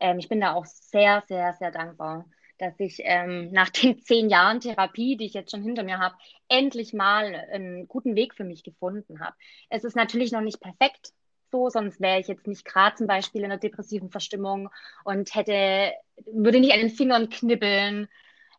Ähm, 0.00 0.18
ich 0.18 0.28
bin 0.28 0.40
da 0.40 0.52
auch 0.52 0.66
sehr, 0.66 1.22
sehr, 1.28 1.54
sehr 1.54 1.70
dankbar, 1.70 2.26
dass 2.58 2.78
ich 2.78 3.00
ähm, 3.04 3.50
nach 3.52 3.70
den 3.70 3.98
zehn 4.02 4.28
Jahren 4.28 4.60
Therapie, 4.60 5.16
die 5.16 5.24
ich 5.24 5.34
jetzt 5.34 5.50
schon 5.50 5.62
hinter 5.62 5.82
mir 5.82 5.98
habe, 5.98 6.14
endlich 6.48 6.92
mal 6.92 7.34
einen 7.34 7.88
guten 7.88 8.14
Weg 8.14 8.34
für 8.34 8.44
mich 8.44 8.62
gefunden 8.62 9.20
habe. 9.20 9.36
Es 9.70 9.84
ist 9.84 9.96
natürlich 9.96 10.30
noch 10.30 10.42
nicht 10.42 10.60
perfekt, 10.60 11.14
so, 11.50 11.68
sonst 11.68 12.00
wäre 12.00 12.20
ich 12.20 12.28
jetzt 12.28 12.46
nicht 12.46 12.64
gerade 12.64 12.96
zum 12.96 13.06
Beispiel 13.06 13.40
in 13.42 13.46
einer 13.46 13.60
depressiven 13.60 14.10
Verstimmung 14.10 14.70
und 15.04 15.34
hätte, 15.34 15.92
würde 16.26 16.60
nicht 16.60 16.72
an 16.72 16.80
den 16.80 16.90
Fingern 16.90 17.28
knibbeln 17.28 18.08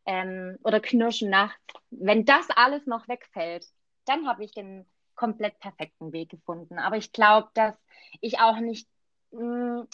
ähm, 0.06 0.58
oder 0.64 0.80
knirschen 0.80 1.30
nachts. 1.30 1.62
Wenn 1.90 2.26
das 2.26 2.50
alles 2.50 2.86
noch 2.86 3.08
wegfällt, 3.08 3.66
dann 4.06 4.28
habe 4.28 4.44
ich 4.44 4.52
den 4.52 4.86
komplett 5.16 5.60
perfekten 5.60 6.12
Weg 6.14 6.30
gefunden. 6.30 6.80
Aber 6.80 6.98
ich 6.98 7.12
glaube, 7.12 7.50
dass 7.54 7.76
ich 8.22 8.40
auch 8.40 8.58
nicht 8.60 8.88
mh, 9.32 9.84
mm, 9.84 9.88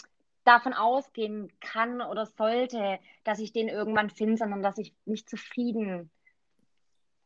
davon 0.44 0.72
ausgehen 0.72 1.52
kann 1.60 2.00
oder 2.00 2.24
sollte, 2.24 2.98
dass 3.24 3.38
ich 3.38 3.52
den 3.52 3.68
irgendwann 3.68 4.08
finde, 4.08 4.38
sondern 4.38 4.62
dass 4.62 4.78
ich 4.78 4.94
mich 5.04 5.26
zufrieden 5.26 6.10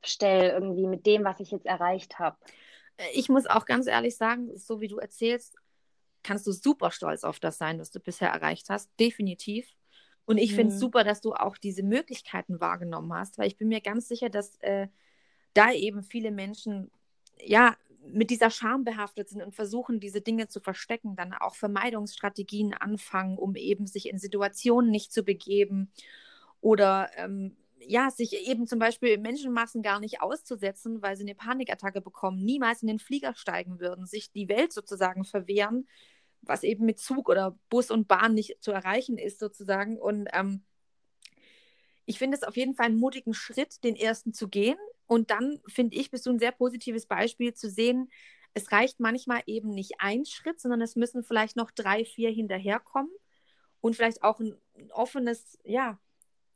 stelle 0.05 0.53
irgendwie 0.53 0.89
mit 0.89 1.07
dem, 1.07 1.23
was 1.23 1.39
ich 1.39 1.53
jetzt 1.53 1.67
erreicht 1.67 2.19
habe. 2.19 2.37
Ich 3.15 3.29
muss 3.29 3.47
auch 3.47 3.65
ganz 3.65 3.87
ehrlich 3.87 4.17
sagen, 4.17 4.51
so 4.57 4.81
wie 4.81 4.89
du 4.89 4.99
erzählst, 4.99 5.57
kannst 6.23 6.47
du 6.47 6.53
super 6.53 6.91
stolz 6.91 7.25
auf 7.25 7.41
das 7.41 7.59
sein, 7.59 7.79
was 7.79 7.91
du 7.91 8.01
bisher 8.01 8.31
erreicht 8.31 8.69
hast. 8.71 8.91
Definitiv. 8.99 9.67
Und 10.25 10.39
ich 10.39 10.53
mhm. 10.53 10.57
finde 10.57 10.75
es 10.75 10.81
super, 10.81 11.05
dass 11.05 11.21
du 11.21 11.33
auch 11.33 11.57
diese 11.57 11.83
Möglichkeiten 11.83 12.61
wahrgenommen 12.61 13.13
hast, 13.13 13.39
weil 13.39 13.49
ich 13.49 13.57
bin 13.57 13.69
mir 13.69 13.81
ganz 13.81 14.09
sicher, 14.09 14.31
dass 14.31 14.57
äh, 14.61 14.89
da 15.55 15.73
eben 15.73 16.03
viele 16.03 16.31
Menschen 16.31 16.91
ja 17.41 17.77
mit 18.07 18.31
dieser 18.31 18.51
Scham 18.51 18.85
behaftet 18.85 19.29
sind 19.29 19.43
und 19.43 19.55
versuchen, 19.55 20.01
diese 20.01 20.21
Dinge 20.21 20.49
zu 20.49 20.61
verstecken, 20.61 21.15
dann 21.15 21.33
auch 21.33 21.55
Vermeidungsstrategien 21.55 22.75
anfangen, 22.75 23.39
um 23.39 23.55
eben 23.55 23.87
sich 23.87 24.09
in 24.09 24.19
Situationen 24.19 24.91
nicht 24.91 25.13
zu 25.13 25.23
begeben 25.23 25.93
oder 26.61 27.11
ähm, 27.17 27.57
ja, 27.87 28.11
sich 28.11 28.49
eben 28.49 28.67
zum 28.67 28.79
Beispiel 28.79 29.19
Menschenmassen 29.19 29.83
gar 29.83 30.01
nicht 30.01 30.21
auszusetzen, 30.21 31.03
weil 31.03 31.17
sie 31.17 31.25
eine 31.25 31.35
Panikattacke 31.35 32.01
bekommen, 32.01 32.45
niemals 32.45 32.83
in 32.83 32.89
den 32.89 32.99
Flieger 32.99 33.35
steigen 33.35 33.81
würden, 33.81 34.07
sich 34.07 34.31
die 34.31 34.49
Welt 34.49 34.73
sozusagen 34.73 35.25
verwehren, 35.25 35.89
was 36.43 36.63
eben 36.63 36.85
mit 36.85 36.99
Zug 36.99 37.29
oder 37.29 37.59
Bus 37.71 37.91
und 37.91 38.09
Bahn 38.09 38.35
nicht 38.35 38.63
zu 38.63 38.73
erreichen 38.73 39.19
ist, 39.19 39.39
sozusagen. 39.39 39.99
Und 39.99 40.29
ähm, 40.33 40.63
ich 42.05 42.19
finde 42.19 42.37
es 42.37 42.43
auf 42.43 42.57
jeden 42.57 42.75
Fall 42.75 42.87
einen 42.87 42.99
mutigen 42.99 43.35
Schritt, 43.35 43.83
den 43.85 43.97
ersten 43.97 44.33
zu 44.33 44.49
gehen. 44.49 44.79
Und 45.07 45.31
dann, 45.31 45.61
finde 45.67 45.97
ich, 45.97 46.11
bist 46.11 46.27
du 46.27 46.31
ein 46.31 46.39
sehr 46.39 46.53
positives 46.53 47.07
Beispiel 47.07 47.55
zu 47.55 47.71
sehen, 47.71 48.11
es 48.55 48.71
reicht 48.71 49.01
manchmal 49.01 49.43
eben 49.47 49.71
nicht 49.71 49.95
ein 49.99 50.25
Schritt, 50.27 50.61
sondern 50.61 50.83
es 50.83 50.97
müssen 50.97 51.23
vielleicht 51.23 51.57
noch 51.57 51.71
drei, 51.71 52.05
vier 52.05 52.31
hinterherkommen 52.31 53.11
und 53.81 53.97
vielleicht 53.97 54.23
auch 54.23 54.41
ein 54.41 54.57
offenes, 54.91 55.59
ja, 55.65 55.99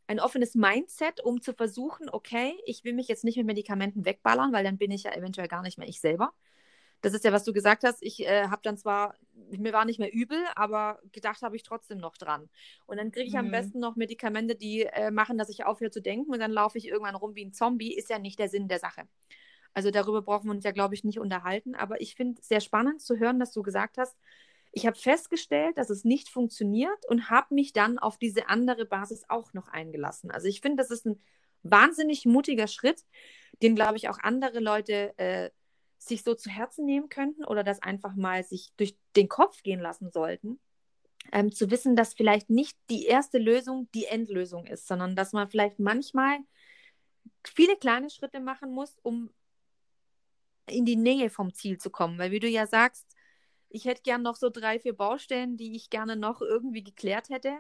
ein 0.07 0.21
offenes 0.21 0.55
Mindset, 0.55 1.21
um 1.21 1.41
zu 1.41 1.53
versuchen, 1.53 2.09
okay, 2.11 2.55
ich 2.65 2.85
will 2.85 2.93
mich 2.93 3.09
jetzt 3.09 3.25
nicht 3.25 3.37
mit 3.37 3.47
Medikamenten 3.47 4.05
wegballern, 4.05 4.53
weil 4.53 4.63
dann 4.63 4.79
bin 4.79 4.91
ich 4.91 5.05
ja 5.05 5.15
eventuell 5.15 5.49
gar 5.49 5.63
nicht 5.63 5.79
mehr 5.79 5.89
ich 5.89 6.01
selber, 6.01 6.33
das 7.03 7.15
ist 7.15 7.25
ja, 7.25 7.33
was 7.33 7.45
du 7.45 7.53
gesagt 7.53 7.85
hast. 7.85 7.99
Ich 8.03 8.27
äh, 8.27 8.49
habe 8.49 8.63
dann 8.63 8.77
zwar, 8.77 9.15
mir 9.51 9.73
war 9.73 9.85
nicht 9.85 9.99
mehr 9.99 10.13
übel, 10.13 10.39
aber 10.55 10.99
gedacht 11.13 11.43
habe 11.43 11.57
ich 11.57 11.63
trotzdem 11.63 11.99
noch 11.99 12.17
dran. 12.17 12.49
Und 12.87 12.97
dann 12.97 13.13
kriege 13.13 13.27
ich 13.27 13.35
mhm. 13.35 13.41
am 13.41 13.51
besten 13.51 13.81
noch 13.81 13.97
Medikamente, 13.97 14.57
die 14.57 14.83
äh, 14.83 15.11
machen, 15.11 15.39
dass 15.39 15.49
ich 15.49 15.65
aufhöre 15.65 15.91
zu 15.91 16.01
denken 16.01 16.33
und 16.33 16.41
dann 16.41 16.51
laufe 16.51 16.79
ich 16.79 16.89
irgendwann 16.89 17.15
rum 17.15 17.35
wie 17.35 17.45
ein 17.45 17.53
Zombie. 17.53 17.95
Ist 17.95 18.11
ja 18.11 18.19
nicht 18.19 18.39
der 18.39 18.49
Sinn 18.49 18.69
der 18.69 18.79
Sache. 18.79 19.03
Also 19.75 19.91
darüber 19.91 20.23
brauchen 20.23 20.47
wir 20.47 20.53
uns 20.53 20.65
ja, 20.65 20.73
glaube 20.73 20.95
ich, 20.95 21.05
nicht 21.05 21.19
unterhalten. 21.19 21.75
Aber 21.75 22.01
ich 22.01 22.15
finde 22.15 22.41
es 22.41 22.49
sehr 22.49 22.61
spannend 22.61 23.03
zu 23.03 23.19
hören, 23.19 23.39
dass 23.39 23.53
du 23.53 23.63
gesagt 23.63 23.99
hast, 23.99 24.17
ich 24.73 24.87
habe 24.87 24.97
festgestellt, 24.97 25.79
dass 25.79 25.91
es 25.91 26.05
nicht 26.05 26.29
funktioniert 26.29 27.07
und 27.09 27.31
habe 27.31 27.55
mich 27.55 27.73
dann 27.73 27.99
auf 27.99 28.19
diese 28.19 28.49
andere 28.49 28.85
Basis 28.85 29.25
auch 29.29 29.55
noch 29.55 29.69
eingelassen. 29.69 30.31
Also 30.31 30.49
ich 30.49 30.61
finde, 30.61 30.83
das 30.83 30.91
ist 30.91 31.07
ein 31.07 31.23
wahnsinnig 31.63 32.27
mutiger 32.27 32.67
Schritt, 32.67 33.05
den, 33.63 33.75
glaube 33.75 33.97
ich, 33.97 34.09
auch 34.09 34.19
andere 34.19 34.61
Leute 34.61 35.17
äh, 35.19 35.51
sich 35.99 36.23
so 36.23 36.35
zu 36.35 36.51
Herzen 36.51 36.85
nehmen 36.85 37.09
könnten 37.09 37.45
oder 37.45 37.65
das 37.65 37.83
einfach 37.83 38.15
mal 38.15 38.45
sich 38.45 38.73
durch 38.77 38.97
den 39.17 39.29
Kopf 39.29 39.63
gehen 39.63 39.81
lassen 39.81 40.11
sollten. 40.11 40.61
Ähm, 41.33 41.51
zu 41.51 41.71
wissen, 41.71 41.97
dass 41.97 42.15
vielleicht 42.15 42.51
nicht 42.51 42.77
die 42.89 43.07
erste 43.07 43.39
Lösung 43.39 43.89
die 43.95 44.05
Endlösung 44.05 44.67
ist, 44.67 44.87
sondern 44.87 45.17
dass 45.17 45.33
man 45.33 45.49
vielleicht 45.49 45.81
manchmal 45.81 46.39
viele 47.45 47.77
kleine 47.77 48.11
Schritte 48.11 48.41
machen 48.41 48.71
muss, 48.73 48.97
um 49.03 49.31
in 50.69 50.85
die 50.85 50.97
Nähe 50.97 51.31
vom 51.31 51.53
Ziel 51.53 51.79
zu 51.79 51.91
kommen. 51.91 52.19
Weil 52.19 52.31
wie 52.31 52.41
du 52.41 52.49
ja 52.49 52.67
sagst, 52.67 53.07
ich 53.69 53.85
hätte 53.85 54.03
gern 54.03 54.23
noch 54.23 54.37
so 54.37 54.51
drei, 54.51 54.79
vier 54.79 54.95
Baustellen, 54.95 55.57
die 55.57 55.75
ich 55.77 55.91
gerne 55.91 56.17
noch 56.17 56.41
irgendwie 56.41 56.85
geklärt 56.85 57.29
hätte. 57.29 57.59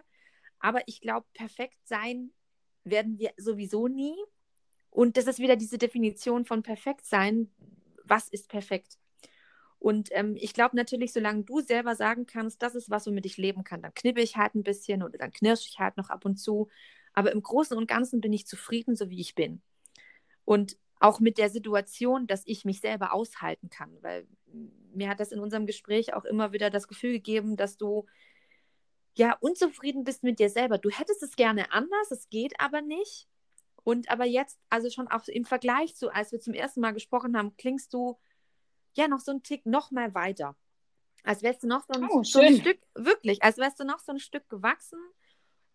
Aber 0.59 0.81
ich 0.87 1.01
glaube, 1.01 1.27
perfekt 1.35 1.79
sein 1.85 2.33
werden 2.85 3.19
wir 3.19 3.33
sowieso 3.37 3.89
nie. 3.89 4.17
Und 4.91 5.17
das 5.17 5.27
ist 5.27 5.39
wieder 5.39 5.57
diese 5.57 5.79
Definition 5.79 6.45
von 6.45 6.63
perfekt 6.63 7.05
sein. 7.05 7.53
Was 8.07 8.29
ist 8.29 8.49
perfekt? 8.49 8.99
Und 9.79 10.09
ähm, 10.13 10.37
ich 10.37 10.55
glaube 10.55 10.75
natürlich, 10.77 11.13
solange 11.13 11.45
du 11.45 11.61
selber 11.61 11.95
sagen 11.95 12.27
kannst, 12.27 12.63
das 12.63 12.75
ist 12.75 12.91
was, 12.91 13.07
womit 13.07 13.27
ich 13.27 13.37
leben 13.37 13.63
kann, 13.63 13.83
dann 13.83 13.95
knippe 13.95 14.21
ich 14.21 14.37
halt 14.37 14.55
ein 14.55 14.63
bisschen 14.63 15.03
oder 15.03 15.19
dann 15.19 15.33
knirsche 15.33 15.69
ich 15.69 15.79
halt 15.79 15.97
noch 15.97 16.11
ab 16.11 16.25
und 16.25 16.37
zu. 16.37 16.69
Aber 17.13 17.33
im 17.33 17.43
Großen 17.43 17.77
und 17.77 17.87
Ganzen 17.87 18.21
bin 18.21 18.33
ich 18.33 18.47
zufrieden, 18.47 18.97
so 18.97 19.11
wie 19.11 19.21
ich 19.21 19.35
bin. 19.35 19.63
Und 20.45 20.77
auch 20.99 21.21
mit 21.21 21.39
der 21.39 21.51
Situation, 21.51 22.27
dass 22.27 22.43
ich 22.47 22.65
mich 22.65 22.81
selber 22.81 23.13
aushalten 23.13 23.69
kann, 23.69 23.91
weil 24.01 24.27
mir 24.95 25.09
hat 25.09 25.21
das 25.21 25.33
in 25.33 25.41
unserem 25.41 25.67
Gespräch 25.67 26.15
auch 26.15 26.25
immer 26.25 26.53
wieder 26.53 26.71
das 26.71 26.89
Gefühl 26.89 27.13
gegeben, 27.13 27.57
dass 27.57 27.77
du 27.77 28.07
ja 29.15 29.37
unzufrieden 29.41 30.05
bist 30.05 30.23
mit 30.23 30.39
dir 30.39 30.49
selber. 30.49 30.79
Du 30.79 30.91
hättest 30.91 31.23
es 31.23 31.37
gerne 31.37 31.73
anders, 31.73 32.11
es 32.11 32.29
geht 32.31 32.59
aber 32.61 32.81
nicht. 32.81 33.29
Und 33.87 34.11
aber 34.11 34.25
jetzt, 34.25 34.59
also 34.69 34.91
schon 34.91 35.07
auch 35.07 35.29
im 35.29 35.45
Vergleich 35.45 35.95
zu, 35.95 36.13
als 36.13 36.33
wir 36.33 36.41
zum 36.41 36.55
ersten 36.55 36.81
Mal 36.81 36.91
gesprochen 36.91 37.37
haben, 37.37 37.57
klingst 37.57 37.95
du 37.95 38.19
ja 38.95 39.07
noch 39.07 39.21
so 39.21 39.31
einen 39.31 39.45
Tick 39.45 39.65
noch 39.65 39.93
mal 39.93 40.13
weiter. 40.13 40.57
Als 41.23 41.45
wärst 41.45 41.63
du 41.63 41.69
noch 41.69 41.85
so 41.87 41.93
ein, 41.93 42.09
oh, 42.11 42.25
so 42.25 42.41
ein 42.41 42.57
Stück, 42.57 42.81
wirklich, 42.97 43.45
als 43.45 43.59
wärst 43.59 43.79
du 43.79 43.85
noch 43.85 44.01
so 44.01 44.11
ein 44.11 44.19
Stück 44.19 44.49
gewachsen. 44.49 44.99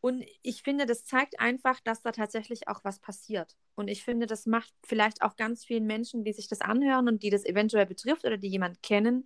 Und 0.02 0.26
ich 0.42 0.62
finde, 0.62 0.86
das 0.86 1.06
zeigt 1.06 1.40
einfach, 1.40 1.80
dass 1.80 2.02
da 2.02 2.12
tatsächlich 2.12 2.68
auch 2.68 2.84
was 2.84 3.00
passiert. 3.00 3.56
Und 3.76 3.88
ich 3.88 4.04
finde, 4.04 4.26
das 4.26 4.46
macht 4.46 4.74
vielleicht 4.84 5.22
auch 5.22 5.38
ganz 5.38 5.64
vielen 5.64 5.86
Menschen, 5.86 6.26
die 6.26 6.34
sich 6.34 6.50
das 6.50 6.60
anhören 6.60 7.08
und 7.08 7.24
die 7.24 7.30
das 7.30 7.46
eventuell 7.46 7.86
betrifft 7.86 8.26
oder 8.26 8.36
die 8.36 8.50
jemand 8.50 8.84
kennen, 8.84 9.26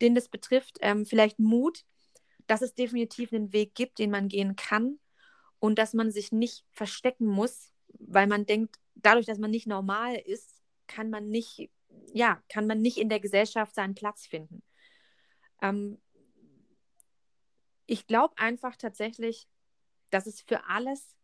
den 0.00 0.14
das 0.14 0.30
betrifft, 0.30 0.78
ähm, 0.80 1.04
vielleicht 1.04 1.40
Mut, 1.40 1.84
dass 2.46 2.62
es 2.62 2.74
definitiv 2.74 3.34
einen 3.34 3.52
Weg 3.52 3.74
gibt, 3.74 3.98
den 3.98 4.10
man 4.10 4.28
gehen 4.28 4.56
kann 4.56 4.98
und 5.58 5.78
dass 5.78 5.92
man 5.92 6.10
sich 6.10 6.32
nicht 6.32 6.64
verstecken 6.70 7.26
muss, 7.26 7.73
weil 7.98 8.26
man 8.26 8.46
denkt, 8.46 8.76
dadurch, 8.94 9.26
dass 9.26 9.38
man 9.38 9.50
nicht 9.50 9.66
normal 9.66 10.16
ist, 10.16 10.62
kann 10.86 11.10
man 11.10 11.28
nicht, 11.28 11.70
ja, 12.12 12.42
kann 12.48 12.66
man 12.66 12.80
nicht 12.80 12.98
in 12.98 13.08
der 13.08 13.20
Gesellschaft 13.20 13.74
seinen 13.74 13.94
Platz 13.94 14.26
finden. 14.26 14.62
Ähm, 15.62 16.00
ich 17.86 18.06
glaube 18.06 18.36
einfach 18.38 18.76
tatsächlich, 18.76 19.48
dass 20.10 20.26
es 20.26 20.40
für 20.40 20.66
alles 20.68 21.14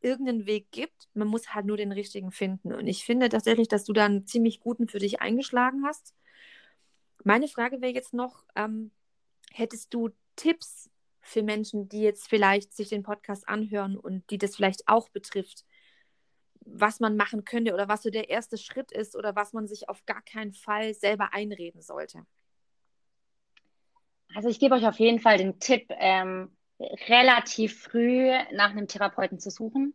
irgendeinen 0.00 0.46
Weg 0.46 0.70
gibt. 0.70 1.08
Man 1.14 1.28
muss 1.28 1.54
halt 1.54 1.66
nur 1.66 1.76
den 1.76 1.92
richtigen 1.92 2.30
finden. 2.30 2.72
Und 2.72 2.86
ich 2.86 3.04
finde 3.04 3.28
tatsächlich, 3.28 3.68
dass 3.68 3.84
du 3.84 3.92
da 3.92 4.04
einen 4.04 4.26
ziemlich 4.26 4.60
guten 4.60 4.88
für 4.88 4.98
dich 4.98 5.20
eingeschlagen 5.20 5.84
hast. 5.84 6.14
Meine 7.24 7.48
Frage 7.48 7.80
wäre 7.80 7.92
jetzt 7.92 8.14
noch, 8.14 8.44
ähm, 8.54 8.92
hättest 9.52 9.92
du 9.92 10.10
Tipps 10.36 10.90
für 11.20 11.42
Menschen, 11.42 11.88
die 11.88 12.00
jetzt 12.00 12.28
vielleicht 12.28 12.72
sich 12.72 12.88
den 12.88 13.02
Podcast 13.02 13.48
anhören 13.48 13.96
und 13.96 14.30
die 14.30 14.38
das 14.38 14.54
vielleicht 14.54 14.86
auch 14.86 15.08
betrifft, 15.08 15.64
was 16.66 17.00
man 17.00 17.16
machen 17.16 17.44
könnte 17.44 17.72
oder 17.72 17.88
was 17.88 18.02
so 18.02 18.10
der 18.10 18.28
erste 18.28 18.58
Schritt 18.58 18.92
ist 18.92 19.16
oder 19.16 19.36
was 19.36 19.52
man 19.52 19.66
sich 19.66 19.88
auf 19.88 20.04
gar 20.04 20.22
keinen 20.22 20.52
Fall 20.52 20.94
selber 20.94 21.32
einreden 21.32 21.80
sollte? 21.80 22.26
Also 24.34 24.48
ich 24.48 24.58
gebe 24.58 24.74
euch 24.74 24.86
auf 24.86 24.98
jeden 24.98 25.20
Fall 25.20 25.38
den 25.38 25.60
Tipp, 25.60 25.88
ähm, 25.98 26.50
relativ 27.08 27.80
früh 27.80 28.30
nach 28.52 28.70
einem 28.70 28.88
Therapeuten 28.88 29.38
zu 29.38 29.50
suchen. 29.50 29.94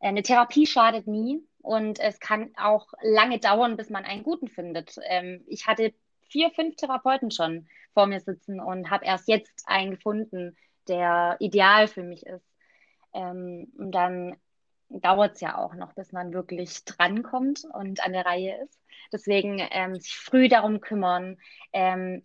Äh, 0.00 0.08
eine 0.08 0.22
Therapie 0.22 0.66
schadet 0.66 1.06
nie 1.06 1.40
und 1.60 2.00
es 2.00 2.18
kann 2.18 2.52
auch 2.56 2.92
lange 3.02 3.38
dauern, 3.38 3.76
bis 3.76 3.90
man 3.90 4.04
einen 4.04 4.22
guten 4.22 4.48
findet. 4.48 4.96
Ähm, 5.04 5.44
ich 5.46 5.66
hatte 5.66 5.94
vier, 6.28 6.50
fünf 6.50 6.76
Therapeuten 6.76 7.30
schon 7.30 7.68
vor 7.94 8.06
mir 8.06 8.20
sitzen 8.20 8.60
und 8.60 8.90
habe 8.90 9.04
erst 9.04 9.28
jetzt 9.28 9.64
einen 9.66 9.92
gefunden, 9.92 10.56
der 10.88 11.36
ideal 11.40 11.88
für 11.88 12.02
mich 12.02 12.26
ist. 12.26 12.46
Ähm, 13.14 13.72
und 13.78 13.92
dann 13.92 14.36
dauert 14.88 15.34
es 15.34 15.40
ja 15.40 15.58
auch 15.58 15.74
noch, 15.74 15.92
bis 15.94 16.12
man 16.12 16.32
wirklich 16.32 16.84
drankommt 16.84 17.64
und 17.72 18.02
an 18.04 18.12
der 18.12 18.26
Reihe 18.26 18.62
ist. 18.62 18.80
Deswegen 19.12 19.58
ähm, 19.70 19.96
sich 19.96 20.16
früh 20.16 20.48
darum 20.48 20.80
kümmern, 20.80 21.38
ähm, 21.72 22.24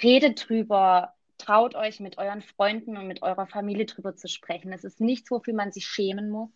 redet 0.00 0.48
drüber, 0.48 1.14
traut 1.38 1.74
euch 1.74 2.00
mit 2.00 2.18
euren 2.18 2.42
Freunden 2.42 2.96
und 2.96 3.06
mit 3.06 3.22
eurer 3.22 3.46
Familie 3.46 3.86
drüber 3.86 4.14
zu 4.16 4.28
sprechen. 4.28 4.72
Es 4.72 4.84
ist 4.84 5.00
nichts, 5.00 5.30
wofür 5.30 5.54
man 5.54 5.72
sich 5.72 5.86
schämen 5.86 6.30
muss. 6.30 6.50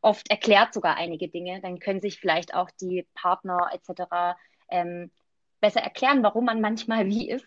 Oft 0.00 0.30
erklärt 0.30 0.72
sogar 0.72 0.96
einige 0.96 1.28
Dinge. 1.28 1.60
Dann 1.60 1.78
können 1.78 2.00
sich 2.00 2.18
vielleicht 2.18 2.54
auch 2.54 2.70
die 2.80 3.06
Partner 3.14 3.70
etc. 3.72 4.36
Ähm, 4.70 5.10
besser 5.60 5.80
erklären, 5.80 6.22
warum 6.22 6.46
man 6.46 6.60
manchmal 6.60 7.06
wie 7.06 7.28
ist 7.30 7.46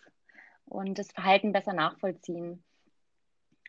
und 0.65 0.97
das 0.97 1.11
Verhalten 1.11 1.51
besser 1.51 1.73
nachvollziehen. 1.73 2.63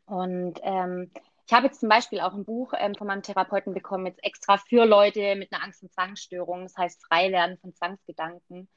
Und 0.05 0.61
ähm, 0.63 1.11
ich 1.47 1.53
habe 1.53 1.67
jetzt 1.67 1.81
zum 1.81 1.89
Beispiel 1.89 2.21
auch 2.21 2.35
ein 2.35 2.45
Buch 2.45 2.73
ähm, 2.77 2.95
von 2.95 3.07
meinem 3.07 3.23
Therapeuten 3.23 3.73
bekommen, 3.73 4.07
jetzt 4.07 4.23
extra 4.25 4.59
für 4.59 4.85
Leute 4.85 5.37
mit 5.37 5.53
einer 5.53 5.63
Angst- 5.63 5.83
und 5.83 5.93
Zwangsstörung. 5.93 6.65
Das 6.65 6.77
heißt 6.77 7.07
Freilernen 7.07 7.59
von 7.59 7.73
Zwangsgedanken 7.73 8.69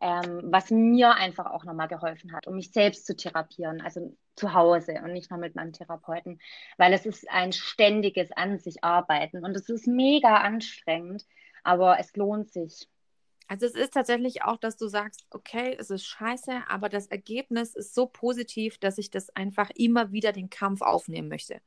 ähm, 0.00 0.42
was 0.44 0.70
mir 0.70 1.14
einfach 1.14 1.46
auch 1.46 1.64
nochmal 1.64 1.88
geholfen 1.88 2.32
hat, 2.32 2.46
um 2.46 2.54
mich 2.54 2.70
selbst 2.70 3.06
zu 3.06 3.16
therapieren, 3.16 3.80
also 3.80 4.16
zu 4.36 4.54
Hause 4.54 5.00
und 5.02 5.12
nicht 5.12 5.30
nur 5.30 5.40
mit 5.40 5.56
meinem 5.56 5.72
Therapeuten, 5.72 6.38
weil 6.76 6.92
es 6.92 7.04
ist 7.04 7.28
ein 7.30 7.52
ständiges 7.52 8.30
An 8.32 8.58
sich 8.58 8.84
arbeiten 8.84 9.44
und 9.44 9.56
es 9.56 9.68
ist 9.68 9.86
mega 9.86 10.36
anstrengend, 10.36 11.24
aber 11.64 11.98
es 11.98 12.14
lohnt 12.14 12.52
sich. 12.52 12.88
Also 13.48 13.66
es 13.66 13.74
ist 13.74 13.94
tatsächlich 13.94 14.42
auch, 14.42 14.58
dass 14.58 14.76
du 14.76 14.88
sagst, 14.88 15.26
okay, 15.30 15.74
es 15.78 15.90
ist 15.90 16.04
scheiße, 16.04 16.52
aber 16.68 16.88
das 16.88 17.06
Ergebnis 17.06 17.74
ist 17.74 17.94
so 17.94 18.06
positiv, 18.06 18.78
dass 18.78 18.98
ich 18.98 19.10
das 19.10 19.30
einfach 19.30 19.70
immer 19.74 20.12
wieder 20.12 20.32
den 20.32 20.50
Kampf 20.50 20.82
aufnehmen 20.82 21.28
möchte. 21.28 21.60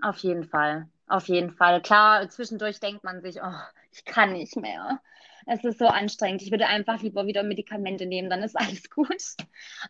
Auf 0.00 0.18
jeden 0.18 0.44
Fall, 0.44 0.88
auf 1.06 1.28
jeden 1.28 1.50
Fall. 1.50 1.82
Klar, 1.82 2.28
zwischendurch 2.28 2.80
denkt 2.80 3.04
man 3.04 3.20
sich, 3.20 3.42
oh, 3.42 3.60
ich 3.92 4.04
kann 4.04 4.32
nicht 4.32 4.56
mehr 4.56 5.00
es 5.48 5.64
ist 5.64 5.78
so 5.78 5.86
anstrengend. 5.86 6.42
Ich 6.42 6.50
würde 6.50 6.66
einfach 6.66 7.02
lieber 7.02 7.26
wieder 7.26 7.42
Medikamente 7.42 8.06
nehmen, 8.06 8.28
dann 8.28 8.42
ist 8.42 8.56
alles 8.56 8.90
gut. 8.90 9.22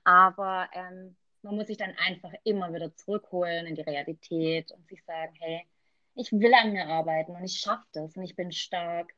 Aber 0.05 0.69
ähm, 0.73 1.17
man 1.43 1.57
muss 1.57 1.67
sich 1.67 1.77
dann 1.77 1.95
einfach 2.07 2.33
immer 2.45 2.73
wieder 2.73 2.95
zurückholen 2.95 3.67
in 3.67 3.75
die 3.75 3.83
Realität 3.83 4.71
und 4.73 4.87
sich 4.89 5.05
sagen, 5.05 5.33
hey, 5.41 5.67
ich 6.15 6.33
will 6.33 6.53
an 6.55 6.73
mir 6.73 6.87
arbeiten 6.87 7.33
und 7.33 7.45
ich 7.45 7.59
schaffe 7.59 7.87
das 7.93 8.17
und 8.17 8.23
ich 8.23 8.37
bin 8.37 8.53
stark. 8.53 9.15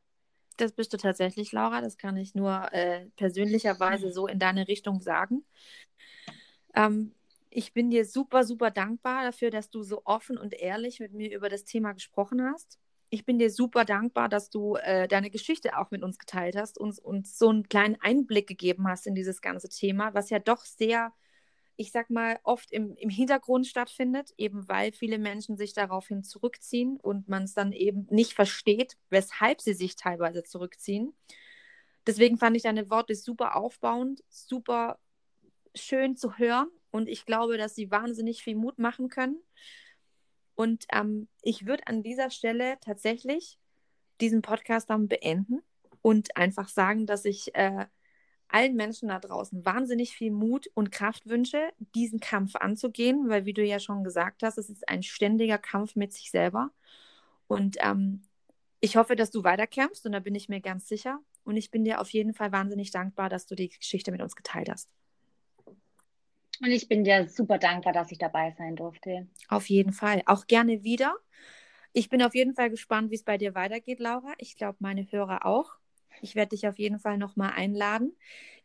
Das 0.57 0.73
bist 0.73 0.93
du 0.93 0.99
tatsächlich, 0.99 1.53
Laura. 1.53 1.81
Das 1.81 1.97
kann 1.97 2.17
ich 2.17 2.35
nur 2.35 2.73
äh, 2.73 3.07
persönlicherweise 3.17 4.13
so 4.13 4.27
in 4.27 4.39
deine 4.39 4.69
Richtung 4.69 5.01
sagen. 5.01 5.45
Ähm, 6.75 7.15
ich 7.51 7.73
bin 7.73 7.91
dir 7.91 8.05
super, 8.05 8.45
super 8.45 8.71
dankbar 8.71 9.25
dafür, 9.25 9.51
dass 9.51 9.71
du 9.71 9.83
so 9.83 10.03
offen 10.05 10.39
und 10.39 10.55
ehrlich 10.55 11.01
mit 11.01 11.13
mir 11.13 11.35
über 11.35 11.49
das 11.49 11.65
Thema 11.65 11.93
gesprochen 11.93 12.43
hast 12.43 12.79
ich 13.11 13.25
bin 13.25 13.39
dir 13.39 13.51
super 13.51 13.85
dankbar, 13.85 14.29
dass 14.29 14.51
du 14.51 14.77
äh, 14.77 15.09
deine 15.09 15.31
Geschichte 15.31 15.77
auch 15.77 15.91
mit 15.91 16.03
uns 16.03 16.19
geteilt 16.19 16.57
hast 16.57 16.79
und 16.79 16.99
uns 17.01 17.37
so 17.37 17.49
einen 17.49 17.69
kleinen 17.69 17.97
Einblick 18.01 18.47
gegeben 18.47 18.89
hast 18.89 19.07
in 19.07 19.17
dieses 19.17 19.43
ganze 19.43 19.69
Thema, 19.69 20.15
was 20.15 20.31
ja 20.31 20.39
doch 20.39 20.65
sehr, 20.65 21.13
ich 21.77 21.91
sag 21.91 22.09
mal, 22.09 22.39
oft 22.45 22.71
im, 22.71 22.95
im 22.95 23.11
Hintergrund 23.11 23.67
stattfindet, 23.67 24.33
eben 24.39 24.69
weil 24.69 24.93
viele 24.93 25.19
Menschen 25.19 25.57
sich 25.57 25.73
daraufhin 25.73 26.23
zurückziehen 26.23 26.99
und 27.01 27.29
man 27.29 27.43
es 27.45 27.55
dann 27.55 27.73
eben 27.73 28.07
nicht 28.11 28.33
versteht, 28.35 28.97
weshalb 29.11 29.61
sie 29.61 29.75
sich 29.75 29.97
teilweise 29.97 30.45
zurückziehen. 30.45 31.13
Deswegen 32.07 32.39
fand 32.39 32.57
ich 32.57 32.63
deine 32.63 32.91
Worte 32.91 33.17
super 33.17 33.57
aufbauend, 33.57 34.23
super 34.29 35.01
schön 35.75 36.17
zu 36.17 36.39
hören 36.39 36.69
und 36.91 37.09
ich 37.09 37.27
glaube, 37.27 37.59
dass 37.59 37.75
sie 37.75 37.91
wahnsinnig 37.91 38.43
viel 38.43 38.57
Mut 38.57 38.79
machen 38.79 39.09
können. 39.09 39.41
Und 40.55 40.85
ähm, 40.93 41.29
ich 41.43 41.67
würde 41.67 41.87
an 41.87 42.03
dieser 42.03 42.31
Stelle 42.31 42.79
tatsächlich 42.81 43.59
diesen 44.21 44.43
Podcast 44.43 44.91
dann 44.91 45.09
beenden 45.09 45.63
und 46.03 46.37
einfach 46.37 46.69
sagen, 46.69 47.07
dass 47.07 47.25
ich 47.25 47.55
äh, 47.55 47.87
allen 48.49 48.75
Menschen 48.75 49.09
da 49.09 49.19
draußen 49.19 49.65
wahnsinnig 49.65 50.13
viel 50.13 50.33
Mut 50.33 50.69
und 50.75 50.91
Kraft 50.91 51.29
wünsche, 51.29 51.73
diesen 51.95 52.21
Kampf 52.21 52.57
anzugehen, 52.57 53.29
weil, 53.29 53.47
wie 53.47 53.55
du 53.55 53.65
ja 53.65 53.79
schon 53.79 54.05
gesagt 54.05 54.43
hast, 54.43 54.59
es 54.59 54.69
ist 54.69 54.89
ein 54.89 55.03
ständiger 55.03 55.59
Kampf 55.59 55.97
mit 55.97 56.13
sich 56.13 56.31
selber. 56.31 56.71
Und 57.47 57.77
ähm, 57.81 58.23
ich 58.81 58.97
hoffe, 58.97 59.17
dass 59.17 59.31
du 59.31 59.45
weiterkämpfst 59.45 60.05
und 60.07 60.13
da 60.13 60.21
bin 60.21 60.35
ich 60.35 60.49
mir 60.49 60.61
ganz 60.61 60.89
sicher. 60.89 61.21
Und 61.45 61.57
ich 61.57 61.71
bin 61.71 61.85
dir 61.85 62.01
auf 62.01 62.11
jeden 62.11 62.35
Fall 62.35 62.53
wahnsinnig 62.53 62.91
dankbar, 62.91 63.29
dass 63.29 63.47
du 63.47 63.55
die 63.55 63.69
Geschichte 63.69 64.13
mit 64.13 64.21
uns 64.21 64.37
geteilt 64.37 64.69
hast. 64.69 64.91
Und 66.63 66.71
ich 66.71 66.89
bin 66.89 67.05
dir 67.05 67.29
super 67.29 67.59
dankbar, 67.59 67.93
dass 67.93 68.13
ich 68.13 68.19
dabei 68.19 68.55
sein 68.59 68.77
durfte. 68.77 69.27
Auf 69.49 69.71
jeden 69.71 69.93
Fall. 69.93 70.23
Auch 70.27 70.47
gerne 70.47 70.83
wieder. 70.83 71.17
Ich 71.93 72.09
bin 72.09 72.23
auf 72.23 72.35
jeden 72.35 72.55
Fall 72.55 72.71
gespannt, 72.71 73.11
wie 73.11 73.17
es 73.17 73.25
bei 73.25 73.39
dir 73.39 73.55
weitergeht, 73.55 73.99
Laura. 73.99 74.33
Ich 74.39 74.57
glaube, 74.57 74.77
meine 74.81 75.11
Hörer 75.11 75.47
auch. 75.47 75.73
Ich 76.21 76.35
werde 76.35 76.51
dich 76.51 76.69
auf 76.69 76.79
jeden 76.79 76.99
Fall 76.99 77.19
nochmal 77.19 77.53
einladen. 77.53 78.17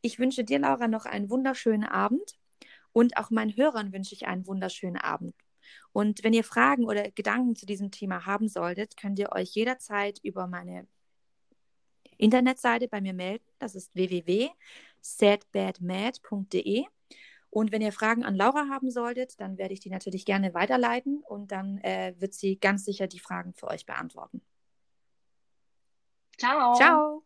Ich 0.01 0.19
wünsche 0.19 0.43
dir, 0.43 0.59
Laura, 0.59 0.87
noch 0.87 1.05
einen 1.05 1.29
wunderschönen 1.29 1.85
Abend. 1.85 2.37
Und 2.91 3.17
auch 3.17 3.29
meinen 3.29 3.55
Hörern 3.55 3.93
wünsche 3.93 4.13
ich 4.13 4.27
einen 4.27 4.45
wunderschönen 4.45 4.97
Abend. 4.97 5.33
Und 5.91 6.23
wenn 6.23 6.33
ihr 6.33 6.43
Fragen 6.43 6.85
oder 6.85 7.09
Gedanken 7.11 7.55
zu 7.55 7.65
diesem 7.65 7.91
Thema 7.91 8.25
haben 8.25 8.47
solltet, 8.47 8.97
könnt 8.97 9.19
ihr 9.19 9.31
euch 9.31 9.55
jederzeit 9.55 10.19
über 10.21 10.47
meine 10.47 10.87
Internetseite 12.17 12.87
bei 12.87 13.01
mir 13.01 13.13
melden. 13.13 13.45
Das 13.59 13.75
ist 13.75 13.93
www.sadbadmad.de. 13.95 16.85
Und 17.55 17.71
wenn 17.71 17.81
ihr 17.81 17.93
Fragen 17.93 18.25
an 18.25 18.35
Laura 18.35 18.67
haben 18.69 18.91
solltet, 18.91 19.39
dann 19.39 19.57
werde 19.57 19.73
ich 19.73 19.79
die 19.79 19.89
natürlich 19.89 20.25
gerne 20.25 20.53
weiterleiten 20.53 21.23
und 21.25 21.53
dann 21.53 21.77
äh, 21.77 22.13
wird 22.17 22.33
sie 22.33 22.59
ganz 22.59 22.83
sicher 22.83 23.07
die 23.07 23.19
Fragen 23.19 23.53
für 23.53 23.67
euch 23.67 23.85
beantworten. 23.85 24.41
Ciao. 26.37 26.75
Ciao. 26.75 27.23